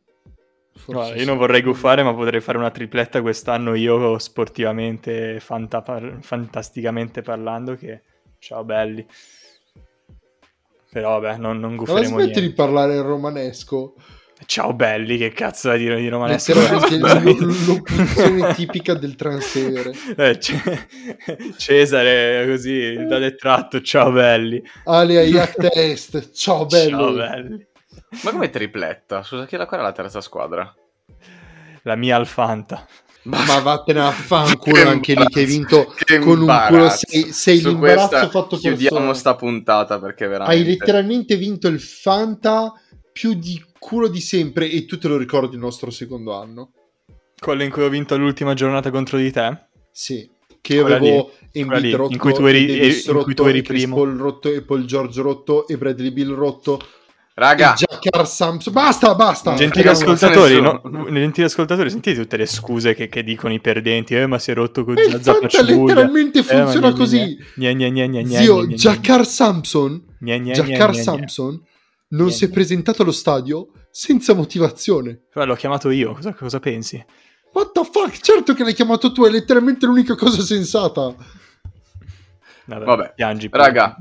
Forse 0.73 0.93
Guarda, 0.93 1.15
io 1.15 1.21
sì. 1.21 1.27
non 1.27 1.39
vorrei 1.39 1.63
guffare, 1.63 2.03
ma 2.03 2.15
potrei 2.15 2.41
fare 2.41 2.59
una 2.59 2.71
tripletta 2.71 3.23
quest'anno 3.23 3.75
io 3.75 4.19
sportivamente, 4.19 5.41
fanta- 5.41 5.83
fantasticamente 6.21 7.23
parlando, 7.23 7.75
che 7.77 8.03
ciao 8.39 8.63
belli. 8.63 9.05
Però 10.97 11.21
vabbè, 11.21 11.37
non, 11.37 11.59
non 11.59 11.73
Ma 11.73 11.77
gufferemo 11.77 12.07
smetti 12.07 12.23
niente. 12.23 12.41
di 12.41 12.53
parlare 12.55 12.95
in 12.95 13.03
romanesco. 13.03 13.97
Ciao 14.47 14.73
belli, 14.73 15.19
che 15.19 15.31
cazzo 15.31 15.69
da 15.69 15.77
dire 15.77 16.01
di 16.01 16.09
romanesco? 16.09 16.55
L- 16.57 17.67
l'opzione 17.67 18.55
tipica 18.55 18.95
del 18.95 19.15
transfero. 19.15 19.91
Eh, 20.17 20.41
Ce- 20.41 20.87
Cesare, 21.59 22.47
così, 22.49 22.95
da 23.07 23.19
detratto, 23.19 23.83
ciao 23.83 24.11
belli. 24.11 24.63
Ale 24.85 25.19
Ayak 25.19 25.57
Test. 25.69 26.31
Ciao 26.33 26.65
bello. 26.65 26.97
Ciao 26.97 27.13
belli. 27.13 27.67
Ma 28.23 28.31
come 28.31 28.49
tripletta? 28.49 29.23
Scusa, 29.23 29.45
che 29.45 29.59
la, 29.59 29.67
qual 29.67 29.81
è 29.81 29.83
la 29.83 29.93
terza 29.93 30.23
squadra? 30.23 30.75
La 31.83 31.95
mia 31.95 32.17
Alfanta. 32.17 32.87
Ma 33.27 33.59
vattene 33.61 34.01
a 34.01 34.11
fanculo 34.11 34.75
Che 34.83 34.83
anche 34.83 35.15
lì 35.15 35.25
che 35.27 35.41
hai 35.41 35.47
vinto 35.47 35.93
Che 35.97 36.19
con 36.19 36.41
un 36.41 36.65
culo. 36.69 36.89
Sei, 36.91 37.33
sei 37.33 37.59
Su 37.59 37.69
l'imbarazzo 37.69 38.09
questa 38.09 38.29
fatto 38.29 38.57
Chiudiamo 38.57 38.97
persona. 38.97 39.15
sta 39.15 39.35
puntata 39.35 39.99
perché 39.99 40.27
veramente... 40.27 40.63
Hai 40.63 40.65
letteralmente 40.69 41.37
vinto 41.37 41.69
il 41.69 41.81
Fanta 41.81 42.73
più 43.13 43.35
di 43.35 43.63
culo 43.79 44.09
di 44.09 44.21
sempre 44.21 44.71
e 44.71 44.85
tu 44.85 44.99
te 44.99 45.09
lo 45.09 45.17
ricordi 45.17 45.55
il 45.55 45.61
nostro 45.61 45.91
secondo 45.91 46.35
anno? 46.35 46.73
Quello 47.39 47.63
in 47.63 47.71
cui 47.71 47.83
ho 47.83 47.89
vinto 47.89 48.17
l'ultima 48.17 48.55
giornata 48.55 48.91
contro 48.91 49.19
di 49.19 49.31
te? 49.31 49.67
Sì. 49.91 50.29
Che 50.61 50.81
Quella 50.81 50.97
avevo 50.97 51.31
lì, 51.53 51.61
Embiid 51.61 51.95
rotto, 51.95 52.13
in 52.13 52.19
cui 52.19 52.33
tu 52.35 52.45
eri- 52.45 52.69
e 52.69 52.79
Davis 52.79 53.07
in 53.07 53.13
cui 53.13 53.13
rotto, 53.23 53.35
tu 53.35 53.49
eri 53.49 53.59
e 53.59 53.63
primo. 53.63 53.95
Paul 53.95 54.17
rotto, 54.17 54.53
e 54.53 54.63
Paul 54.63 54.85
George 54.85 55.23
rotto, 55.23 55.69
e 55.69 55.77
Bradley 55.79 56.11
Bill 56.11 56.35
rotto, 56.35 56.81
Raga, 57.39 57.75
e 57.75 58.25
Samson. 58.25 58.73
Basta, 58.73 59.15
basta! 59.15 59.53
Gentili 59.53 59.87
ascoltatori, 59.89 60.59
no? 60.59 60.81
gentili 61.13 61.45
ascoltatori, 61.45 61.91
sentite 61.91 62.19
tutte 62.19 62.39
le 62.39 62.47
scuse 62.47 62.95
che, 62.95 63.09
che 63.09 63.23
dicono 63.23 63.53
i 63.53 63.61
perdenti. 63.61 64.15
Eh, 64.15 64.25
ma 64.25 64.39
si 64.39 64.53
è 64.53 64.55
rotto 64.55 64.85
con 64.85 64.97
E 64.97 65.05
il 65.05 65.21
Fanta 65.21 65.61
letteralmente 65.61 66.43
funziona 66.43 66.95
così. 66.95 67.37
Zio, 68.25 68.67
Jaccar 68.67 69.27
Samson, 69.27 70.17
gna. 70.19 70.95
Samson 70.95 71.63
non 72.09 72.31
si 72.31 72.47
è 72.47 72.51
presentato 72.51 73.03
allo 73.03 73.13
stadio 73.13 73.69
senza 73.91 74.33
motivazione. 74.33 75.21
Però 75.31 75.45
l'ho 75.45 75.57
chiamato 75.57 75.91
io, 75.91 76.15
cosa, 76.15 76.33
cosa 76.33 76.59
pensi? 76.59 77.05
What 77.53 77.73
the 77.73 77.85
fuck? 77.85 78.19
Certo 78.19 78.55
che 78.55 78.63
l'hai 78.63 78.73
chiamato 78.73 79.13
tu, 79.13 79.27
è 79.27 79.31
letteralmente 79.31 79.85
l'unica 79.85 80.15
cosa 80.15 80.41
sensata. 80.41 81.15
Vabbè, 82.65 82.85
Vabbè, 82.85 83.13
piangi. 83.15 83.51
Raga, 83.53 83.95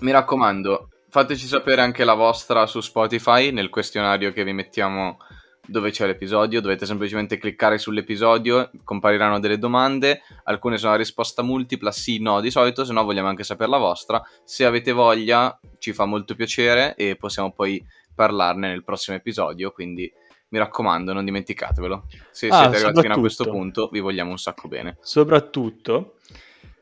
mi 0.00 0.10
raccomando, 0.10 0.88
fateci 1.08 1.46
sapere 1.46 1.80
anche 1.80 2.04
la 2.04 2.14
vostra 2.14 2.66
su 2.66 2.80
Spotify 2.80 3.50
nel 3.50 3.70
questionario 3.70 4.32
che 4.32 4.44
vi 4.44 4.52
mettiamo 4.52 5.18
dove 5.66 5.90
c'è 5.90 6.06
l'episodio. 6.06 6.60
Dovete 6.60 6.86
semplicemente 6.86 7.36
cliccare 7.36 7.78
sull'episodio, 7.78 8.70
compariranno 8.84 9.38
delle 9.38 9.58
domande. 9.58 10.22
Alcune 10.44 10.78
sono 10.78 10.94
a 10.94 10.96
risposta 10.96 11.42
multipla, 11.42 11.92
sì, 11.92 12.20
no, 12.20 12.40
di 12.40 12.50
solito, 12.50 12.84
se 12.84 12.92
no 12.92 13.04
vogliamo 13.04 13.28
anche 13.28 13.44
sapere 13.44 13.70
la 13.70 13.78
vostra. 13.78 14.22
Se 14.44 14.64
avete 14.64 14.92
voglia, 14.92 15.58
ci 15.78 15.92
fa 15.92 16.06
molto 16.06 16.34
piacere 16.34 16.94
e 16.94 17.16
possiamo 17.16 17.52
poi 17.52 17.84
parlarne 18.14 18.68
nel 18.68 18.84
prossimo 18.84 19.16
episodio. 19.16 19.70
Quindi 19.70 20.10
mi 20.50 20.58
raccomando, 20.58 21.12
non 21.12 21.24
dimenticatevelo. 21.24 22.06
Se 22.30 22.48
Ah, 22.48 22.60
siete 22.60 22.76
arrivati 22.76 23.00
fino 23.02 23.14
a 23.14 23.18
questo 23.18 23.44
punto, 23.44 23.88
vi 23.92 24.00
vogliamo 24.00 24.30
un 24.30 24.38
sacco 24.38 24.68
bene. 24.68 24.96
Soprattutto, 25.02 26.14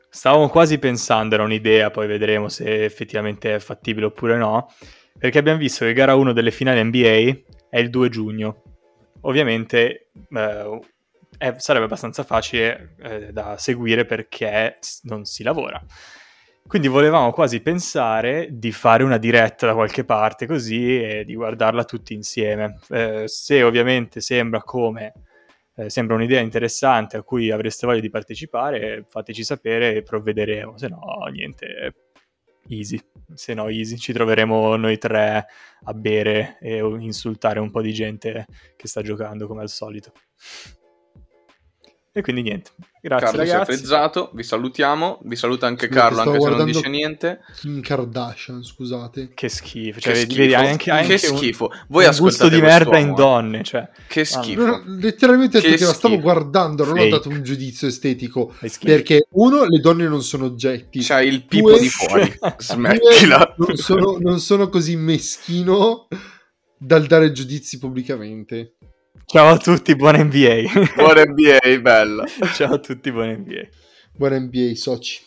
stavamo 0.09 0.49
quasi 0.49 0.77
pensando, 0.79 1.35
era 1.35 1.43
un'idea, 1.43 1.91
poi 1.91 2.07
vedremo 2.07 2.49
se 2.49 2.83
effettivamente 2.83 3.55
è 3.55 3.59
fattibile 3.59 4.07
oppure 4.07 4.37
no, 4.37 4.67
perché 5.17 5.37
abbiamo 5.37 5.59
visto 5.59 5.85
che 5.85 5.93
gara 5.93 6.15
1 6.15 6.33
delle 6.33 6.51
finali 6.51 6.83
NBA 6.83 7.41
è 7.69 7.79
il 7.79 7.89
2 7.89 8.09
giugno. 8.09 8.63
Ovviamente 9.21 10.09
eh, 10.29 10.79
è- 11.37 11.55
sarebbe 11.57 11.85
abbastanza 11.85 12.23
facile 12.23 12.95
eh, 13.01 13.31
da 13.31 13.57
seguire 13.57 14.05
perché 14.05 14.77
non 15.03 15.25
si 15.25 15.43
lavora. 15.43 15.83
Quindi 16.67 16.89
volevamo 16.89 17.31
quasi 17.31 17.61
pensare 17.61 18.49
di 18.51 18.73
fare 18.73 19.03
una 19.03 19.17
diretta 19.17 19.65
da 19.67 19.73
qualche 19.73 20.03
parte 20.03 20.45
così 20.45 21.01
e 21.01 21.23
di 21.23 21.33
guardarla 21.33 21.85
tutti 21.85 22.13
insieme. 22.13 22.79
Eh, 22.89 23.23
se 23.25 23.63
ovviamente 23.63 24.19
sembra 24.19 24.61
come 24.61 25.13
eh, 25.77 25.89
sembra 25.91 26.15
un'idea 26.15 26.41
interessante 26.41 27.17
a 27.17 27.21
cui 27.21 27.51
avreste 27.51 27.85
voglia 27.85 27.99
di 27.99 28.09
partecipare, 28.09 29.05
fateci 29.07 29.43
sapere 29.43 29.95
e 29.95 30.01
provvederemo. 30.01 30.75
Se 30.75 30.87
no, 30.87 31.23
niente, 31.31 31.93
easy. 32.67 32.99
Se 33.33 33.53
no, 33.53 33.67
easy. 33.69 33.95
Ci 33.97 34.11
troveremo 34.11 34.75
noi 34.75 34.97
tre 34.97 35.45
a 35.83 35.93
bere 35.93 36.57
e 36.59 36.77
insultare 36.77 37.59
un 37.59 37.69
po' 37.69 37.81
di 37.81 37.93
gente 37.93 38.47
che 38.75 38.87
sta 38.87 39.03
giocando 39.03 39.45
come 39.45 39.61
al 39.61 39.69
solito. 39.69 40.11
E 42.17 42.21
quindi 42.23 42.41
niente. 42.41 42.71
Grazie 42.99 43.27
Carlo 43.27 43.43
si 43.43 43.49
è 43.49 43.51
ragazzi. 43.53 43.77
frizzato, 43.77 44.31
vi 44.33 44.41
salutiamo, 44.41 45.19
vi 45.23 45.35
saluta 45.35 45.67
anche 45.67 45.85
Scusate, 45.85 46.01
Carlo 46.15 46.31
anche 46.31 46.41
se 46.43 46.49
non 46.49 46.65
dice 46.65 46.89
niente. 46.89 47.39
Kim 47.59 47.79
Kardashian, 47.81 48.63
scusate. 48.63 49.29
Che 49.35 49.49
schifo. 49.49 49.99
Cioè, 49.99 50.13
Che 50.13 50.19
schifo, 50.21 50.41
vedi, 50.41 50.53
anche, 50.55 50.83
che 50.85 50.91
anche 50.91 51.11
un- 51.29 51.37
schifo. 51.37 51.71
Voi 51.89 52.05
un 52.05 52.09
gusto 52.17 52.25
ascoltate 52.45 52.55
di 52.55 52.61
merda 52.61 52.97
in 52.97 53.09
eh. 53.09 53.13
donne. 53.13 53.63
Cioè, 53.63 53.87
Che 54.07 54.21
Ah, 54.21 54.25
schifo. 54.25 54.65
No, 54.65 54.83
letteralmente 54.99 55.57
ho 55.59 55.61
Che 55.61 55.67
che 55.75 55.85
la 55.85 55.93
stavo 55.93 56.15
schifo. 56.15 56.21
guardando, 56.21 56.83
non 56.85 56.93
ho 56.93 56.95
Fake. 57.01 57.09
dato 57.09 57.29
un 57.29 57.43
giudizio 57.43 57.87
estetico. 57.87 58.51
schifo. 58.63 58.85
Perché 58.85 59.27
uno, 59.33 59.63
le 59.65 59.79
donne 59.79 60.07
non 60.07 60.23
sono 60.23 60.45
oggetti. 60.45 60.99
C'hai 61.03 61.27
il 61.27 61.45
pipo 61.45 61.69
Due- 61.69 61.79
di 61.79 61.89
fuori. 61.89 62.35
Smettila. 62.57 63.53
non 63.57 63.75
sono, 63.77 64.17
non 64.19 64.39
sono 64.39 64.69
così 64.69 64.95
meschino 64.95 66.07
dal 66.79 67.05
dare 67.05 67.31
giudizi 67.31 67.77
pubblicamente. 67.77 68.73
Ciao 69.25 69.49
a 69.49 69.57
tutti, 69.57 69.95
buona 69.95 70.23
NBA. 70.23 70.93
Buona 70.95 71.25
NBA, 71.25 71.79
bella. 71.81 72.25
Ciao 72.53 72.73
a 72.73 72.79
tutti, 72.79 73.11
buona 73.11 73.33
NBA. 73.33 73.67
Buona 74.13 74.39
NBA, 74.39 74.75
soci. 74.75 75.26